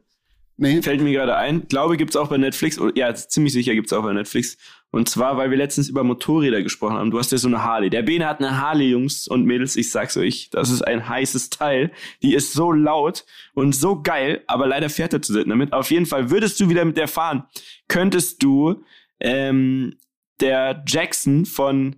Nee. 0.58 0.80
Fällt 0.82 1.00
mir 1.02 1.12
gerade 1.12 1.36
ein. 1.36 1.68
Glaube, 1.68 1.96
gibt's 1.96 2.16
auch 2.16 2.28
bei 2.28 2.38
Netflix. 2.38 2.80
Ja, 2.94 3.14
ziemlich 3.14 3.52
sicher 3.52 3.74
gibt's 3.74 3.92
auch 3.92 4.02
bei 4.02 4.12
Netflix. 4.12 4.56
Und 4.90 5.08
zwar, 5.08 5.36
weil 5.36 5.50
wir 5.50 5.58
letztens 5.58 5.90
über 5.90 6.04
Motorräder 6.04 6.62
gesprochen 6.62 6.96
haben. 6.96 7.10
Du 7.10 7.18
hast 7.18 7.30
ja 7.30 7.38
so 7.38 7.48
eine 7.48 7.62
Harley. 7.62 7.90
Der 7.90 8.02
Bene 8.02 8.26
hat 8.26 8.38
eine 8.40 8.58
Harley, 8.60 8.90
Jungs 8.90 9.28
und 9.28 9.44
Mädels. 9.44 9.76
Ich 9.76 9.90
sag's 9.90 10.16
euch, 10.16 10.48
das 10.50 10.70
ist 10.70 10.80
ein 10.82 11.06
heißes 11.06 11.50
Teil. 11.50 11.92
Die 12.22 12.34
ist 12.34 12.54
so 12.54 12.72
laut 12.72 13.26
und 13.52 13.74
so 13.74 14.00
geil, 14.00 14.42
aber 14.46 14.66
leider 14.66 14.88
fährt 14.88 15.12
er 15.12 15.20
zu 15.20 15.34
selten 15.34 15.50
damit. 15.50 15.72
Auf 15.74 15.90
jeden 15.90 16.06
Fall, 16.06 16.30
würdest 16.30 16.58
du 16.60 16.70
wieder 16.70 16.84
mit 16.84 16.96
der 16.96 17.08
fahren, 17.08 17.44
könntest 17.88 18.42
du 18.42 18.84
ähm, 19.20 19.96
der 20.40 20.82
Jackson 20.86 21.44
von 21.44 21.96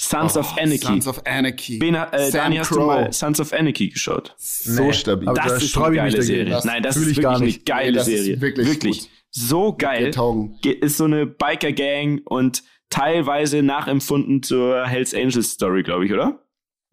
Sons 0.00 0.36
of 0.36 0.52
Oh, 0.56 0.60
Anarchy. 0.60 0.78
Sons 0.78 1.06
of 1.06 1.22
Anarchy. 1.26 1.78
Bene, 1.78 2.12
äh, 2.12 2.30
Dani, 2.30 2.56
hast 2.56 2.70
du 2.70 2.76
Crow. 2.76 2.86
mal 2.86 3.12
Sons 3.12 3.40
of 3.40 3.52
Anarchy 3.52 3.88
geschaut? 3.90 4.34
So 4.38 4.82
Nee, 4.84 4.92
stabil. 4.92 5.28
aber 5.28 5.36
Das 5.36 5.46
da 5.46 5.56
ist 5.56 5.76
eine 5.78 5.96
geile. 5.96 6.22
Serie. 6.22 6.44
Das 6.50 6.64
Nein, 6.64 6.82
das 6.82 6.96
ist 6.96 7.02
ich 7.02 7.08
wirklich 7.08 7.22
gar 7.22 7.36
eine 7.36 7.44
nicht. 7.44 7.66
geile 7.66 7.90
Nee, 7.92 7.96
das 7.98 8.08
ist 8.08 8.24
Serie. 8.24 8.40
wirklich 8.40 8.80
gut. 8.80 9.08
So 9.30 9.74
geil. 9.76 10.10
Ist 10.80 10.96
so 10.96 11.04
eine 11.04 11.26
Biker-Gang 11.26 12.20
und 12.24 12.62
teilweise 12.90 13.62
nachempfunden 13.62 14.42
zur 14.42 14.86
Hells 14.86 15.14
Angels 15.14 15.52
Story, 15.52 15.82
glaube 15.82 16.04
ich, 16.06 16.12
oder? 16.12 16.38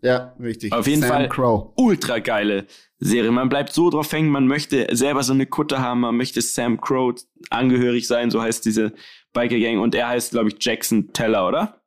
Ja, 0.02 0.34
richtig. 0.40 0.72
Auf 0.72 0.88
jeden 0.88 1.02
Sam 1.02 1.10
Fall. 1.10 1.30
Crow. 1.30 1.74
Ultra 1.76 2.20
geile 2.20 2.68
Serie. 3.00 3.32
Man 3.32 3.50
bleibt 3.50 3.74
so 3.74 3.90
drauf 3.90 4.10
hängen, 4.14 4.30
man 4.30 4.48
möchte 4.48 4.88
selber 4.96 5.24
so 5.24 5.34
eine 5.34 5.46
Kutte 5.46 5.80
haben, 5.80 6.02
man 6.02 6.16
möchte 6.16 6.42
Sam 6.42 6.80
Crow 6.80 7.16
angehörig 7.50 8.08
sein, 8.08 8.30
so 8.32 8.42
heißt 8.42 8.64
diese 8.66 8.94
Biker-Gang. 9.34 9.80
Und 9.80 9.96
er 9.96 10.08
heißt, 10.08 10.32
glaube 10.32 10.50
ich, 10.50 10.56
Jackson 10.60 11.12
Teller, 11.12 11.48
oder? 11.48 11.79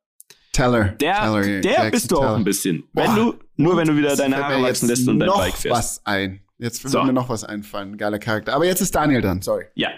Teller. 0.53 0.85
Der, 1.01 1.15
Teller, 1.15 1.41
der 1.41 1.61
Jackson 1.61 1.91
bist 1.91 2.11
du 2.11 2.15
auch 2.17 2.21
Teller. 2.21 2.35
ein 2.35 2.43
bisschen. 2.45 2.83
Wenn 2.93 3.05
Boah. 3.07 3.15
du, 3.15 3.33
nur 3.57 3.75
wenn 3.77 3.87
du 3.87 3.97
wieder 3.97 4.15
deine 4.15 4.37
Haare 4.37 4.61
wachsen 4.63 4.87
jetzt 4.87 4.99
lässt 4.99 5.07
und 5.09 5.19
dein 5.19 5.27
noch 5.27 5.39
Bike 5.39 5.57
fährst. 5.57 5.77
was 5.77 6.01
ein. 6.05 6.39
Jetzt 6.57 6.81
will 6.83 6.91
So. 6.91 7.03
mir 7.03 7.11
noch 7.11 7.27
was 7.27 7.43
einfallen. 7.43 7.97
Geiler 7.97 8.19
Charakter. 8.19 8.53
Aber 8.53 8.65
jetzt 8.65 8.79
ist 8.79 8.95
Daniel 8.95 9.21
dran, 9.21 9.41
sorry. 9.41 9.65
Ja. 9.75 9.89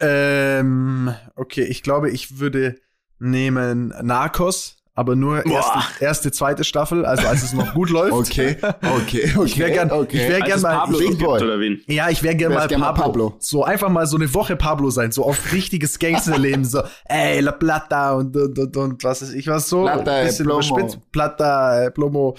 Ähm, 0.00 1.14
okay, 1.36 1.62
ich 1.64 1.82
glaube, 1.82 2.10
ich 2.10 2.38
würde 2.40 2.76
nehmen 3.20 3.88
Narcos, 4.02 4.76
aber 4.96 5.16
nur 5.16 5.44
erste, 5.44 5.78
erste, 6.00 6.32
zweite 6.32 6.62
Staffel, 6.62 7.04
also 7.04 7.26
als 7.26 7.42
es 7.42 7.52
noch 7.52 7.74
gut 7.74 7.90
läuft. 7.90 8.12
Okay, 8.12 8.56
okay, 8.82 9.32
okay. 9.36 9.44
Ich 9.44 9.58
wäre 9.58 9.72
gern, 9.72 9.90
okay. 9.90 10.22
ich 10.22 10.28
wär 10.28 10.40
gern 10.40 10.60
mal, 10.60 10.76
Pablo 10.76 10.98
Big 10.98 11.18
Boy. 11.18 11.42
oder 11.42 11.58
wen? 11.58 11.82
ja, 11.86 12.10
ich 12.10 12.22
wäre 12.22 12.36
gern 12.36 12.52
mal 12.52 12.68
gern 12.68 12.80
mal 12.80 12.92
Pablo. 12.92 13.30
Pablo. 13.30 13.36
So 13.40 13.64
einfach 13.64 13.88
mal 13.88 14.06
so 14.06 14.16
eine 14.16 14.32
Woche 14.32 14.54
Pablo 14.54 14.90
sein, 14.90 15.10
so 15.10 15.24
auf 15.24 15.52
richtiges 15.52 15.98
Gangsterleben, 15.98 16.64
so, 16.64 16.82
ey, 17.06 17.40
La 17.40 17.52
Plata 17.52 18.12
und, 18.12 18.36
und, 18.36 18.58
und, 18.58 18.76
und 18.76 19.04
was 19.04 19.22
ist 19.22 19.34
ich 19.34 19.48
was 19.48 19.68
so. 19.68 19.82
Plata, 19.82 20.12
ein 20.12 20.26
bisschen 20.26 20.46
Plomo. 20.46 20.60
überspitzt. 20.60 21.12
Plata, 21.12 21.90
Plomo. 21.90 22.36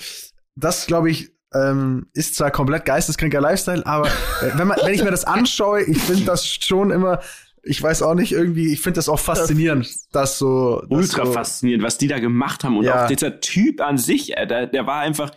Das, 0.55 0.87
glaube 0.87 1.09
ich, 1.09 1.31
ähm, 1.53 2.07
ist 2.13 2.35
zwar 2.35 2.51
komplett 2.51 2.85
geisteskranker 2.85 3.41
Lifestyle, 3.41 3.85
aber 3.85 4.07
äh, 4.07 4.51
wenn, 4.55 4.67
man, 4.67 4.77
wenn 4.83 4.93
ich 4.93 5.03
mir 5.03 5.11
das 5.11 5.25
anschaue, 5.25 5.83
ich 5.83 6.01
finde 6.01 6.23
das 6.23 6.47
schon 6.47 6.91
immer, 6.91 7.19
ich 7.65 7.82
weiß 7.82 8.04
auch 8.04 8.13
nicht, 8.13 8.32
irgendwie, 8.32 8.71
ich 8.71 8.82
finde 8.82 8.97
das 8.99 9.10
auch 9.10 9.19
faszinierend, 9.19 9.88
dass 10.13 10.38
so. 10.38 10.82
dass 10.82 10.89
ultra 10.91 11.25
so, 11.25 11.34
faszinierend, 11.34 11.84
was 11.84 11.97
die 11.97 12.08
da 12.08 12.19
gemacht 12.19 12.63
haben. 12.63 12.78
Und 12.78 12.86
Ja. 12.86 13.04
auch 13.04 13.08
dieser 13.08 13.39
Typ 13.39 13.82
an 13.82 13.97
sich, 13.97 14.38
äh, 14.38 14.45
der, 14.45 14.67
der 14.67 14.86
war 14.88 14.99
einfach, 15.01 15.32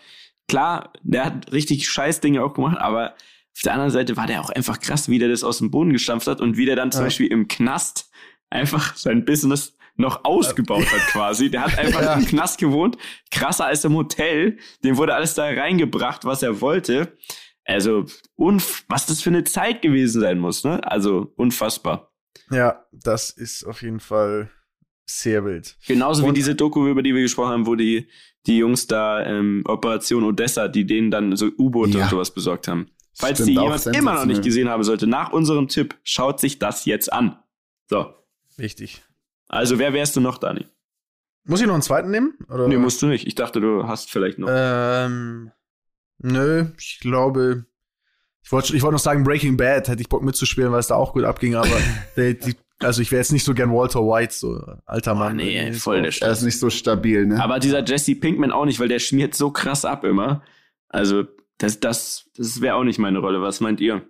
klar, 0.46 0.92
der 1.02 1.24
hat 1.24 1.52
richtig 1.52 1.88
scheiß 1.88 2.20
Dinge 2.20 2.44
auch 2.44 2.54
gemacht, 2.54 2.76
aber 2.78 3.14
auf 3.56 3.62
der 3.64 3.72
anderen 3.72 3.90
Seite 3.90 4.16
war 4.16 4.26
der 4.26 4.40
auch 4.40 4.50
einfach 4.50 4.78
krass, 4.78 5.08
wie 5.08 5.18
der 5.18 5.28
das 5.28 5.42
aus 5.42 5.58
dem 5.58 5.70
Boden 5.70 5.92
gestampft 5.92 6.26
hat 6.28 6.40
und 6.40 6.56
wie 6.56 6.66
der 6.66 6.76
dann 6.76 6.92
zum 6.92 7.00
Ja. 7.00 7.06
Beispiel 7.06 7.26
im 7.28 7.48
Knast 7.48 8.10
einfach 8.50 8.94
sein 8.96 9.24
Business 9.24 9.74
noch 9.96 10.24
ausgebaut 10.24 10.86
hat 10.92 11.00
quasi. 11.08 11.50
Der 11.50 11.62
hat 11.64 11.76
einfach 11.78 12.02
Ja. 12.02 12.14
im 12.14 12.24
Knast 12.24 12.58
gewohnt, 12.58 12.96
krasser 13.32 13.66
als 13.66 13.84
im 13.84 13.94
Hotel. 13.94 14.58
Dem 14.84 14.96
wurde 14.96 15.14
alles 15.14 15.34
da 15.34 15.44
reingebracht, 15.44 16.24
was 16.24 16.42
er 16.42 16.60
wollte. 16.60 17.16
Also, 17.64 18.04
unf 18.36 18.84
was 18.88 19.06
das 19.06 19.20
für 19.20 19.30
eine 19.30 19.44
Zeit 19.44 19.82
gewesen 19.82 20.20
sein 20.20 20.38
muss, 20.38 20.62
ne? 20.64 20.80
Also, 20.90 21.32
unfassbar. 21.36 22.07
Ja, 22.50 22.84
das 22.92 23.30
ist 23.30 23.64
auf 23.64 23.82
jeden 23.82 24.00
Fall 24.00 24.50
sehr 25.06 25.44
wild. 25.44 25.76
Genauso 25.86 26.22
wie 26.24 26.28
Und- 26.28 26.36
diese 26.36 26.54
Doku, 26.54 26.86
über 26.88 27.02
die 27.02 27.14
wir 27.14 27.22
gesprochen 27.22 27.50
haben, 27.52 27.66
wo 27.66 27.74
die, 27.74 28.08
die 28.46 28.58
Jungs 28.58 28.86
da 28.86 29.24
ähm, 29.24 29.62
Operation 29.66 30.24
Odessa, 30.24 30.68
die 30.68 30.86
denen 30.86 31.10
dann 31.10 31.36
so 31.36 31.46
U-Boote 31.58 31.98
Ja. 31.98 32.04
und 32.04 32.10
sowas 32.10 32.32
besorgt 32.32 32.68
haben. 32.68 32.90
Falls 33.14 33.38
Stimmt, 33.38 33.48
die 33.48 33.60
jemand 33.62 33.86
immer 33.86 34.14
noch 34.14 34.26
nicht 34.26 34.42
gesehen 34.42 34.68
haben 34.68 34.84
sollte, 34.84 35.06
nach 35.06 35.32
unserem 35.32 35.66
Tipp, 35.68 35.96
schaut 36.04 36.38
sich 36.40 36.58
das 36.58 36.84
jetzt 36.84 37.12
an. 37.12 37.38
So. 37.88 38.14
Richtig. 38.58 39.02
Also, 39.48 39.78
wer 39.78 39.92
wärst 39.92 40.14
du 40.16 40.20
noch, 40.20 40.38
Dani? 40.38 40.66
Muss 41.44 41.60
ich 41.60 41.66
noch 41.66 41.74
einen 41.74 41.82
zweiten 41.82 42.10
nehmen? 42.10 42.34
Oder? 42.48 42.68
Nee, 42.68 42.76
musst 42.76 43.00
du 43.02 43.06
nicht. 43.06 43.26
Ich 43.26 43.34
dachte, 43.34 43.60
du 43.60 43.88
hast 43.88 44.10
vielleicht 44.10 44.38
noch. 44.38 44.48
Ähm, 44.50 45.50
nö, 46.18 46.66
ich 46.78 46.98
glaube, 47.00 47.64
ich 48.48 48.52
wollte 48.52 48.74
ich 48.74 48.82
wollte 48.82 48.94
noch 48.94 48.98
sagen, 48.98 49.24
Breaking 49.24 49.58
Bad 49.58 49.88
hätte 49.88 50.00
ich 50.00 50.08
Bock 50.08 50.22
mitzuspielen, 50.22 50.72
weil 50.72 50.80
es 50.80 50.86
da 50.86 50.94
auch 50.94 51.12
gut 51.12 51.24
abging, 51.24 51.54
aber 51.54 51.68
die, 52.16 52.38
die 52.38 52.56
Also 52.80 53.02
ich 53.02 53.10
wäre 53.12 53.20
jetzt 53.20 53.30
nicht 53.32 53.44
so 53.44 53.52
gern 53.52 53.70
Walter 53.70 54.00
White, 54.00 54.32
so 54.34 54.58
alter 54.86 55.14
Mann. 55.14 55.34
Oh, 55.34 55.36
nee, 55.36 55.70
voll 55.74 56.00
der 56.00 56.12
Er 56.22 56.32
ist 56.32 56.42
nicht 56.42 56.58
so 56.58 56.70
stabil, 56.70 57.26
ne? 57.26 57.42
Aber 57.42 57.58
dieser 57.58 57.84
Jesse 57.84 58.14
Pinkman 58.14 58.50
auch 58.50 58.64
nicht, 58.64 58.80
weil 58.80 58.88
der 58.88 59.00
schmiert 59.00 59.34
so 59.34 59.50
krass 59.50 59.84
ab 59.84 60.02
immer. 60.04 60.42
Also, 60.88 61.24
das, 61.58 61.78
das, 61.80 62.24
das 62.38 62.62
wäre 62.62 62.76
auch 62.76 62.84
nicht 62.84 62.98
meine 62.98 63.18
Rolle. 63.18 63.42
Was 63.42 63.60
meint 63.60 63.80
ihr? 63.80 64.02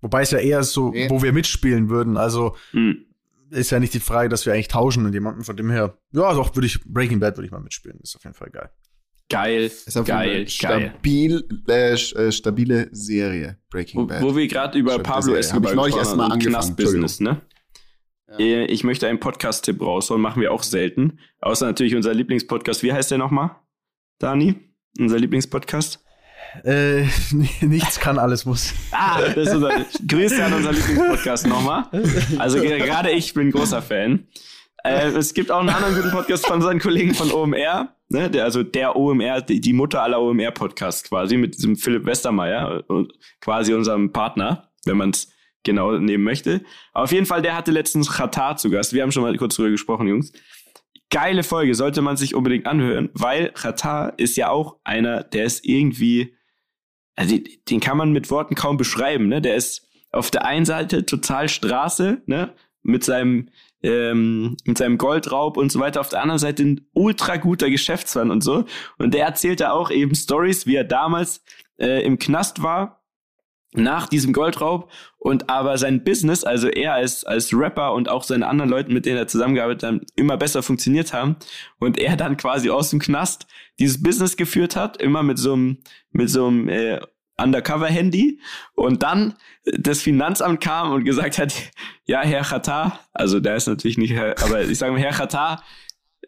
Wobei 0.00 0.22
es 0.22 0.32
ja 0.32 0.38
eher 0.38 0.64
so, 0.64 0.90
Nee. 0.90 1.08
wo 1.10 1.22
wir 1.22 1.32
mitspielen 1.32 1.88
würden. 1.88 2.16
Also 2.16 2.56
Hm. 2.72 3.04
ist 3.50 3.70
ja 3.70 3.78
nicht 3.78 3.94
die 3.94 4.00
Frage, 4.00 4.28
dass 4.28 4.44
wir 4.46 4.54
eigentlich 4.54 4.68
tauschen 4.68 5.04
mit 5.04 5.14
jemandem. 5.14 5.44
Von 5.44 5.56
dem 5.56 5.70
her, 5.70 5.96
ja, 6.12 6.34
doch, 6.34 6.56
würde 6.56 6.66
ich, 6.66 6.82
Breaking 6.84 7.20
Bad 7.20 7.36
würde 7.36 7.46
ich 7.46 7.52
mal 7.52 7.60
mitspielen. 7.60 8.00
Ist 8.02 8.16
auf 8.16 8.24
jeden 8.24 8.34
Fall 8.34 8.50
geil. 8.50 8.70
Geil, 9.28 9.70
geil, 9.84 10.04
Fall 10.04 10.04
geil. 10.28 10.48
stabil, 10.48 11.44
äh, 11.68 11.92
äh, 11.94 12.32
stabile 12.32 12.88
Serie, 12.92 13.58
Breaking 13.70 14.02
Wo, 14.02 14.06
Bad. 14.06 14.22
wo 14.22 14.36
wir 14.36 14.46
gerade 14.46 14.78
über 14.78 14.92
Stimmt, 14.92 15.06
Pablo 15.08 15.34
Escobar 15.34 15.70
ich 15.72 15.76
neulich 15.76 15.94
gesprochen 15.96 15.98
erst 16.06 16.16
mal 16.16 16.22
haben 16.24 16.26
und 16.26 16.32
angefangen, 16.34 16.54
Knastbusiness, 16.54 17.20
ne? 17.20 17.40
Ja. 18.28 18.38
Äh, 18.38 18.64
Ich 18.66 18.84
möchte 18.84 19.08
einen 19.08 19.18
Podcast-Tipp 19.18 19.80
rausholen, 19.82 20.22
machen 20.22 20.40
wir 20.42 20.52
auch 20.52 20.62
selten. 20.62 21.18
Außer 21.40 21.66
natürlich 21.66 21.96
unser 21.96 22.14
Lieblingspodcast. 22.14 22.82
Wie 22.84 22.92
heißt 22.92 23.10
der 23.10 23.18
nochmal? 23.18 23.50
Dani? 24.20 24.54
Unser 24.98 25.18
Lieblingspodcast? 25.18 26.02
Äh, 26.64 27.04
nichts 27.62 27.98
kann, 27.98 28.18
alles 28.20 28.44
muss. 28.46 28.72
Ah, 28.92 29.20
das 29.22 29.48
ist 29.48 29.54
unser, 29.54 29.84
Grüße 30.06 30.44
an 30.44 30.52
unser 30.54 30.72
Lieblingspodcast 30.72 31.46
nochmal. 31.48 31.84
Also 32.38 32.60
ge- 32.60 32.78
gerade 32.78 33.10
ich 33.10 33.34
bin 33.34 33.50
großer 33.50 33.82
Fan. 33.82 34.28
Äh, 34.84 35.08
es 35.08 35.34
gibt 35.34 35.50
auch 35.50 35.58
einen 35.60 35.68
anderen 35.70 35.96
guten 35.96 36.10
Podcast 36.12 36.46
von 36.46 36.56
unseren 36.56 36.78
Kollegen 36.78 37.12
von 37.12 37.32
OMR, 37.32 37.95
ne? 38.08 38.30
der, 38.30 38.44
also 38.44 38.62
der 38.62 38.96
OMR, 38.96 39.42
die, 39.42 39.72
Mutter 39.72 40.02
aller 40.02 40.20
OMR-Podcasts 40.20 41.08
quasi, 41.08 41.36
mit 41.36 41.56
diesem 41.56 41.76
Philipp 41.76 42.06
Westermeier, 42.06 42.84
quasi 43.40 43.74
unserem 43.74 44.12
Partner, 44.12 44.70
wenn 44.84 44.96
man 44.96 45.10
es 45.10 45.28
genau 45.64 45.98
nehmen 45.98 46.24
möchte. 46.24 46.62
Aber 46.92 47.04
auf 47.04 47.12
jeden 47.12 47.26
Fall, 47.26 47.42
der 47.42 47.56
hatte 47.56 47.72
letztens 47.72 48.10
Qatar 48.10 48.56
zu 48.56 48.70
Gast. 48.70 48.92
Wir 48.92 49.02
haben 49.02 49.12
schon 49.12 49.22
mal 49.22 49.36
kurz 49.36 49.56
drüber 49.56 49.70
gesprochen, 49.70 50.08
Jungs. 50.08 50.32
Geile 51.10 51.42
Folge, 51.42 51.74
sollte 51.74 52.02
man 52.02 52.16
sich 52.16 52.34
unbedingt 52.34 52.66
anhören, 52.66 53.10
weil 53.14 53.50
Qatar 53.50 54.18
ist 54.18 54.36
ja 54.36 54.48
auch 54.48 54.78
einer, 54.82 55.22
der 55.22 55.44
ist 55.44 55.64
irgendwie, 55.64 56.34
also 57.14 57.36
den 57.68 57.80
kann 57.80 57.96
man 57.96 58.12
mit 58.12 58.30
Worten 58.30 58.54
kaum 58.54 58.76
beschreiben, 58.76 59.28
ne? 59.28 59.40
Der 59.40 59.54
ist 59.54 59.88
auf 60.10 60.30
der 60.30 60.44
einen 60.44 60.64
Seite 60.64 61.06
total 61.06 61.48
Straße, 61.48 62.22
ne? 62.26 62.54
Mit 62.82 63.04
seinem, 63.04 63.50
ähm, 63.82 64.56
mit 64.64 64.78
seinem 64.78 64.98
Goldraub 64.98 65.56
und 65.56 65.70
so 65.70 65.80
weiter. 65.80 66.00
Auf 66.00 66.08
der 66.08 66.22
anderen 66.22 66.38
Seite 66.38 66.62
ein 66.62 66.86
ultra 66.92 67.36
guter 67.36 67.70
Geschäftsmann 67.70 68.30
und 68.30 68.42
so. 68.42 68.64
Und 68.98 69.14
der 69.14 69.26
erzählte 69.26 69.72
auch 69.72 69.90
eben 69.90 70.14
Stories, 70.14 70.66
wie 70.66 70.76
er 70.76 70.84
damals 70.84 71.44
äh, 71.78 72.04
im 72.04 72.18
Knast 72.18 72.62
war 72.62 73.02
nach 73.76 74.06
diesem 74.08 74.32
Goldraub 74.32 74.90
und 75.18 75.50
aber 75.50 75.76
sein 75.76 76.02
Business, 76.02 76.44
also 76.44 76.68
er 76.68 76.94
als, 76.94 77.24
als 77.24 77.52
Rapper 77.52 77.92
und 77.92 78.08
auch 78.08 78.22
seine 78.22 78.46
anderen 78.46 78.70
Leute, 78.70 78.92
mit 78.92 79.06
denen 79.06 79.18
er 79.18 79.28
zusammengearbeitet 79.28 79.82
hat, 79.82 80.00
immer 80.16 80.36
besser 80.36 80.62
funktioniert 80.62 81.12
haben 81.12 81.36
und 81.78 81.98
er 81.98 82.16
dann 82.16 82.36
quasi 82.36 82.70
aus 82.70 82.90
dem 82.90 83.00
Knast 83.00 83.46
dieses 83.78 84.02
Business 84.02 84.36
geführt 84.36 84.76
hat, 84.76 84.96
immer 84.96 85.22
mit 85.22 85.38
so 85.38 85.52
einem, 85.52 85.78
mit 86.10 86.30
so 86.30 86.46
einem 86.46 86.68
äh, 86.68 87.00
Undercover-Handy 87.38 88.40
und 88.74 89.02
dann 89.02 89.34
das 89.64 90.00
Finanzamt 90.02 90.60
kam 90.60 90.92
und 90.92 91.04
gesagt 91.04 91.38
hat, 91.38 91.54
ja, 92.06 92.22
Herr 92.22 92.42
Khatar, 92.42 93.00
also 93.12 93.40
der 93.40 93.56
ist 93.56 93.66
natürlich 93.66 93.98
nicht, 93.98 94.16
aber 94.16 94.62
ich 94.62 94.78
sage 94.78 94.92
mal, 94.92 95.00
Herr 95.00 95.12
Khatar, 95.12 95.62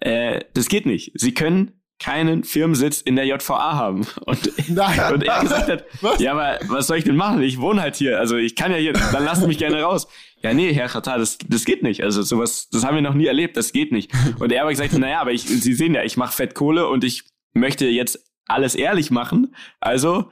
äh, 0.01 0.41
das 0.55 0.69
geht 0.69 0.87
nicht. 0.87 1.13
Sie 1.15 1.35
können 1.35 1.73
keinen 1.99 2.45
Firmensitz 2.45 3.01
in 3.01 3.17
der 3.17 3.27
JVA 3.27 3.75
haben. 3.75 4.07
Und, 4.25 4.53
Nein. 4.69 5.13
und 5.15 5.25
er 5.25 5.43
gesagt 5.43 5.69
hat, 5.69 5.85
Was? 6.01 6.21
ja, 6.21 6.33
aber 6.33 6.59
was 6.69 6.87
soll 6.87 6.99
ich 6.99 7.05
denn 7.05 7.17
machen? 7.17 7.43
Ich 7.43 7.61
wohne 7.61 7.81
halt 7.81 7.97
hier. 7.97 8.19
Also 8.21 8.37
ich 8.37 8.55
kann 8.55 8.71
ja 8.71 8.79
hier, 8.79 8.93
dann 8.93 9.25
lasst 9.25 9.47
mich 9.47 9.59
gerne 9.59 9.83
raus. 9.83 10.07
Ja, 10.43 10.55
nee, 10.55 10.73
Herr 10.73 10.89
Khatar, 10.89 11.19
das, 11.19 11.39
das 11.49 11.65
geht 11.65 11.83
nicht. 11.83 12.05
Also 12.05 12.23
sowas, 12.23 12.69
das 12.71 12.85
haben 12.85 12.95
wir 12.95 13.03
noch 13.03 13.15
nie 13.15 13.27
erlebt, 13.27 13.57
das 13.57 13.73
geht 13.73 13.91
nicht. 13.91 14.13
Und 14.39 14.53
er 14.53 14.63
aber 14.63 14.71
gesagt, 14.71 14.93
naja, 14.93 15.21
aber 15.21 15.33
ich, 15.33 15.43
Sie 15.43 15.75
sehen 15.75 15.95
ja, 15.95 16.05
ich 16.05 16.17
mache 16.17 16.37
Fettkohle 16.37 16.87
und 16.87 17.03
ich 17.03 17.25
möchte 17.53 17.87
jetzt 17.87 18.21
alles 18.47 18.77
ehrlich 18.77 19.11
machen. 19.11 19.55
Also 19.81 20.31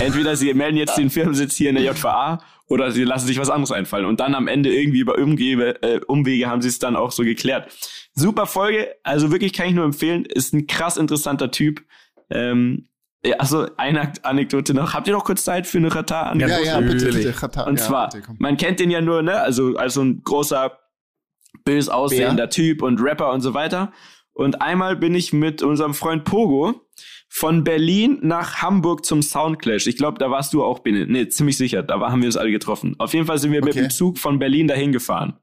entweder 0.00 0.36
Sie 0.36 0.52
melden 0.54 0.76
jetzt 0.76 0.96
den 0.96 1.10
Firmensitz 1.10 1.56
hier 1.56 1.70
in 1.70 1.76
der 1.76 1.84
JVA 1.84 2.40
oder 2.66 2.90
Sie 2.90 3.04
lassen 3.04 3.26
sich 3.26 3.38
was 3.38 3.50
anderes 3.50 3.72
einfallen. 3.72 4.04
Und 4.04 4.20
dann 4.20 4.34
am 4.34 4.48
Ende 4.48 4.72
irgendwie 4.72 5.00
über 5.00 5.18
Umgebe, 5.18 5.82
äh, 5.82 6.00
Umwege 6.06 6.48
haben 6.48 6.62
Sie 6.62 6.68
es 6.68 6.78
dann 6.78 6.96
auch 6.96 7.12
so 7.12 7.22
geklärt. 7.22 7.70
Super 8.14 8.46
Folge, 8.46 8.88
also 9.02 9.30
wirklich 9.32 9.52
kann 9.52 9.68
ich 9.68 9.74
nur 9.74 9.84
empfehlen. 9.84 10.24
Ist 10.24 10.52
ein 10.52 10.66
krass 10.66 10.96
interessanter 10.96 11.50
Typ. 11.50 11.82
Ähm, 12.30 12.88
ja, 13.24 13.36
also 13.36 13.66
eine 13.76 14.12
Anekdote 14.22 14.74
noch. 14.74 14.94
Habt 14.94 15.08
ihr 15.08 15.12
noch 15.12 15.24
kurz 15.24 15.44
Zeit 15.44 15.66
für 15.66 15.78
eine 15.78 15.88
ja, 15.88 15.94
Ratar-Anekdote? 15.94 16.64
ja, 16.64 16.80
bitte, 16.80 16.94
Natürlich. 16.94 17.26
bitte, 17.26 17.32
Katar. 17.32 17.66
Und 17.66 17.78
ja, 17.78 17.84
zwar, 17.84 18.08
bitte, 18.10 18.28
man 18.38 18.56
kennt 18.56 18.80
den 18.80 18.90
ja 18.90 19.00
nur, 19.00 19.22
ne, 19.22 19.40
also 19.40 19.76
als 19.76 19.94
so 19.94 20.02
ein 20.02 20.22
großer, 20.22 20.78
bös 21.64 21.88
aussehender 21.88 22.48
Typ 22.50 22.82
und 22.82 23.00
Rapper 23.00 23.32
und 23.32 23.40
so 23.40 23.54
weiter. 23.54 23.92
Und 24.32 24.62
einmal 24.62 24.94
bin 24.94 25.14
ich 25.14 25.32
mit 25.32 25.62
unserem 25.62 25.94
Freund 25.94 26.24
Pogo 26.24 26.87
von 27.28 27.64
Berlin 27.64 28.18
nach 28.22 28.62
Hamburg 28.62 29.04
zum 29.04 29.22
Soundclash. 29.22 29.86
Ich 29.86 29.96
glaube, 29.96 30.18
da 30.18 30.30
warst 30.30 30.52
du 30.54 30.62
auch, 30.64 30.80
Bene. 30.80 31.06
Nee, 31.06 31.28
ziemlich 31.28 31.56
sicher. 31.56 31.82
Da 31.82 31.98
haben 32.00 32.22
wir 32.22 32.26
uns 32.26 32.36
alle 32.36 32.50
getroffen. 32.50 32.94
Auf 32.98 33.12
jeden 33.14 33.26
Fall 33.26 33.38
sind 33.38 33.52
wir 33.52 33.60
mit 33.64 33.74
Okay. 33.74 33.82
dem 33.86 33.90
Zug 33.90 34.18
von 34.18 34.38
Berlin 34.38 34.66
dahin 34.68 34.92
gefahren. 34.92 35.34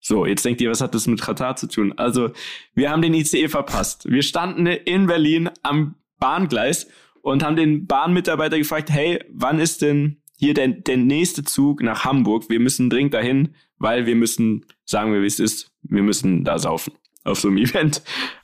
So, 0.00 0.26
jetzt 0.26 0.44
denkt 0.44 0.60
ihr, 0.60 0.70
was 0.70 0.80
hat 0.80 0.94
das 0.94 1.06
mit 1.06 1.20
Katar 1.20 1.56
zu 1.56 1.66
tun? 1.68 1.92
Also, 1.96 2.30
wir 2.74 2.90
haben 2.90 3.02
den 3.02 3.14
ICE 3.14 3.48
verpasst. 3.48 4.08
Wir 4.08 4.22
standen 4.22 4.66
in 4.66 5.06
Berlin 5.06 5.50
am 5.62 5.96
Bahngleis 6.20 6.88
und 7.20 7.42
haben 7.42 7.56
den 7.56 7.86
Bahnmitarbeiter 7.86 8.58
gefragt, 8.58 8.90
hey, 8.90 9.22
wann 9.30 9.58
ist 9.58 9.82
denn 9.82 10.22
hier 10.38 10.54
der, 10.54 10.68
der 10.68 10.96
nächste 10.96 11.42
Zug 11.42 11.82
nach 11.82 12.04
Hamburg? 12.04 12.48
Wir 12.48 12.60
müssen 12.60 12.90
dringend 12.90 13.12
dahin, 13.14 13.54
weil 13.78 14.06
wir 14.06 14.14
müssen, 14.14 14.64
sagen 14.84 15.12
wir, 15.12 15.20
wie 15.22 15.26
es 15.26 15.40
ist, 15.40 15.72
wir 15.82 16.02
müssen 16.02 16.44
da 16.44 16.58
saufen 16.58 16.92
auf 17.24 17.40
so 17.40 17.48
einem 17.48 17.58
Event. 17.58 18.02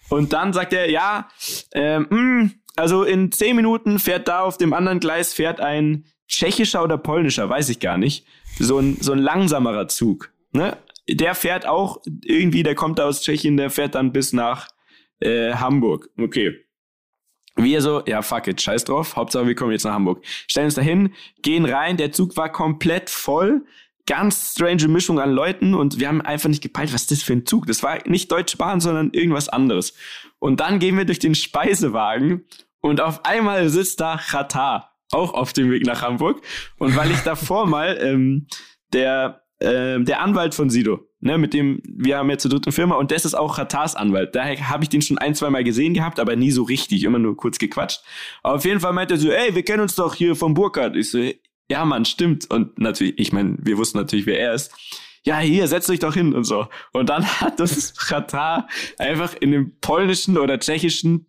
Und 0.09 0.33
dann 0.33 0.53
sagt 0.53 0.73
er, 0.73 0.91
ja, 0.91 1.29
ähm, 1.73 2.07
mh, 2.11 2.51
also 2.77 3.05
in 3.05 3.33
zehn 3.33 3.57
Minuten 3.57 3.99
fährt 3.99 4.29
da 4.29 4.41
auf 4.41 4.59
dem 4.59 4.73
anderen 4.73 5.01
Gleis 5.01 5.33
fährt 5.33 5.61
ein 5.61 6.05
tschechischer 6.29 6.83
oder 6.83 6.99
polnischer, 6.99 7.49
weiß 7.49 7.69
ich 7.69 7.81
gar 7.81 7.99
nicht, 7.99 8.27
so 8.59 8.79
ein, 8.79 8.97
so 9.01 9.13
ein 9.13 9.19
langsamerer 9.19 9.89
Zug. 9.89 10.33
Ne? 10.53 10.77
Der 11.09 11.35
fährt 11.35 11.67
auch 11.67 12.01
irgendwie, 12.25 12.63
der 12.63 12.75
kommt 12.75 12.99
da 12.99 13.07
aus 13.07 13.23
Tschechien, 13.23 13.57
der 13.57 13.71
fährt 13.71 13.95
dann 13.95 14.13
bis 14.13 14.33
nach 14.33 14.69
äh, 15.21 15.53
Hamburg. 15.55 16.11
Okay. 16.19 16.61
Wir 17.57 17.81
so, 17.83 18.03
ja, 18.07 18.23
fuck 18.23 18.49
it, 18.49 18.61
scheiß 18.61 18.85
drauf. 18.85 19.15
Hauptsache, 19.15 19.47
wir 19.47 19.55
kommen 19.55 19.71
jetzt 19.71 19.85
nach 19.85 19.93
Hamburg. 19.93 20.25
Stellen 20.49 20.67
uns 20.67 20.75
dahin, 20.75 21.15
gehen 21.41 21.65
rein, 21.65 21.97
der 21.97 22.11
Zug 22.11 22.37
war 22.37 22.51
komplett 22.51 23.11
voll. 23.11 23.65
Ganz 24.07 24.53
strange 24.53 24.89
Mischung 24.89 25.19
an 25.19 25.33
Leuten 25.33 25.75
und 25.75 25.99
wir 25.99 26.09
haben 26.09 26.21
einfach 26.21 26.49
nicht 26.49 26.63
gepeilt, 26.63 26.93
was 26.93 27.03
ist 27.03 27.11
das 27.11 27.23
für 27.23 27.33
ein 27.33 27.47
Zug? 27.47 27.67
Das 27.67 27.83
war 27.83 27.99
nicht 28.07 28.31
Deutsche 28.31 28.57
Bahn, 28.57 28.81
sondern 28.81 29.11
irgendwas 29.13 29.49
anderes. 29.49 29.95
Und 30.39 30.61
dann 30.61 30.79
gehen 30.79 30.97
wir 30.99 31.07
durch 31.07 31.19
den 31.19 31.35
Speisewagen 31.35 32.45
und 32.81 33.01
auf 33.01 33.25
einmal 33.25 33.69
sitzt 33.71 34.01
da 34.01 34.19
Qatar, 34.19 34.95
auch 35.11 35.33
auf 35.33 35.55
dem 35.55 35.71
Weg 35.71 35.87
nach 35.87 36.03
Hamburg. 36.03 36.43
Und 36.79 36.97
weil 36.97 37.11
ich 37.11 37.21
davor 37.21 37.67
mal 37.67 37.99
ähm, 38.01 38.47
der 38.93 39.45
ähm, 39.61 40.05
der 40.05 40.21
Anwalt 40.21 40.55
von 40.55 40.69
Sido, 40.69 41.09
ne, 41.21 41.39
mit 41.39 41.55
dem 41.55 41.81
wir 41.85 42.19
haben 42.19 42.29
ja 42.29 42.39
zur 42.39 42.51
dritten 42.51 42.73
Firma 42.73 42.97
und 42.97 43.11
das 43.11 43.25
ist 43.25 43.35
auch 43.35 43.57
Ratars 43.57 43.97
Anwalt. 43.97 44.35
Daher 44.35 44.69
habe 44.69 44.85
ich 44.85 44.91
den 44.91 45.01
schon 45.01 45.17
ein, 45.17 45.35
zwei 45.35 45.49
Mal 45.49 45.65
gesehen 45.65 45.95
gehabt, 45.95 46.19
aber 46.21 46.37
nie 46.37 46.51
so 46.51 46.65
richtig, 46.65 47.05
immer 47.05 47.19
nur 47.19 47.37
kurz 47.37 47.59
gequatscht. 47.59 48.03
Aber 48.43 48.57
auf 48.57 48.65
jeden 48.65 48.81
Fall 48.81 48.93
meinte 48.93 49.15
er 49.15 49.19
so, 49.19 49.31
ey, 49.31 49.55
wir 49.55 49.63
kennen 49.63 49.81
uns 49.81 49.95
doch 49.95 50.15
hier 50.15 50.37
vom 50.37 50.55
Burkhardt. 50.55 50.97
Ich 50.97 51.11
so, 51.11 51.31
ja, 51.71 51.85
Mann, 51.85 52.05
stimmt. 52.05 52.51
Und 52.51 52.79
natürlich, 52.79 53.19
ich 53.19 53.33
meine, 53.33 53.57
wir 53.61 53.79
wussten 53.79 53.99
natürlich, 53.99 54.27
wer 54.27 54.39
er 54.39 54.55
ist. 54.55 54.73
Ja, 55.25 55.39
hier, 55.39 55.67
setzt 55.69 55.89
euch 55.89 56.01
doch 56.01 56.15
hin 56.15 56.35
und 56.35 56.45
so. 56.45 56.69
Und 56.93 57.09
dann 57.09 57.25
hat 57.41 57.61
das 57.61 57.95
Katar 57.97 58.69
einfach 58.99 59.35
in 59.35 59.53
dem 59.53 59.79
polnischen 59.81 60.37
oder 60.37 60.59
tschechischen, 60.59 61.27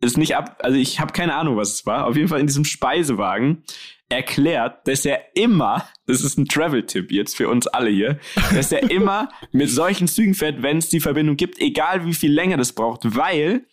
ist 0.00 0.18
nicht 0.18 0.36
ab, 0.36 0.60
also 0.62 0.76
ich 0.76 1.00
habe 1.00 1.12
keine 1.12 1.34
Ahnung, 1.34 1.56
was 1.56 1.72
es 1.72 1.86
war, 1.86 2.06
auf 2.06 2.16
jeden 2.16 2.28
Fall 2.28 2.40
in 2.40 2.46
diesem 2.46 2.64
Speisewagen 2.64 3.64
erklärt, 4.08 4.86
dass 4.86 5.04
er 5.04 5.36
immer, 5.36 5.86
das 6.06 6.22
ist 6.22 6.38
ein 6.38 6.46
Travel-Tipp 6.46 7.10
jetzt 7.10 7.36
für 7.36 7.48
uns 7.48 7.66
alle 7.66 7.90
hier, 7.90 8.18
dass 8.54 8.72
er 8.72 8.90
immer 8.90 9.28
mit 9.52 9.70
solchen 9.70 10.08
Zügen 10.08 10.34
fährt, 10.34 10.62
wenn 10.62 10.78
es 10.78 10.88
die 10.88 11.00
Verbindung 11.00 11.36
gibt, 11.36 11.60
egal 11.60 12.06
wie 12.06 12.14
viel 12.14 12.32
länger 12.32 12.56
das 12.56 12.72
braucht, 12.72 13.16
weil 13.16 13.66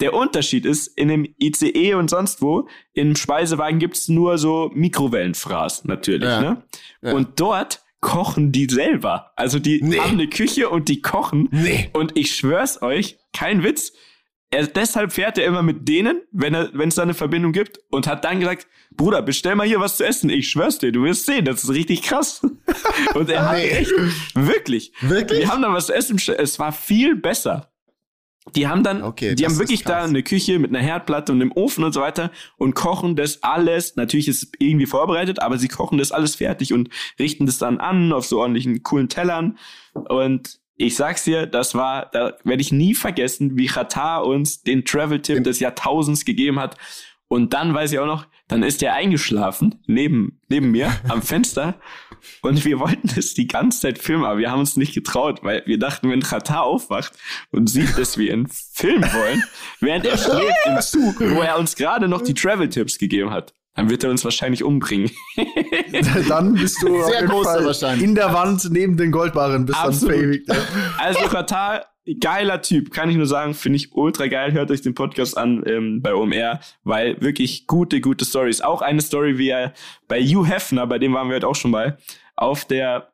der 0.00 0.12
Unterschied 0.14 0.66
ist, 0.66 0.88
in 0.88 1.08
dem 1.08 1.26
ICE 1.40 1.94
und 1.94 2.10
sonst 2.10 2.42
wo, 2.42 2.68
im 2.92 3.16
Speisewagen 3.16 3.78
gibt's 3.78 4.08
nur 4.08 4.36
so 4.38 4.70
Mikrowellenfraß, 4.74 5.84
natürlich, 5.86 6.28
Ja. 6.28 6.40
ne? 6.40 6.62
Ja. 7.02 7.12
Und 7.14 7.40
dort 7.40 7.82
kochen 8.00 8.52
die 8.52 8.66
selber. 8.70 9.32
Also 9.36 9.58
die 9.58 9.82
Nee. 9.82 9.98
haben 9.98 10.12
eine 10.12 10.28
Küche 10.28 10.68
und 10.68 10.88
die 10.88 11.00
kochen. 11.00 11.48
Nee. 11.50 11.88
Und 11.92 12.16
ich 12.16 12.34
schwör's 12.36 12.82
euch, 12.82 13.16
kein 13.32 13.62
Witz, 13.62 13.92
er, 14.50 14.66
deshalb 14.68 15.12
fährt 15.12 15.38
er 15.38 15.44
immer 15.46 15.62
mit 15.62 15.88
denen, 15.88 16.20
wenn 16.30 16.52
wenn 16.72 16.88
es 16.88 16.94
da 16.94 17.02
eine 17.02 17.14
Verbindung 17.14 17.52
gibt, 17.52 17.80
und 17.90 18.06
hat 18.06 18.24
dann 18.24 18.38
gesagt, 18.38 18.68
Bruder, 18.96 19.20
bestell 19.22 19.56
mal 19.56 19.66
hier 19.66 19.80
was 19.80 19.96
zu 19.96 20.04
essen. 20.06 20.30
Ich 20.30 20.48
schwör's 20.50 20.78
dir, 20.78 20.92
du 20.92 21.02
wirst 21.02 21.26
sehen, 21.26 21.44
das 21.44 21.64
ist 21.64 21.70
richtig 21.70 22.02
krass. 22.02 22.42
Und 23.14 23.28
er 23.28 23.48
hat 23.50 23.56
Nee. 23.56 23.68
echt, 23.70 23.92
wirklich. 24.34 24.92
Wirklich? 25.00 25.40
Wir 25.40 25.48
haben 25.48 25.62
da 25.62 25.72
was 25.72 25.86
zu 25.86 25.94
essen, 25.94 26.16
es 26.38 26.58
war 26.60 26.70
viel 26.72 27.16
besser. 27.16 27.72
Die 28.54 28.68
haben 28.68 28.82
dann, 28.82 29.02
Okay, 29.02 29.34
die 29.34 29.44
haben 29.44 29.58
wirklich 29.58 29.82
da 29.82 30.04
eine 30.04 30.22
Küche 30.22 30.58
mit 30.58 30.70
einer 30.70 30.78
Herdplatte 30.78 31.32
und 31.32 31.40
einem 31.40 31.52
Ofen 31.52 31.84
und 31.84 31.92
so 31.92 32.00
weiter 32.00 32.30
und 32.56 32.74
kochen 32.74 33.16
das 33.16 33.42
alles. 33.42 33.96
Natürlich 33.96 34.28
ist 34.28 34.42
es 34.44 34.52
irgendwie 34.58 34.86
vorbereitet, 34.86 35.42
aber 35.42 35.58
sie 35.58 35.68
kochen 35.68 35.98
das 35.98 36.12
alles 36.12 36.36
fertig 36.36 36.72
und 36.72 36.88
richten 37.18 37.46
das 37.46 37.58
dann 37.58 37.78
an 37.78 38.12
auf 38.12 38.26
so 38.26 38.40
ordentlichen 38.40 38.82
coolen 38.82 39.08
Tellern. 39.08 39.58
Und 39.94 40.60
ich 40.76 40.94
sag's 40.94 41.24
dir, 41.24 41.46
das 41.46 41.74
war, 41.74 42.10
da 42.12 42.34
werde 42.44 42.60
ich 42.60 42.70
nie 42.70 42.94
vergessen, 42.94 43.56
wie 43.56 43.66
Qatar 43.66 44.24
uns 44.24 44.62
den 44.62 44.84
Travel-Tipp 44.84 45.42
des 45.42 45.60
Jahrtausends 45.60 46.24
gegeben 46.24 46.60
hat. 46.60 46.76
Und 47.28 47.54
dann 47.54 47.74
weiß 47.74 47.92
ich 47.92 47.98
auch 47.98 48.06
noch, 48.06 48.26
dann 48.46 48.62
ist 48.62 48.82
er 48.82 48.94
eingeschlafen 48.94 49.82
neben 49.86 50.40
neben 50.48 50.70
mir 50.70 50.92
am 51.08 51.22
Fenster 51.22 51.74
und 52.42 52.64
wir 52.64 52.78
wollten 52.78 53.10
es 53.16 53.34
die 53.34 53.46
ganze 53.46 53.80
Zeit 53.80 53.98
filmen, 53.98 54.24
aber 54.24 54.38
wir 54.38 54.50
haben 54.50 54.60
uns 54.60 54.76
nicht 54.76 54.94
getraut, 54.94 55.40
weil 55.42 55.62
wir 55.66 55.78
dachten, 55.78 56.10
wenn 56.10 56.22
Qatar 56.22 56.62
aufwacht 56.62 57.12
und 57.50 57.68
sieht, 57.68 57.96
dass 57.98 58.18
wir 58.18 58.32
ihn 58.32 58.48
filmen 58.72 59.04
wollen, 59.04 59.42
während 59.80 60.06
er 60.06 60.18
schläft 60.18 60.66
im 60.66 60.80
Zug, 60.80 61.20
wo 61.20 61.40
er 61.42 61.58
uns 61.58 61.76
gerade 61.76 62.08
noch 62.08 62.22
die 62.22 62.34
Travel-Tipps 62.34 62.98
gegeben 62.98 63.30
hat, 63.30 63.52
dann 63.74 63.90
wird 63.90 64.04
er 64.04 64.10
uns 64.10 64.24
wahrscheinlich 64.24 64.64
umbringen. 64.64 65.10
dann 66.28 66.54
bist 66.54 66.82
du 66.82 66.98
auf 66.98 67.06
Sehr 67.06 67.20
jeden 67.20 67.28
großer 67.28 67.50
Fall 67.54 67.66
wahrscheinlich. 67.66 68.04
in 68.04 68.14
der 68.14 68.32
Wand 68.32 68.66
neben 68.70 68.96
den 68.96 69.12
Goldbarren 69.12 69.66
bist 69.66 69.78
dann 69.78 69.88
Absolut. 69.88 70.14
verewigt. 70.14 70.50
Also 70.98 71.20
Qatar, 71.28 71.84
geiler 72.20 72.62
Typ, 72.62 72.92
kann 72.92 73.10
ich 73.10 73.16
nur 73.16 73.26
sagen, 73.26 73.54
finde 73.54 73.76
ich 73.76 73.92
ultra 73.92 74.26
geil. 74.28 74.52
Hört 74.52 74.70
euch 74.70 74.82
den 74.82 74.94
Podcast 74.94 75.36
an 75.36 75.62
ähm, 75.66 76.02
bei 76.02 76.14
OMR, 76.14 76.60
weil 76.84 77.20
wirklich 77.20 77.66
gute, 77.66 78.00
gute 78.00 78.24
Stories. 78.24 78.60
Auch 78.60 78.82
eine 78.82 79.00
Story 79.02 79.38
wie 79.38 79.48
er 79.48 79.72
bei 80.08 80.22
Hugh 80.22 80.46
Hefner, 80.46 80.86
bei 80.86 80.98
dem 80.98 81.12
waren 81.14 81.28
wir 81.28 81.36
heute 81.36 81.48
auch 81.48 81.56
schon 81.56 81.70
mal, 81.72 81.98
auf 82.36 82.64
der 82.64 83.12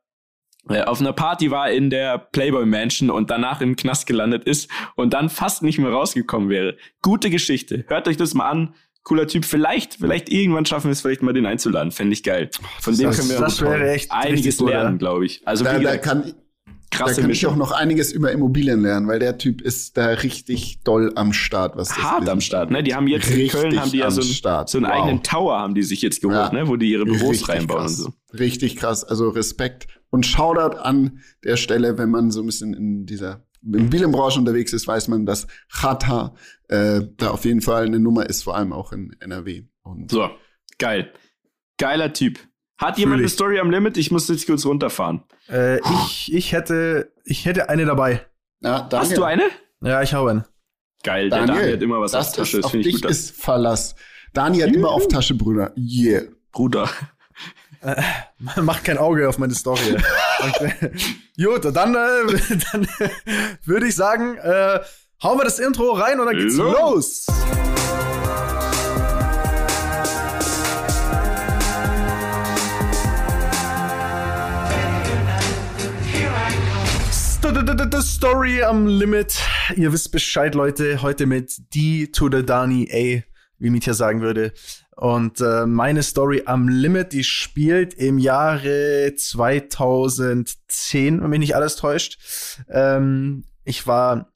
äh, 0.69 0.83
auf 0.83 1.01
einer 1.01 1.13
Party 1.13 1.51
war 1.51 1.71
in 1.71 1.91
der 1.91 2.19
Playboy 2.19 2.67
Mansion 2.67 3.11
und 3.11 3.31
danach 3.31 3.61
im 3.61 3.75
Knast 3.77 4.07
gelandet 4.07 4.45
ist 4.45 4.71
und 4.95 5.13
dann 5.13 5.29
fast 5.29 5.63
nicht 5.63 5.79
mehr 5.79 5.91
rausgekommen 5.91 6.49
wäre. 6.51 6.77
Gute 7.03 7.31
Geschichte. 7.31 7.85
Hört 7.89 8.07
euch 8.07 8.17
das 8.17 8.35
mal 8.35 8.49
an. 8.49 8.75
Cooler 9.05 9.27
Typ. 9.27 9.45
Vielleicht, 9.45 9.95
vielleicht 9.95 10.29
irgendwann 10.29 10.65
schaffen 10.65 10.87
wir 10.87 10.93
es 10.93 11.01
vielleicht 11.01 11.23
mal 11.23 11.33
den 11.33 11.47
einzuladen. 11.47 11.91
Fände 11.91 12.13
ich 12.13 12.23
geil. 12.23 12.51
Von 12.81 12.97
dem 12.97 13.07
das- 13.07 13.19
können 13.19 13.31
wir 13.31 13.41
das 13.41 13.61
wäre 13.61 13.91
echt 13.91 14.13
einiges 14.13 14.61
lernen, 14.61 14.99
glaube 14.99 15.27
ich. 15.27 15.43
Also 15.45 15.65
Da, 15.65 15.81
wie 15.81 15.83
da 15.83 15.97
gesagt, 15.97 16.35
kann, 16.93 16.99
da 17.01 17.05
krasse 17.07 17.21
kann 17.23 17.31
ich 17.31 17.45
auch 17.47 17.51
Mischung. 17.51 17.59
noch 17.59 17.73
einiges 17.73 18.13
über 18.13 18.31
Immobilien 18.31 18.83
lernen, 18.83 19.09
weil 19.09 19.19
der 19.19 19.39
Typ 19.39 19.61
ist 19.61 19.97
da 19.97 20.07
richtig 20.07 20.81
doll 20.85 21.13
am 21.17 21.33
Start, 21.33 21.77
was 21.77 21.97
hart 21.99 22.29
am 22.29 22.41
Start, 22.41 22.71
ne? 22.71 22.83
Die 22.85 22.95
haben 22.95 23.09
jetzt 23.09 23.29
in 23.31 23.37
Richtig 23.37 23.53
Köln 23.61 23.81
haben 23.81 23.91
die 23.91 23.99
ja 23.99 24.11
so, 24.11 24.21
einen- 24.21 24.31
Start. 24.31 24.69
so 24.69 24.79
einen 24.79 24.87
Wow. 24.87 24.93
eigenen 24.93 25.23
Tower 25.25 25.59
haben 25.59 25.75
die 25.75 25.83
sich 25.83 26.01
jetzt 26.03 26.21
geholt, 26.23 26.37
Ja. 26.37 26.53
ne? 26.53 26.69
Wo 26.69 26.77
die 26.77 26.91
ihre 26.91 27.05
Büros 27.05 27.31
Richtig 27.31 27.49
reinbauen 27.49 27.81
krass. 27.81 27.99
und 28.01 28.15
so. 28.31 28.39
Richtig 28.39 28.77
krass. 28.77 29.03
Also 29.05 29.29
Respekt 29.31 29.89
und 30.11 30.27
Shoutout 30.27 30.77
an 30.77 31.21
der 31.45 31.57
Stelle, 31.57 31.99
wenn 31.99 32.11
man 32.11 32.31
so 32.31 32.41
ein 32.41 32.47
bisschen 32.47 32.75
in 32.75 33.07
dieser 33.07 33.45
Immobilienbranche 33.65 34.39
unterwegs 34.39 34.73
ist, 34.73 34.87
weiß 34.87 35.09
man, 35.09 35.25
dass 35.25 35.47
Chata 35.69 36.35
äh, 36.69 37.01
da 37.17 37.31
auf 37.31 37.45
jeden 37.45 37.61
Fall 37.61 37.87
eine 37.87 37.99
Nummer 38.01 38.29
ist, 38.29 38.43
vor 38.43 38.57
allem 38.57 38.73
auch 38.73 38.93
in 38.93 39.15
NRW. 39.21 39.65
Und 39.83 40.11
So, 40.11 40.29
geil. 40.79 41.13
Geiler 41.79 42.13
Typ. 42.13 42.39
Hat 42.83 42.99
jemand 42.99 43.19
Fühl 43.21 43.25
eine. 43.25 43.29
Story 43.29 43.61
am 43.61 43.71
Limit? 43.71 43.97
Ich 43.97 44.11
muss 44.11 44.29
jetzt 44.29 44.47
kurz 44.47 44.67
runterfahren. 44.67 45.23
Äh, 45.49 45.79
ich, 45.79 46.35
ich 46.35 46.53
hätte, 46.53 47.13
ich 47.25 47.45
hätte 47.45 47.69
eine 47.69 47.85
dabei. 47.85 48.27
Daniel, 48.61 48.99
Hast 48.99 49.17
du 49.17 49.23
eine? 49.23 49.45
Ja, 49.83 50.03
ich 50.03 50.13
habe 50.15 50.31
eine. 50.31 50.45
Geil, 51.05 51.31
der 51.31 51.41
Daniel, 51.41 51.57
Daniel 51.57 51.77
hat 51.77 51.83
immer 51.83 52.01
was 52.01 52.15
auf 52.15 52.21
das 52.21 52.33
der 52.33 52.45
Tasche. 52.45 52.57
Das 52.59 52.65
auf 52.67 52.71
finde 52.73 52.89
ich 52.89 53.01
gut. 53.01 53.11
ist 53.11 53.41
Verlass. 53.41 53.95
Dani 54.33 54.61
hat 54.61 54.71
immer 54.71 54.91
auf 54.91 55.09
Tasche, 55.09 55.35
Bruder. 55.35 55.73
Yeah. 55.77 56.23
Bruder. 56.53 56.89
Mach 58.39 58.83
kein 58.83 58.99
Auge 58.99 59.29
auf 59.29 59.39
meine 59.39 59.55
Story. 59.55 59.81
Gut, 61.37 61.65
dann, 61.65 61.95
äh, 61.95 62.57
dann 62.73 62.85
äh, 62.99 63.09
würde 63.65 63.87
ich 63.87 63.95
sagen, 63.95 64.37
äh, 64.37 64.81
hauen 65.23 65.39
wir 65.39 65.45
das 65.45 65.59
Intro 65.59 65.93
rein 65.93 66.21
und 66.21 66.27
dann 66.27 66.37
geht's 66.37 66.57
Los. 66.57 67.27
los. 67.27 67.72
Story 78.23 78.63
am 78.63 78.87
Limit. 78.87 79.41
Ihr 79.77 79.93
wisst 79.93 80.13
Bescheid, 80.13 80.55
Leute. 80.55 81.03
Heute 81.03 81.27
mit 81.27 81.75
D 81.75 82.07
to 82.07 82.31
the 82.31 82.45
Dani 82.45 82.89
A, 82.93 83.23
wie 83.59 83.71
Mietja 83.71 83.95
sagen 83.95 84.21
würde. 84.21 84.53
Und 84.97 85.41
äh, 85.41 85.67
meine 85.67 86.03
Story 86.03 86.43
am 86.47 86.69
Limit, 86.69 87.13
die 87.13 87.25
spielt 87.25 87.95
im 87.95 88.19
Jahre 88.19 89.15
2010, 89.17 91.21
wenn 91.21 91.31
mich 91.31 91.41
nicht 91.41 91.57
alles 91.57 91.77
täuscht. 91.77 92.19
Ähm, 92.69 93.45
ich 93.65 93.87
war, 93.89 94.33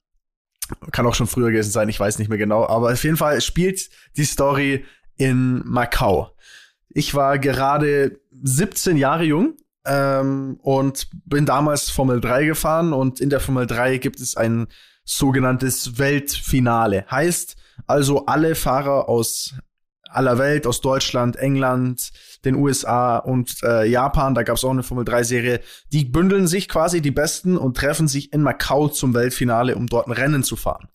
kann 0.91 1.05
auch 1.05 1.15
schon 1.15 1.27
früher 1.27 1.51
gewesen 1.51 1.71
sein, 1.71 1.87
ich 1.87 1.99
weiß 1.99 2.19
nicht 2.19 2.27
mehr 2.27 2.37
genau, 2.37 2.67
aber 2.67 2.91
auf 2.91 3.03
jeden 3.03 3.17
Fall 3.17 3.39
spielt 3.41 3.89
die 4.17 4.25
Story 4.25 4.85
in 5.15 5.61
Macau. 5.65 6.35
Ich 6.89 7.15
war 7.15 7.39
gerade 7.39 8.19
17 8.43 8.97
Jahre 8.97 9.23
jung 9.23 9.55
ähm, 9.87 10.59
und 10.61 11.07
bin 11.25 11.45
damals 11.45 11.89
Formel 11.89 12.21
3 12.21 12.45
gefahren 12.45 12.93
und 12.93 13.19
in 13.19 13.29
der 13.29 13.39
Formel 13.39 13.65
3 13.65 13.97
gibt 13.97 14.19
es 14.19 14.35
ein 14.35 14.67
sogenanntes 15.03 15.97
Weltfinale. 15.97 17.05
Heißt 17.09 17.55
also 17.85 18.25
alle 18.25 18.55
Fahrer 18.55 19.07
aus 19.07 19.55
aller 20.09 20.37
Welt, 20.37 20.67
aus 20.67 20.81
Deutschland, 20.81 21.35
England, 21.35 22.11
den 22.45 22.55
USA 22.55 23.17
und 23.17 23.61
äh, 23.63 23.85
Japan, 23.85 24.35
da 24.35 24.43
gab 24.43 24.57
es 24.57 24.63
auch 24.63 24.71
eine 24.71 24.83
Formel 24.83 25.05
3-Serie, 25.05 25.59
die 25.91 26.05
bündeln 26.05 26.47
sich 26.47 26.67
quasi 26.67 27.01
die 27.01 27.11
Besten 27.11 27.57
und 27.57 27.77
treffen 27.77 28.07
sich 28.07 28.33
in 28.33 28.41
Macau 28.41 28.87
zum 28.87 29.13
Weltfinale, 29.13 29.75
um 29.75 29.87
dort 29.87 30.07
ein 30.07 30.13
Rennen 30.13 30.43
zu 30.43 30.55
fahren. 30.55 30.87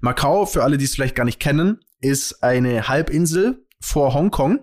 Macau, 0.00 0.46
für 0.46 0.62
alle, 0.62 0.78
die 0.78 0.84
es 0.84 0.94
vielleicht 0.94 1.14
gar 1.14 1.24
nicht 1.24 1.40
kennen, 1.40 1.80
ist 2.00 2.42
eine 2.42 2.88
Halbinsel 2.88 3.64
vor 3.80 4.14
Hongkong 4.14 4.60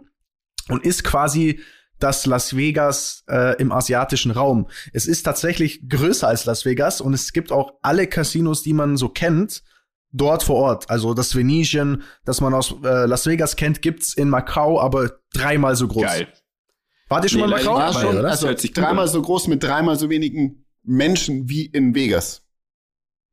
und 0.69 0.85
ist 0.85 1.03
quasi 1.03 1.59
das 1.99 2.25
Las 2.25 2.55
Vegas 2.55 3.23
äh, 3.29 3.59
im 3.61 3.71
asiatischen 3.71 4.31
Raum. 4.31 4.67
Es 4.93 5.07
ist 5.07 5.23
tatsächlich 5.23 5.87
größer 5.87 6.27
als 6.27 6.45
Las 6.45 6.65
Vegas 6.65 7.01
und 7.01 7.13
es 7.13 7.31
gibt 7.33 7.51
auch 7.51 7.73
alle 7.81 8.07
Casinos, 8.07 8.63
die 8.63 8.73
man 8.73 8.97
so 8.97 9.09
kennt, 9.09 9.63
dort 10.11 10.43
vor 10.43 10.55
Ort. 10.55 10.89
Also 10.89 11.13
das 11.13 11.35
Venetian, 11.35 12.03
das 12.25 12.41
man 12.41 12.53
aus 12.53 12.75
äh, 12.83 13.05
Las 13.05 13.25
Vegas 13.25 13.55
kennt, 13.55 13.81
gibt's 13.81 14.13
in 14.13 14.29
Macau, 14.29 14.79
aber 14.79 15.11
dreimal 15.33 15.75
so 15.75 15.87
groß. 15.87 16.03
Geil. 16.03 16.27
Wart 17.09 17.23
ihr 17.23 17.29
schon 17.29 17.41
Nee, 17.41 17.47
mal 17.47 17.59
in 17.59 17.65
Macau? 17.65 17.77
War 17.77 17.89
nicht. 17.91 18.01
schon, 18.01 18.25
also 18.25 18.53
dreimal 18.73 19.07
so 19.07 19.21
groß 19.21 19.47
mit 19.47 19.63
dreimal 19.63 19.97
so 19.97 20.09
wenigen 20.09 20.65
Menschen 20.83 21.49
wie 21.49 21.65
in 21.65 21.93
Vegas. 21.95 22.44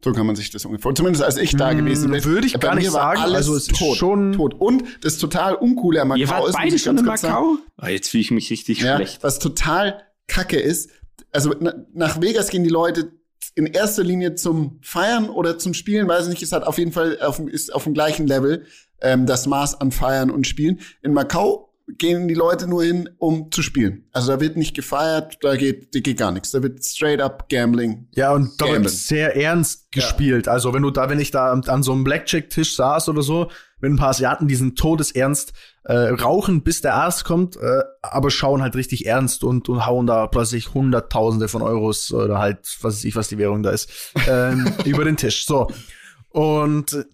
So 0.05 0.13
kann 0.13 0.27
man 0.27 0.35
sich 0.37 0.51
das 0.51 0.65
ungefähr. 0.65 0.95
Zumindest 0.95 1.23
als 1.25 1.37
ich 1.37 1.55
da 1.57 1.71
Hm, 1.71 1.79
gewesen 1.79 2.11
bin. 2.11 2.25
würde 2.25 2.47
ich 2.47 2.55
Bei 2.55 2.59
gar 2.59 2.75
mir 2.75 2.81
nicht 2.81 2.93
war 2.93 3.15
sagen. 3.17 3.21
Alles 3.21 3.37
Also 3.37 3.55
es 3.57 3.69
ist 3.69 3.77
tot, 3.79 3.97
schon- 3.97 4.33
tot. 4.33 4.55
Und 4.55 4.83
das 5.03 5.19
total 5.19 5.55
uncoole 5.55 6.03
an 6.03 6.09
Macau 6.09 6.21
Ihr 6.21 6.29
wart 6.29 6.41
ist, 6.41 6.47
muss 6.49 6.57
beide 6.57 6.75
ich 6.77 6.83
schon 6.83 6.97
ganz 7.05 7.23
in 7.23 7.29
Macau? 7.31 7.57
Oh, 7.81 7.87
jetzt 7.87 8.09
fühle 8.09 8.21
ich 8.23 8.31
mich 8.33 8.51
richtig 8.51 8.81
Ja, 8.81 8.97
schlecht. 8.97 9.23
was 9.23 9.39
total 9.39 10.03
kacke 10.27 10.59
ist, 10.59 10.91
also 11.31 11.55
na, 11.61 11.73
nach 11.95 12.21
Vegas 12.21 12.51
gehen 12.51 12.65
die 12.65 12.71
Leute 12.71 13.13
in 13.55 13.67
erster 13.67 14.03
Linie 14.03 14.35
zum 14.35 14.79
Feiern 14.83 15.29
oder 15.29 15.59
zum 15.59 15.73
Spielen, 15.75 16.09
weiß 16.09 16.25
ich 16.25 16.31
nicht, 16.31 16.43
ist 16.43 16.53
halt 16.53 16.65
auf 16.67 16.79
jeden 16.79 16.93
Fall 16.93 17.21
auf, 17.21 17.37
dem- 17.37 17.49
ist 17.49 17.73
auf 17.75 17.85
dem 17.85 17.95
gleichen 17.95 18.27
Level 18.27 18.65
ähm, 19.01 19.27
das 19.27 19.47
Maß 19.47 19.81
an 19.81 19.93
Feiern 19.93 20.31
und 20.31 20.47
Spielen. 20.47 20.81
In 21.03 21.13
Macau 21.13 21.72
gehen 21.99 22.29
die 22.29 22.35
Leute 22.35 22.67
nur 22.67 22.85
hin, 22.85 23.09
um 23.19 23.51
zu 23.51 23.63
spielen. 23.63 24.05
Also 24.13 24.33
da 24.33 24.41
wird 24.41 24.57
nicht 24.57 24.75
gefeiert, 24.75 25.39
da 25.43 25.57
geht, 25.57 25.95
da 25.95 26.01
geht 26.01 26.19
gar 26.19 26.33
nichts. 26.33 26.51
Da 26.51 26.63
wird 26.63 26.85
straight 26.85 27.21
up 27.21 27.49
Gambling. 27.49 28.09
Ja, 28.15 28.33
und 28.33 28.61
da 28.61 28.67
wird 28.67 28.91
sehr 28.91 29.37
ernst 29.37 29.93
gespielt. 29.93 30.49
Also, 30.49 30.73
wenn 30.75 30.83
du 30.83 30.91
da, 30.91 31.09
wenn 31.09 31.21
ich 31.21 31.31
da 31.31 31.53
an, 31.53 31.83
so 31.83 31.93
einem 31.93 32.05
Blackjack-Tisch 32.05 32.77
saß 32.77 33.09
oder 33.09 33.23
so, 33.23 33.51
wenn 33.81 33.95
ein 33.95 33.99
paar 33.99 34.11
Asiaten 34.11 34.49
diesen 34.49 34.75
todesernst 34.75 35.53
äh, 35.85 35.95
rauchen, 35.95 36.63
bis 36.63 36.81
der 36.81 36.95
Arzt 36.95 37.25
kommt, 37.25 37.57
äh, 37.57 37.83
aber 38.01 38.31
schauen 38.31 38.63
halt 38.63 38.77
richtig 38.77 39.07
ernst 39.07 39.45
und, 39.45 39.69
und 39.69 39.87
hauen 39.87 40.07
da 40.07 40.27
plötzlich 40.29 40.73
Hunderttausende 40.73 41.49
von 41.49 41.63
Euros 41.63 42.13
oder 42.13 42.39
halt, 42.39 42.61
was 42.81 42.97
weiß 42.97 43.05
ich, 43.05 43.17
was 43.17 43.29
die 43.29 43.39
Währung 43.39 43.63
da 43.63 43.71
ist, 43.71 43.91
ähm, 44.29 44.73
über 44.85 45.05
den 45.05 45.17
Tisch. 45.17 45.47
So. 45.47 45.69
Und 46.31 47.07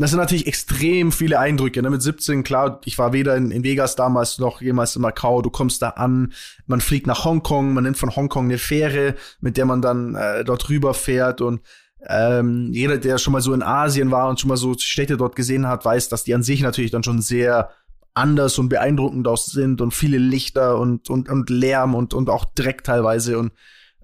das 0.00 0.10
sind 0.10 0.20
natürlich 0.20 0.46
extrem 0.46 1.12
viele 1.12 1.38
Eindrücke. 1.38 1.82
Ne? 1.82 1.90
Mit 1.90 2.02
17, 2.02 2.44
klar, 2.44 2.80
ich 2.84 2.98
war 2.98 3.12
weder 3.12 3.36
in, 3.36 3.50
in 3.50 3.64
Vegas 3.64 3.96
damals 3.96 4.38
noch 4.38 4.60
jemals 4.60 4.96
in 4.96 5.02
Macau. 5.02 5.42
Du 5.42 5.50
kommst 5.50 5.82
da 5.82 5.90
an, 5.90 6.32
man 6.66 6.80
fliegt 6.80 7.06
nach 7.06 7.24
Hongkong, 7.24 7.74
man 7.74 7.84
nimmt 7.84 7.98
von 7.98 8.14
Hongkong 8.14 8.44
eine 8.44 8.58
Fähre, 8.58 9.14
mit 9.40 9.56
der 9.56 9.64
man 9.64 9.82
dann 9.82 10.14
äh, 10.14 10.44
dort 10.44 10.68
rüber 10.68 10.94
fährt 10.94 11.40
und 11.40 11.60
ähm, 12.06 12.70
jeder, 12.72 12.98
der 12.98 13.18
schon 13.18 13.32
mal 13.32 13.40
so 13.40 13.52
in 13.52 13.62
Asien 13.62 14.10
war 14.12 14.28
und 14.28 14.38
schon 14.38 14.48
mal 14.48 14.56
so 14.56 14.74
Städte 14.78 15.16
dort 15.16 15.34
gesehen 15.34 15.66
hat, 15.66 15.84
weiß, 15.84 16.08
dass 16.08 16.22
die 16.22 16.34
an 16.34 16.44
sich 16.44 16.62
natürlich 16.62 16.92
dann 16.92 17.02
schon 17.02 17.20
sehr 17.20 17.70
anders 18.14 18.58
und 18.58 18.68
beeindruckend 18.68 19.26
aus 19.26 19.46
sind 19.46 19.80
und 19.80 19.92
viele 19.92 20.18
Lichter 20.18 20.78
und, 20.78 21.10
und, 21.10 21.28
und 21.28 21.50
Lärm 21.50 21.94
und, 21.94 22.14
und 22.14 22.30
auch 22.30 22.44
Dreck 22.54 22.84
teilweise 22.84 23.38
und 23.38 23.52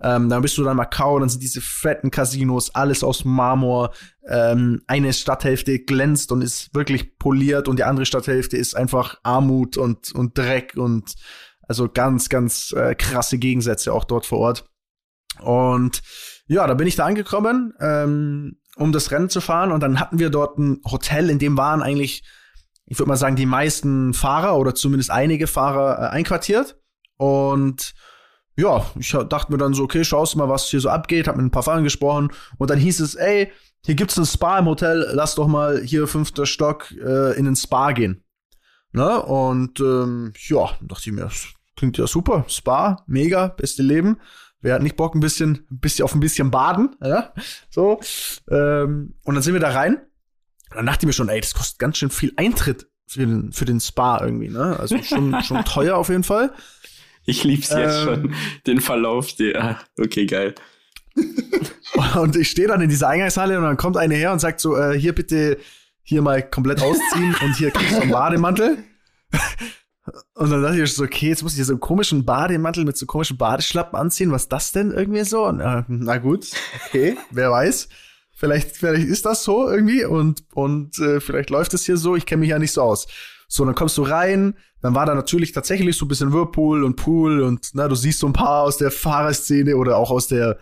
ähm, 0.03 0.28
dann 0.28 0.42
bist 0.42 0.59
du 0.59 0.62
dann 0.62 0.72
in 0.72 0.76
Macau, 0.76 1.18
dann 1.18 1.28
sind 1.28 1.42
diese 1.42 1.61
fetten 1.61 2.11
Casinos, 2.11 2.74
alles 2.74 3.03
aus 3.05 3.24
Marmor. 3.24 3.92
Ähm, 4.27 4.83
eine 4.87 5.12
Stadthälfte 5.12 5.79
glänzt 5.81 6.33
und 6.33 6.43
ist 6.43 6.75
wirklich 6.75 7.18
poliert 7.18 7.68
und 7.68 7.79
die 7.79 7.85
andere 7.85 8.07
Stadthälfte 8.07 8.57
ist 8.57 8.75
einfach 8.75 9.18
Armut 9.22 9.77
und, 9.77 10.12
und 10.12 10.39
Dreck 10.39 10.75
und 10.77 11.14
also 11.68 11.89
ganz, 11.89 12.29
ganz 12.29 12.72
äh, 12.72 12.95
krasse 12.95 13.39
Gegensätze 13.39 13.93
auch 13.93 14.05
dort 14.05 14.27
vor 14.27 14.39
Ort. 14.39 14.64
Und 15.41 16.03
ja, 16.47 16.66
da 16.66 16.75
bin 16.75 16.87
ich 16.87 16.97
da 16.97 17.07
angekommen, 17.07 17.75
ähm, 17.81 18.59
um 18.77 18.93
das 18.93 19.11
Rennen 19.11 19.29
zu 19.29 19.41
fahren. 19.41 19.72
Und 19.72 19.83
dann 19.83 19.99
hatten 20.01 20.18
wir 20.18 20.31
dort 20.31 20.59
ein 20.59 20.81
Hotel, 20.91 21.31
in 21.31 21.39
dem 21.39 21.57
waren 21.57 21.83
eigentlich, 21.83 22.22
ich 22.87 22.99
würde 22.99 23.09
mal 23.09 23.16
sagen, 23.16 23.37
die 23.37 23.47
meisten 23.47 24.14
Fahrer 24.14 24.57
oder 24.57 24.75
zumindest 24.75 25.11
einige 25.11 25.47
Fahrer 25.47 25.99
äh, 25.99 26.09
einquartiert. 26.11 26.79
Und 27.16 27.95
ja, 28.57 28.87
ich 28.99 29.11
dachte 29.29 29.53
mir 29.53 29.59
dann 29.59 29.75
so, 29.75 29.85
okay, 29.85 30.05
schaust 30.05 30.37
mal, 30.37 30.49
was 30.49 30.68
hier 30.68 30.81
so 30.81 30.89
abgeht, 30.89 31.27
hab 31.27 31.37
mit 31.37 31.47
ein 31.47 31.51
paar 31.51 31.62
Fahrern 31.62 31.85
gesprochen 31.85 32.31
und 32.59 32.70
dann 32.70 32.79
hieß 32.79 33.01
es, 33.01 33.16
ey, 33.16 33.51
hier 33.85 33.95
gibt's 33.95 34.16
ein 34.16 34.24
Spa 34.24 34.59
im 34.59 34.66
Hotel, 34.66 35.11
lass 35.12 35.35
doch 35.35 35.47
mal 35.47 35.82
hier 35.82 36.07
fünfter 36.07 36.47
Stock 36.47 36.91
äh, 36.93 37.37
in 37.39 37.45
den 37.45 37.57
Spa 37.57 37.93
gehen. 37.93 38.24
Ne? 38.93 39.22
Und 39.22 39.80
ähm, 39.80 40.32
ja, 40.49 40.70
dachte 40.80 41.11
ich 41.11 41.12
mir, 41.12 41.22
das 41.22 41.49
klingt 41.76 41.99
ja 41.99 42.07
super, 42.07 42.45
Spa, 42.49 43.05
mega, 43.07 43.49
beste 43.49 43.82
Leben. 43.82 44.20
Wer 44.61 44.76
hat 44.76 44.82
nicht 44.82 44.97
Bock, 44.97 45.14
ein 45.14 45.20
bisschen, 45.20 45.66
ein 45.70 45.80
bisschen 45.80 46.05
auf 46.05 46.14
ein 46.14 46.20
bisschen 46.20 46.51
baden, 46.51 46.97
ja? 47.03 47.35
So. 47.68 48.01
Ähm, 48.51 49.14
und 49.24 49.35
dann 49.35 49.43
sind 49.43 49.53
wir 49.53 49.61
da 49.61 49.70
rein. 49.70 49.97
Und 50.70 50.76
dann 50.76 50.87
dachte 50.87 51.05
ich 51.05 51.07
mir 51.07 51.12
schon, 51.12 51.28
ey, 51.28 51.41
das 51.41 51.53
kostet 51.53 51.78
ganz 51.78 51.99
schön 51.99 52.09
viel 52.09 52.32
Eintritt 52.37 52.89
für 53.07 53.18
den, 53.18 53.53
für 53.53 53.66
den 53.66 53.80
Spa 53.80 54.22
irgendwie, 54.22 54.49
ne? 54.49 54.78
Also 54.80 55.03
schon, 55.03 55.39
schon 55.43 55.62
teuer 55.66 55.97
auf 55.97 56.09
jeden 56.09 56.24
Fall. 56.24 56.55
Ich 57.26 57.45
lieb's 57.45 57.68
jetzt 57.68 57.99
ähm, 57.99 58.05
schon, 58.05 58.35
den 58.66 58.80
Verlauf. 58.80 59.35
Der, 59.35 59.78
okay, 59.99 60.24
geil. 60.24 60.55
und 62.20 62.36
ich 62.36 62.51
stehe 62.51 62.68
dann 62.68 62.80
in 62.80 62.88
dieser 62.88 63.09
Eingangshalle 63.09 63.59
und 63.59 63.64
dann 63.64 63.76
kommt 63.76 63.97
eine 63.97 64.14
her 64.14 64.32
und 64.32 64.40
sagt 64.40 64.61
so, 64.61 64.76
äh, 64.76 64.99
hier 64.99 65.14
bitte 65.14 65.59
hier 66.03 66.22
mal 66.22 66.42
komplett 66.42 66.82
ausziehen 66.82 67.34
und 67.42 67.57
hier 67.57 67.70
kriegst 67.70 67.97
du 67.97 68.03
einen 68.03 68.11
Bademantel. 68.11 68.78
Und 70.34 70.51
dann 70.51 70.62
dachte 70.62 70.82
ich 70.82 70.92
so, 70.92 71.05
okay, 71.05 71.28
jetzt 71.28 71.42
muss 71.42 71.53
ich 71.53 71.57
hier 71.57 71.64
so 71.64 71.72
einen 71.72 71.80
komischen 71.80 72.26
Bademantel 72.26 72.84
mit 72.84 72.97
so 72.97 73.07
komischen 73.07 73.38
Badeschlappen 73.38 73.99
anziehen. 73.99 74.32
Was 74.32 74.42
ist 74.42 74.53
das 74.53 74.72
denn 74.72 74.90
irgendwie 74.90 75.24
so? 75.24 75.47
Und, 75.47 75.61
äh, 75.61 75.82
na 75.88 76.18
gut, 76.18 76.47
okay, 76.86 77.16
wer 77.30 77.51
weiß. 77.51 77.88
Vielleicht, 78.36 78.76
vielleicht 78.76 79.07
ist 79.07 79.24
das 79.24 79.45
so 79.45 79.68
irgendwie 79.68 80.05
und, 80.05 80.45
und 80.53 80.99
äh, 80.99 81.20
vielleicht 81.20 81.49
läuft 81.49 81.72
es 81.72 81.86
hier 81.86 81.97
so. 81.97 82.16
Ich 82.16 82.26
kenne 82.26 82.40
mich 82.40 82.51
ja 82.51 82.59
nicht 82.59 82.72
so 82.72 82.82
aus. 82.82 83.07
So, 83.49 83.64
dann 83.64 83.74
kommst 83.74 83.97
du 83.97 84.03
rein, 84.03 84.57
dann 84.82 84.95
war 84.95 85.07
da 85.07 85.14
natürlich 85.14 85.53
tatsächlich 85.53 85.97
so 85.97 86.05
ein 86.05 86.09
bisschen 86.09 86.32
Whirlpool 86.32 86.84
und 86.84 86.97
Pool 86.97 87.40
und 87.40 87.70
na, 87.72 87.88
du 87.88 87.95
siehst 87.95 88.18
so 88.18 88.26
ein 88.26 88.32
paar 88.32 88.62
aus 88.62 88.76
der 88.76 88.90
Fahrerszene 88.90 89.76
oder 89.76 89.97
auch 89.97 90.11
aus 90.11 90.26
der 90.26 90.59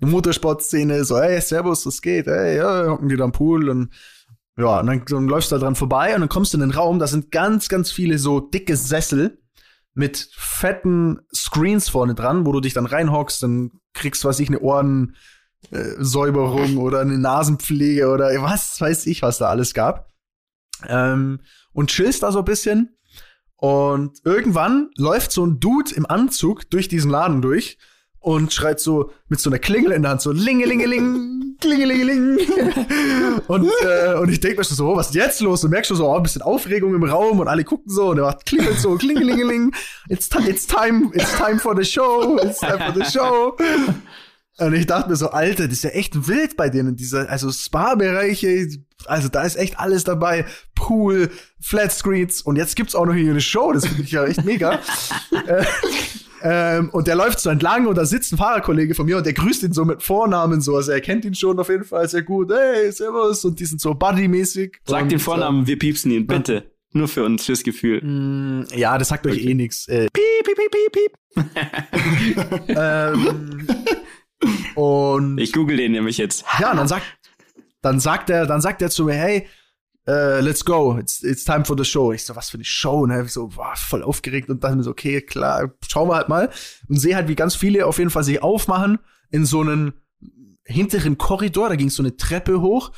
Motorsportszene, 0.00 1.04
so, 1.04 1.20
hey, 1.20 1.40
servus, 1.40 1.86
was 1.86 2.02
geht? 2.02 2.26
Hey, 2.26 2.56
ja, 2.56 2.88
hocken 2.88 3.08
die 3.08 3.16
da 3.16 3.24
am 3.24 3.32
Pool 3.32 3.68
und 3.68 3.92
ja, 4.56 4.80
und 4.80 4.86
dann, 4.86 5.04
dann 5.06 5.28
läufst 5.28 5.50
du 5.50 5.56
da 5.56 5.60
dran 5.60 5.76
vorbei 5.76 6.14
und 6.14 6.20
dann 6.20 6.28
kommst 6.28 6.52
du 6.52 6.58
in 6.58 6.62
den 6.62 6.72
Raum, 6.72 6.98
da 6.98 7.06
sind 7.06 7.30
ganz, 7.30 7.68
ganz 7.68 7.90
viele 7.90 8.18
so 8.18 8.40
dicke 8.40 8.76
Sessel 8.76 9.38
mit 9.94 10.28
fetten 10.32 11.20
Screens 11.34 11.88
vorne 11.88 12.14
dran, 12.14 12.44
wo 12.46 12.52
du 12.52 12.60
dich 12.60 12.74
dann 12.74 12.86
reinhockst, 12.86 13.42
dann 13.42 13.72
kriegst, 13.94 14.24
was 14.24 14.38
ich, 14.40 14.48
eine 14.48 14.60
Ohrensäuberung 14.60 16.78
oder 16.78 17.00
eine 17.00 17.18
Nasenpflege 17.18 18.08
oder 18.08 18.30
was 18.42 18.80
weiß 18.80 19.06
ich, 19.06 19.22
was 19.22 19.38
da 19.38 19.48
alles 19.48 19.74
gab. 19.74 20.08
Ähm, 20.86 21.40
und 21.72 21.90
chillst 21.90 22.22
da 22.22 22.30
so 22.32 22.38
ein 22.40 22.44
bisschen 22.44 22.96
und 23.56 24.18
irgendwann 24.24 24.90
läuft 24.96 25.32
so 25.32 25.46
ein 25.46 25.60
Dude 25.60 25.94
im 25.94 26.06
Anzug 26.06 26.68
durch 26.70 26.88
diesen 26.88 27.10
Laden 27.10 27.42
durch 27.42 27.78
und 28.22 28.52
schreit 28.52 28.80
so 28.80 29.10
mit 29.28 29.40
so 29.40 29.50
einer 29.50 29.58
Klingel 29.58 29.92
in 29.92 30.02
der 30.02 30.12
Hand 30.12 30.22
so 30.22 30.30
Lingelingeling, 30.30 31.56
Klingelingeling. 31.60 32.38
und, 33.48 33.70
äh, 33.84 34.14
und 34.14 34.30
ich 34.30 34.40
denke 34.40 34.58
mir 34.58 34.64
schon 34.64 34.76
so, 34.76 34.88
oh, 34.88 34.96
was 34.96 35.08
ist 35.08 35.14
jetzt 35.16 35.40
los? 35.40 35.64
Und 35.64 35.70
merkst 35.70 35.88
schon 35.88 35.96
so, 35.96 36.08
oh, 36.08 36.16
ein 36.16 36.22
bisschen 36.22 36.42
Aufregung 36.42 36.94
im 36.94 37.02
Raum 37.02 37.40
und 37.40 37.48
alle 37.48 37.64
gucken 37.64 37.92
so 37.92 38.10
und 38.10 38.18
er 38.18 38.24
macht 38.24 38.46
klingelt 38.46 38.78
so, 38.78 38.96
Klingelingeling. 38.96 39.72
It's, 40.08 40.30
it's 40.46 40.66
time, 40.66 41.10
it's 41.14 41.36
time 41.36 41.58
for 41.58 41.76
the 41.76 41.84
show, 41.84 42.38
it's 42.42 42.60
time 42.60 42.78
for 42.78 42.94
the 42.94 43.04
show. 43.10 43.56
Und 44.58 44.74
ich 44.74 44.86
dachte 44.86 45.10
mir 45.10 45.16
so, 45.16 45.30
Alter, 45.30 45.64
das 45.64 45.78
ist 45.78 45.84
ja 45.84 45.90
echt 45.90 46.28
wild 46.28 46.56
bei 46.56 46.68
denen, 46.68 46.94
diese, 46.94 47.28
also 47.28 47.50
Spa-Bereiche, 47.50 48.68
also 49.06 49.28
da 49.28 49.42
ist 49.42 49.56
echt 49.56 49.80
alles 49.80 50.04
dabei. 50.04 50.44
Pool, 50.76 51.30
Flatscreens 51.60 52.42
und 52.42 52.56
jetzt 52.56 52.76
gibt's 52.76 52.94
auch 52.94 53.06
noch 53.06 53.14
hier 53.14 53.30
eine 53.30 53.40
Show, 53.40 53.72
das 53.72 53.86
finde 53.86 54.02
ich 54.02 54.12
ja 54.12 54.24
echt 54.24 54.44
mega. 54.44 54.78
äh, 56.42 56.78
ähm, 56.78 56.90
und 56.90 57.06
der 57.06 57.14
läuft 57.14 57.40
so 57.40 57.50
entlang 57.50 57.86
und 57.86 57.96
da 57.96 58.04
sitzt 58.04 58.32
ein 58.32 58.36
Fahrerkollege 58.36 58.94
von 58.94 59.06
mir 59.06 59.16
und 59.16 59.26
der 59.26 59.32
grüßt 59.32 59.62
ihn 59.62 59.72
so 59.72 59.84
mit 59.84 60.02
Vornamen 60.02 60.60
so. 60.60 60.76
Also 60.76 60.92
er 60.92 61.00
kennt 61.00 61.24
ihn 61.24 61.34
schon 61.34 61.58
auf 61.58 61.68
jeden 61.68 61.84
Fall 61.84 62.08
sehr 62.08 62.22
gut. 62.22 62.50
Hey, 62.52 62.90
servus. 62.90 63.44
Und 63.44 63.60
die 63.60 63.64
sind 63.64 63.80
so 63.80 63.94
buddy-mäßig. 63.94 64.78
Sag 64.84 65.08
den 65.08 65.18
Vornamen, 65.18 65.66
wir 65.66 65.78
piepsen 65.78 66.10
ihn, 66.10 66.26
bitte. 66.26 66.70
Nur 66.94 67.08
für 67.08 67.24
uns, 67.24 67.46
fürs 67.46 67.62
Gefühl. 67.62 68.02
Mm, 68.02 68.66
ja, 68.74 68.98
das 68.98 69.08
sagt 69.08 69.26
okay. 69.26 69.36
euch 69.36 69.46
eh 69.46 69.54
nix. 69.54 69.88
Äh, 69.88 70.08
piep, 70.12 70.44
piep, 70.44 70.56
piep, 70.56 70.92
piep, 70.92 71.56
piep. 72.36 72.76
ähm, 72.76 73.66
und 74.74 75.38
ich 75.38 75.52
google 75.52 75.76
den 75.76 75.92
nämlich 75.92 76.18
jetzt. 76.18 76.44
Ja, 76.60 76.72
und 76.72 76.76
dann 76.76 76.88
sagt, 76.88 77.06
dann 77.80 77.98
sagt 77.98 78.28
er, 78.28 78.46
dann 78.46 78.60
sagt 78.60 78.82
er 78.82 78.90
zu 78.90 79.04
mir, 79.04 79.14
hey, 79.14 79.46
uh, 80.08 80.40
let's 80.40 80.64
go, 80.64 80.98
it's, 80.98 81.22
it's 81.22 81.44
time 81.44 81.64
for 81.64 81.76
the 81.76 81.84
show. 81.84 82.12
Ich 82.12 82.24
so, 82.24 82.34
was 82.36 82.50
für 82.50 82.56
eine 82.56 82.64
Show, 82.64 83.06
ne? 83.06 83.22
Ich 83.22 83.32
so, 83.32 83.48
boah, 83.48 83.74
voll 83.76 84.02
aufgeregt 84.02 84.48
und 84.48 84.62
dann 84.64 84.82
so, 84.82 84.90
okay, 84.90 85.20
klar, 85.20 85.72
schauen 85.86 86.08
wir 86.08 86.16
halt 86.16 86.28
mal. 86.28 86.50
Und 86.88 86.98
sehe 86.98 87.16
halt, 87.16 87.28
wie 87.28 87.34
ganz 87.34 87.54
viele 87.54 87.86
auf 87.86 87.98
jeden 87.98 88.10
Fall 88.10 88.24
sich 88.24 88.42
aufmachen 88.42 88.98
in 89.30 89.46
so 89.46 89.60
einen 89.60 89.94
hinteren 90.64 91.18
Korridor, 91.18 91.68
da 91.68 91.76
ging 91.76 91.90
so 91.90 92.02
eine 92.02 92.16
Treppe 92.16 92.60
hoch, 92.60 92.92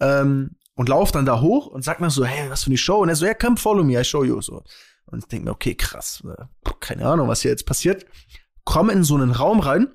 ähm, 0.00 0.56
und 0.74 0.88
lauf 0.88 1.12
dann 1.12 1.26
da 1.26 1.40
hoch 1.40 1.66
und 1.66 1.84
sag 1.84 2.00
mir 2.00 2.10
so, 2.10 2.24
hey, 2.24 2.50
was 2.50 2.64
für 2.64 2.68
eine 2.68 2.76
Show? 2.76 2.98
Und 2.98 3.08
er 3.08 3.16
so, 3.16 3.26
ja, 3.26 3.34
come 3.34 3.56
follow 3.56 3.84
me, 3.84 3.98
I 4.00 4.04
show 4.04 4.24
you, 4.24 4.40
so. 4.40 4.64
Und 5.06 5.20
ich 5.20 5.24
denke 5.26 5.46
mir, 5.46 5.52
okay, 5.52 5.74
krass, 5.74 6.22
äh, 6.26 6.44
keine 6.80 7.06
Ahnung, 7.06 7.28
was 7.28 7.42
hier 7.42 7.50
jetzt 7.50 7.66
passiert. 7.66 8.06
Komm 8.64 8.90
in 8.90 9.04
so 9.04 9.14
einen 9.14 9.30
Raum 9.30 9.60
rein, 9.60 9.94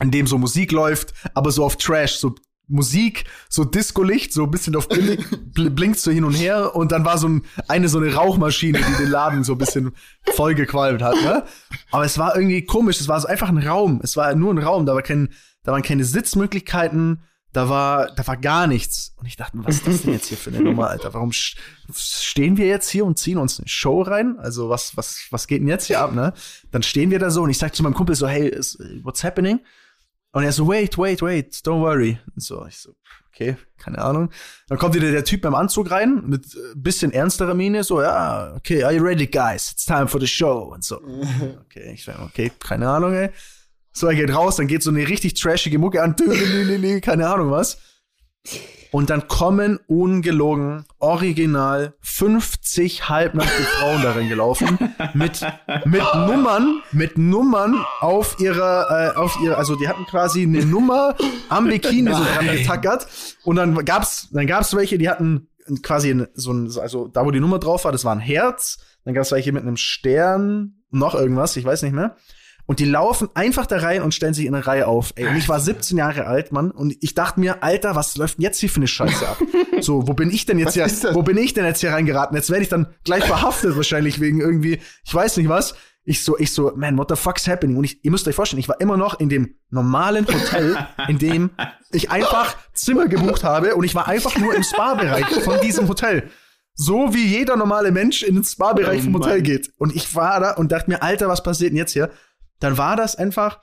in 0.00 0.10
dem 0.10 0.26
so 0.26 0.38
Musik 0.38 0.72
läuft, 0.72 1.12
aber 1.34 1.50
so 1.50 1.64
auf 1.64 1.76
Trash, 1.76 2.16
so 2.16 2.34
Musik, 2.68 3.24
so 3.48 3.64
Disco-Licht, 3.64 4.32
so 4.32 4.44
ein 4.44 4.50
bisschen 4.50 4.74
auf 4.74 4.88
billig, 4.88 5.24
blinkt 5.54 5.98
so 5.98 6.10
hin 6.10 6.24
und 6.24 6.34
her 6.34 6.74
und 6.74 6.92
dann 6.92 7.04
war 7.04 7.16
so 7.18 7.28
ein, 7.28 7.42
eine 7.68 7.88
so 7.88 7.98
eine 7.98 8.12
Rauchmaschine, 8.12 8.78
die 8.78 9.02
den 9.02 9.10
Laden 9.10 9.44
so 9.44 9.52
ein 9.52 9.58
bisschen 9.58 9.92
vollgequalmt 10.34 11.02
hat, 11.02 11.14
ne? 11.22 11.44
Aber 11.92 12.04
es 12.04 12.18
war 12.18 12.34
irgendwie 12.34 12.64
komisch, 12.64 13.00
es 13.00 13.08
war 13.08 13.20
so 13.20 13.28
einfach 13.28 13.48
ein 13.48 13.58
Raum, 13.58 14.00
es 14.02 14.16
war 14.16 14.34
nur 14.34 14.52
ein 14.52 14.58
Raum, 14.58 14.84
da 14.84 14.94
war 14.94 15.02
kein, 15.02 15.32
da 15.62 15.72
waren 15.72 15.82
keine 15.82 16.04
Sitzmöglichkeiten, 16.04 17.22
da 17.52 17.70
war, 17.70 18.12
da 18.14 18.26
war 18.26 18.36
gar 18.36 18.66
nichts. 18.66 19.14
Und 19.16 19.26
ich 19.26 19.36
dachte 19.36 19.56
was 19.62 19.76
ist 19.76 19.86
das 19.86 20.02
denn 20.02 20.12
jetzt 20.12 20.26
hier 20.26 20.36
für 20.36 20.50
eine 20.50 20.60
Nummer, 20.60 20.90
Alter? 20.90 21.14
Warum 21.14 21.32
stehen 21.32 22.56
wir 22.58 22.66
jetzt 22.66 22.90
hier 22.90 23.06
und 23.06 23.18
ziehen 23.18 23.38
uns 23.38 23.58
eine 23.58 23.68
Show 23.68 24.02
rein? 24.02 24.38
Also 24.38 24.68
was, 24.68 24.96
was, 24.96 25.26
was 25.30 25.46
geht 25.46 25.62
denn 25.62 25.68
jetzt 25.68 25.86
hier 25.86 26.00
ab, 26.00 26.14
ne? 26.14 26.34
Dann 26.70 26.82
stehen 26.82 27.10
wir 27.10 27.18
da 27.18 27.30
so 27.30 27.42
und 27.42 27.50
ich 27.50 27.58
sag 27.58 27.74
zu 27.74 27.82
meinem 27.82 27.94
Kumpel 27.94 28.14
so, 28.14 28.28
hey, 28.28 28.50
what's 29.02 29.24
happening? 29.24 29.60
Und 30.36 30.44
er 30.44 30.52
so, 30.52 30.68
wait, 30.68 30.98
wait, 30.98 31.22
wait, 31.22 31.54
don't 31.64 31.80
worry. 31.80 32.18
Und 32.34 32.42
so, 32.42 32.66
ich 32.66 32.76
so, 32.76 32.94
okay, 33.32 33.56
keine 33.78 33.96
Ahnung. 33.96 34.28
Dann 34.68 34.76
kommt 34.76 34.94
wieder 34.94 35.10
der 35.10 35.24
Typ 35.24 35.40
beim 35.40 35.54
Anzug 35.54 35.90
rein, 35.90 36.24
mit 36.26 36.54
äh, 36.54 36.74
bisschen 36.74 37.10
ernsterer 37.10 37.54
Miene, 37.54 37.82
so, 37.82 38.02
ja, 38.02 38.52
okay, 38.54 38.84
are 38.84 38.92
you 38.92 39.02
ready, 39.02 39.26
guys? 39.26 39.72
It's 39.72 39.86
time 39.86 40.06
for 40.06 40.20
the 40.20 40.26
show. 40.26 40.74
Und 40.74 40.84
so, 40.84 40.96
okay, 41.64 41.90
ich 41.94 42.04
sag, 42.04 42.20
okay, 42.20 42.52
keine 42.58 42.86
Ahnung, 42.86 43.14
ey. 43.14 43.30
So, 43.94 44.08
er 44.08 44.14
geht 44.14 44.28
raus, 44.28 44.56
dann 44.56 44.66
geht 44.66 44.82
so 44.82 44.90
eine 44.90 45.08
richtig 45.08 45.40
trashige 45.40 45.78
Mucke 45.78 46.02
an, 46.02 46.14
keine 47.00 47.28
Ahnung 47.30 47.50
was. 47.50 47.78
Und 48.92 49.10
dann 49.10 49.28
kommen 49.28 49.78
ungelogen, 49.88 50.86
original 51.00 51.94
50 52.00 53.08
halbnackte 53.08 53.62
Frauen 53.62 54.02
darin 54.02 54.28
gelaufen 54.28 54.78
mit 55.12 55.44
mit 55.84 56.02
Nummern, 56.14 56.80
mit 56.92 57.18
Nummern 57.18 57.84
auf 58.00 58.36
ihrer 58.40 59.12
äh, 59.14 59.16
auf 59.16 59.38
ihrer 59.42 59.58
also 59.58 59.76
die 59.76 59.88
hatten 59.88 60.06
quasi 60.06 60.44
eine 60.44 60.64
Nummer 60.64 61.14
am 61.48 61.68
Bikini 61.68 62.12
so 62.12 62.22
dran 62.24 62.46
getackert. 62.46 63.06
Und 63.44 63.56
dann 63.56 63.84
gab's 63.84 64.28
dann 64.32 64.46
gab's 64.46 64.74
welche, 64.74 64.98
die 64.98 65.08
hatten 65.08 65.48
quasi 65.82 66.26
so 66.34 66.52
ein 66.52 66.70
also 66.80 67.08
da 67.08 67.26
wo 67.26 67.30
die 67.30 67.40
Nummer 67.40 67.58
drauf 67.58 67.84
war, 67.84 67.92
das 67.92 68.04
war 68.04 68.14
ein 68.14 68.20
Herz, 68.20 68.78
dann 69.04 69.14
gab's 69.14 69.32
welche 69.32 69.52
mit 69.52 69.62
einem 69.62 69.76
Stern, 69.76 70.76
noch 70.90 71.14
irgendwas, 71.14 71.56
ich 71.56 71.64
weiß 71.64 71.82
nicht 71.82 71.94
mehr. 71.94 72.16
Und 72.66 72.80
die 72.80 72.84
laufen 72.84 73.28
einfach 73.34 73.66
da 73.66 73.78
rein 73.78 74.02
und 74.02 74.12
stellen 74.12 74.34
sich 74.34 74.44
in 74.44 74.54
eine 74.54 74.66
Reihe 74.66 74.88
auf. 74.88 75.12
Ey, 75.14 75.28
und 75.28 75.36
ich 75.36 75.48
war 75.48 75.60
17 75.60 75.96
Jahre 75.96 76.26
alt, 76.26 76.50
Mann. 76.50 76.72
Und 76.72 76.96
ich 77.00 77.14
dachte 77.14 77.38
mir, 77.38 77.62
Alter, 77.62 77.94
was 77.94 78.16
läuft 78.16 78.38
denn 78.38 78.42
jetzt 78.42 78.58
hier 78.58 78.68
für 78.68 78.76
eine 78.76 78.88
Scheiße 78.88 79.26
ab? 79.26 79.38
So, 79.78 80.08
wo 80.08 80.14
bin 80.14 80.30
ich 80.30 80.46
denn 80.46 80.58
jetzt 80.58 80.72
hier, 80.72 80.86
wo 81.12 81.22
bin 81.22 81.36
ich 81.36 81.52
denn 81.52 81.66
jetzt 81.66 81.80
hier 81.80 81.92
reingeraten? 81.92 82.34
Jetzt 82.34 82.48
werde 82.48 82.62
ich 82.62 82.70
dann 82.70 82.86
gleich 83.04 83.24
verhaftet 83.24 83.76
wahrscheinlich 83.76 84.20
wegen 84.20 84.40
irgendwie, 84.40 84.80
ich 85.04 85.14
weiß 85.14 85.36
nicht 85.36 85.50
was. 85.50 85.74
Ich 86.02 86.24
so, 86.24 86.38
ich 86.38 86.50
so, 86.50 86.72
man, 86.76 86.96
what 86.96 87.10
the 87.10 87.16
fuck's 87.16 87.46
happening? 87.46 87.76
Und 87.76 87.84
ich, 87.84 88.02
ihr 88.02 88.10
müsst 88.10 88.26
euch 88.26 88.34
vorstellen, 88.34 88.60
ich 88.60 88.68
war 88.68 88.80
immer 88.80 88.96
noch 88.96 89.20
in 89.20 89.28
dem 89.28 89.56
normalen 89.68 90.26
Hotel, 90.26 90.78
in 91.08 91.18
dem 91.18 91.50
ich 91.92 92.10
einfach 92.10 92.56
Zimmer 92.72 93.06
gebucht 93.06 93.44
habe 93.44 93.74
und 93.74 93.84
ich 93.84 93.94
war 93.94 94.08
einfach 94.08 94.38
nur 94.38 94.54
im 94.54 94.62
Spa-Bereich 94.62 95.26
von 95.42 95.60
diesem 95.60 95.88
Hotel. 95.88 96.30
So 96.74 97.12
wie 97.12 97.26
jeder 97.26 97.56
normale 97.56 97.90
Mensch 97.90 98.22
in 98.22 98.36
den 98.36 98.44
Spa-Bereich 98.44 99.00
oh, 99.00 99.04
vom 99.04 99.14
Hotel 99.16 99.36
Mann. 99.36 99.42
geht. 99.42 99.72
Und 99.76 99.94
ich 99.94 100.14
war 100.14 100.40
da 100.40 100.52
und 100.52 100.72
dachte 100.72 100.90
mir, 100.90 101.02
Alter, 101.02 101.28
was 101.28 101.42
passiert 101.42 101.72
denn 101.72 101.78
jetzt 101.78 101.92
hier? 101.92 102.10
Dann 102.60 102.78
war 102.78 102.96
das 102.96 103.16
einfach, 103.16 103.60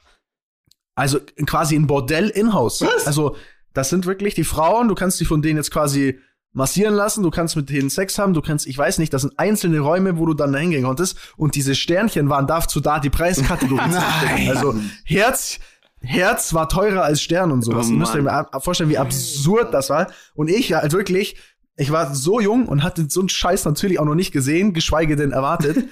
also 0.95 1.19
quasi 1.45 1.75
ein 1.75 1.87
Bordell 1.87 2.29
in-house. 2.29 2.83
Also, 3.05 3.35
das 3.73 3.89
sind 3.89 4.05
wirklich 4.05 4.35
die 4.35 4.43
Frauen, 4.43 4.87
du 4.87 4.95
kannst 4.95 5.19
dich 5.19 5.27
von 5.27 5.41
denen 5.41 5.57
jetzt 5.57 5.71
quasi 5.71 6.19
massieren 6.53 6.93
lassen, 6.93 7.23
du 7.23 7.31
kannst 7.31 7.55
mit 7.55 7.69
denen 7.69 7.89
Sex 7.89 8.19
haben, 8.19 8.33
du 8.35 8.41
kannst, 8.41 8.67
ich 8.67 8.77
weiß 8.77 8.99
nicht, 8.99 9.11
das 9.11 9.23
sind 9.23 9.37
einzelne 9.39 9.79
Räume, 9.79 10.17
wo 10.19 10.27
du 10.27 10.35
dann 10.35 10.53
da 10.53 10.59
hingehen 10.59 10.83
konntest 10.83 11.17
und 11.35 11.55
diese 11.55 11.73
Sternchen 11.73 12.29
waren 12.29 12.45
dazu 12.45 12.79
da, 12.79 12.99
die 12.99 13.09
Preiskategorien 13.09 13.91
zu 13.91 13.99
bestimmen. 14.21 14.49
Also 14.49 14.75
Herz, 15.03 15.59
Herz 15.99 16.53
war 16.53 16.69
teurer 16.69 17.03
als 17.03 17.21
Stern 17.21 17.51
und 17.51 17.63
sowas. 17.63 17.87
Oh, 17.87 17.91
Ihr 17.91 17.97
müsst 17.97 18.13
Mann. 18.13 18.25
mal 18.25 18.47
vorstellen, 18.59 18.91
wie 18.91 18.99
absurd 18.99 19.73
das 19.73 19.89
war. 19.89 20.11
Und 20.35 20.49
ich, 20.49 20.69
ja, 20.69 20.81
halt 20.81 20.93
wirklich, 20.93 21.37
ich 21.75 21.91
war 21.91 22.13
so 22.13 22.39
jung 22.39 22.67
und 22.67 22.83
hatte 22.83 23.07
so 23.09 23.21
einen 23.21 23.29
Scheiß 23.29 23.65
natürlich 23.65 23.99
auch 23.99 24.05
noch 24.05 24.13
nicht 24.13 24.31
gesehen, 24.31 24.73
geschweige 24.73 25.15
denn 25.15 25.31
erwartet. 25.31 25.85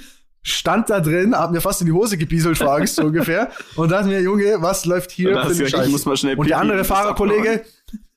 Stand 0.44 0.89
da 0.89 1.00
drin, 1.00 1.36
hab 1.36 1.52
mir 1.52 1.62
fast 1.62 1.82
in 1.82 1.88
die 1.88 1.94
Hose 1.94 2.18
gebieselt 2.18 2.58
vor 2.58 2.74
Angst 2.76 2.96
so 2.96 3.04
ungefähr 3.06 3.50
und 3.76 3.92
dachte 3.92 4.08
mir, 4.08 4.22
Junge, 4.22 4.56
was 4.60 4.86
läuft 4.86 5.12
hier 5.12 5.36
Und 5.38 5.56
für 5.56 5.70
Scheiß? 5.70 5.86
ich 5.86 5.92
muss 5.92 6.06
mal 6.06 6.18
schnell 6.18 6.36
und 6.38 6.50
der 6.50 6.58
andere 6.60 6.84
Fahrerkollege, 6.84 7.62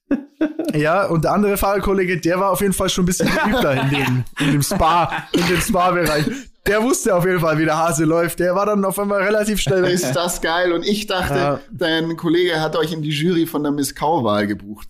ja, 0.74 1.06
und 1.06 1.24
der 1.24 1.32
andere 1.32 1.56
Fahrerkollege, 1.56 2.20
der 2.20 2.40
war 2.40 2.50
auf 2.50 2.60
jeden 2.60 2.72
Fall 2.72 2.88
schon 2.88 3.04
ein 3.04 3.06
bisschen 3.06 3.28
geübter 3.28 3.72
in 3.82 3.90
dem, 3.90 4.24
in 4.40 4.52
dem 4.52 4.62
Spa, 4.62 5.10
in 5.32 5.46
dem 5.46 5.60
Spa-Bereich. 5.60 6.24
Der 6.66 6.82
wusste 6.82 7.14
auf 7.14 7.26
jeden 7.26 7.40
Fall, 7.40 7.58
wie 7.58 7.66
der 7.66 7.76
Hase 7.76 8.04
läuft. 8.06 8.40
Der 8.40 8.54
war 8.54 8.64
dann 8.64 8.84
auf 8.86 8.98
einmal 8.98 9.22
relativ 9.22 9.60
schnell 9.60 9.82
weg. 9.82 9.92
Ist 9.92 10.12
das 10.12 10.40
geil? 10.40 10.72
Und 10.72 10.82
ich 10.82 11.06
dachte, 11.06 11.34
Ja. 11.34 11.60
dein 11.70 12.16
Kollege 12.16 12.58
hat 12.60 12.74
euch 12.76 12.90
in 12.92 13.02
die 13.02 13.10
Jury 13.10 13.44
von 13.46 13.62
der 13.62 13.72
Miss 13.72 13.94
Cow-Wahl 13.94 14.46
gebucht. 14.46 14.88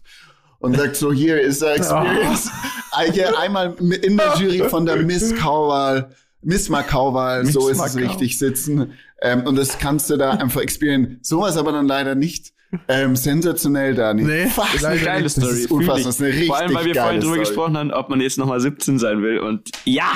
Und 0.61 0.77
sagt 0.77 0.95
so, 0.97 1.13
hier 1.13 1.41
ist 1.41 1.63
der 1.63 1.75
Experience. 1.75 2.49
Oh. 2.97 3.13
Hier 3.13 3.37
einmal 3.39 3.75
in 4.03 4.17
der 4.17 4.35
Jury 4.37 4.69
von 4.69 4.87
der 4.87 4.97
Miss 4.97 5.35
Cow-Wahl, 5.35 6.11
Miss 6.45 6.69
Macau-Wahl, 6.69 7.47
so 7.47 7.69
ist 7.69 7.81
es 7.85 7.97
richtig 7.97 8.39
sitzen. 8.39 8.93
Ähm, 9.23 9.47
und 9.47 9.57
das 9.57 9.79
kannst 9.79 10.11
du 10.11 10.17
da 10.17 10.31
einfach 10.39 10.61
experience. 10.61 11.27
Sowas 11.29 11.57
aber 11.57 11.73
dann 11.73 11.87
leider 11.87 12.15
nicht 12.15 12.53
ähm, 12.89 13.15
sensationell 13.15 13.95
da 13.95 14.13
nicht. 14.15 14.27
Nee, 14.27 14.47
Fuck, 14.47 14.65
Das 14.73 14.75
ist 14.77 14.85
eine 14.85 15.01
geile 15.01 15.23
nicht. 15.23 15.31
Story. 15.33 15.47
Das 15.47 15.59
ist 15.61 15.71
unfassbar. 15.71 15.97
Das 16.05 16.07
ist 16.17 16.21
eine 16.21 16.29
richtig 16.31 16.47
Vor 16.49 16.57
allem, 16.59 16.75
weil 16.75 16.85
wir 16.87 16.95
vorhin 16.97 17.21
drüber 17.21 17.35
Story. 17.35 17.39
gesprochen 17.47 17.79
haben, 17.79 17.91
ob 17.93 18.09
man 18.11 18.21
jetzt 18.21 18.37
nochmal 18.37 18.61
17 18.61 18.99
sein 18.99 19.23
will. 19.23 19.39
Und 19.39 19.71
ja, 19.85 20.11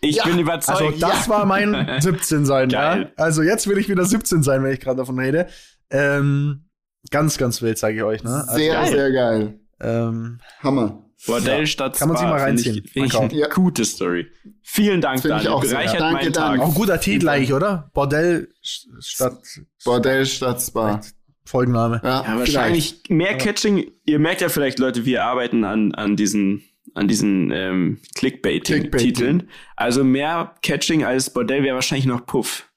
ich 0.00 0.16
Ja. 0.16 0.22
bin 0.24 0.32
Also 0.34 0.42
überzeugt. 0.42 1.02
das 1.02 1.28
war 1.28 1.44
mein 1.44 1.88
17 2.00 2.44
sein, 2.46 2.70
ja. 2.70 3.06
Also 3.16 3.42
jetzt 3.42 3.66
will 3.68 3.78
ich 3.78 3.88
wieder 3.88 4.04
17 4.04 4.42
sein, 4.44 4.62
wenn 4.62 4.72
ich 4.72 4.80
gerade 4.80 4.98
davon 4.98 5.18
rede. 5.18 5.48
Ähm, 5.90 6.66
ganz, 7.10 7.36
ganz 7.36 7.60
wild, 7.62 7.78
sage 7.78 7.96
ich 7.96 8.02
euch. 8.04 8.22
Ne? 8.22 8.30
Also, 8.46 8.54
Sehr, 8.58 8.74
geil. 8.74 8.88
sehr 8.92 9.12
geil. 9.12 9.58
ähm, 9.80 10.38
Hammer. 10.62 11.03
Bordell 11.26 11.66
statt 11.66 11.96
Kann 11.98 12.08
man 12.08 12.16
sich 12.16 12.26
mal 12.26 12.38
reinziehen. 12.40 12.82
Ich, 12.84 12.92
finde 12.92 13.06
ich 13.08 13.12
Mal 13.14 13.20
eine 13.20 13.28
kaufen. 13.28 13.38
Ja. 13.38 13.48
gute 13.48 13.84
Story. 13.84 14.26
Vielen 14.62 15.00
Dank, 15.00 15.22
Finde 15.22 15.38
ich 15.38 15.44
Daniel. 15.44 15.68
Bereichert 15.68 16.00
Danke, 16.00 16.14
meinen. 16.14 16.32
Tag. 16.32 16.60
auch 16.60 16.68
ein 16.68 16.74
guter 16.74 17.00
Titel 17.00 17.28
eigentlich, 17.28 17.52
oder? 17.52 17.90
Bordell 17.94 18.48
st- 18.64 18.86
statt 19.00 19.38
Bordell 19.84 20.26
statt 20.26 20.60
Spa. 20.62 21.00
Folgenname. 21.46 22.00
Ja, 22.02 22.24
Ja, 22.26 22.38
wahrscheinlich 22.38 23.02
mehr 23.08 23.36
Catching. 23.36 23.90
Ihr 24.06 24.18
merkt 24.18 24.40
ja 24.40 24.48
vielleicht, 24.48 24.78
Leute, 24.78 25.04
wir 25.04 25.24
arbeiten 25.24 25.64
an, 25.64 25.94
an 25.94 26.16
diesen, 26.16 26.62
an 26.94 27.06
diesen 27.08 27.50
ähm, 27.50 27.98
Clickbaiting-Titeln. 28.14 28.90
Clickbaiting. 28.90 29.48
Also 29.76 30.04
mehr 30.04 30.54
Catching 30.62 31.04
als 31.04 31.30
Bordell 31.30 31.62
wäre 31.62 31.74
wahrscheinlich 31.74 32.06
noch 32.06 32.24
Puff. 32.24 32.70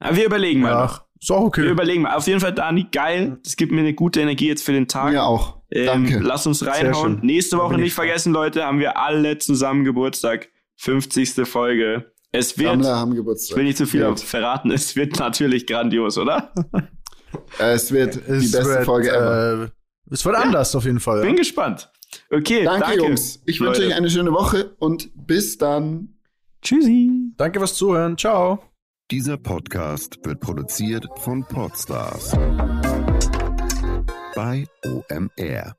Aber 0.00 0.16
wir 0.16 0.26
überlegen 0.26 0.60
mal. 0.60 0.72
Ach, 0.74 1.04
ist 1.20 1.30
auch 1.30 1.40
Wir 1.42 1.46
okay. 1.46 1.68
überlegen 1.68 2.02
mal. 2.02 2.14
Auf 2.14 2.26
jeden 2.26 2.40
Fall, 2.40 2.52
Dani, 2.54 2.86
geil. 2.90 3.38
Das 3.44 3.56
gibt 3.56 3.70
mir 3.72 3.80
eine 3.80 3.94
gute 3.94 4.20
Energie 4.20 4.48
jetzt 4.48 4.64
für 4.64 4.72
den 4.72 4.88
Tag. 4.88 5.12
Mir 5.12 5.22
auch. 5.24 5.60
Ähm, 5.74 5.86
Danke. 5.86 6.18
Lass 6.20 6.46
uns 6.46 6.64
reinhauen. 6.64 7.18
Nächste 7.22 7.58
Woche 7.58 7.74
ich 7.74 7.80
nicht 7.80 7.94
vergessen, 7.94 8.32
Leute, 8.32 8.64
haben 8.64 8.78
wir 8.78 8.96
alle 8.96 9.38
zusammen 9.38 9.84
Geburtstag. 9.84 10.48
50. 10.76 11.46
Folge. 11.48 12.12
Es 12.32 12.56
wird, 12.58 12.70
Sammler 12.70 12.96
haben 12.96 13.12
ich 13.12 13.18
Geburtstag. 13.18 13.56
will 13.56 13.64
nicht 13.64 13.78
zu 13.78 13.86
viel 13.86 14.06
Wild. 14.06 14.20
verraten, 14.20 14.70
es 14.72 14.96
wird 14.96 15.18
natürlich 15.18 15.66
grandios, 15.66 16.16
oder? 16.18 16.52
Äh, 17.58 17.72
es 17.74 17.90
wird 17.92 18.14
die 18.14 18.20
Es 18.32 18.50
beste 18.52 18.64
wird, 18.68 18.84
Folge 18.84 19.10
ever. 19.10 19.64
Äh, 19.64 19.68
es 20.12 20.24
wird 20.24 20.36
anders 20.36 20.74
auf 20.76 20.84
jeden 20.84 21.00
Fall. 21.00 21.20
Bin 21.22 21.30
Ja. 21.30 21.36
gespannt. 21.36 21.90
Okay, 22.30 22.62
Danke, 22.64 22.80
danke, 22.86 22.96
Jungs. 23.04 23.42
Ich 23.46 23.58
Leute. 23.58 23.78
wünsche 23.80 23.88
euch 23.90 23.96
eine 23.96 24.10
schöne 24.10 24.32
Woche 24.32 24.74
und 24.78 25.10
bis 25.14 25.58
dann. 25.58 26.14
Tschüssi. 26.62 27.10
Danke 27.36 27.58
fürs 27.58 27.74
Zuhören. 27.74 28.16
Ciao. 28.16 28.60
Dieser 29.10 29.36
Podcast 29.36 30.18
wird 30.24 30.40
produziert 30.40 31.06
von 31.18 31.44
Podstars 31.44 32.32
bei 34.44 34.66
OMR. 34.84 35.74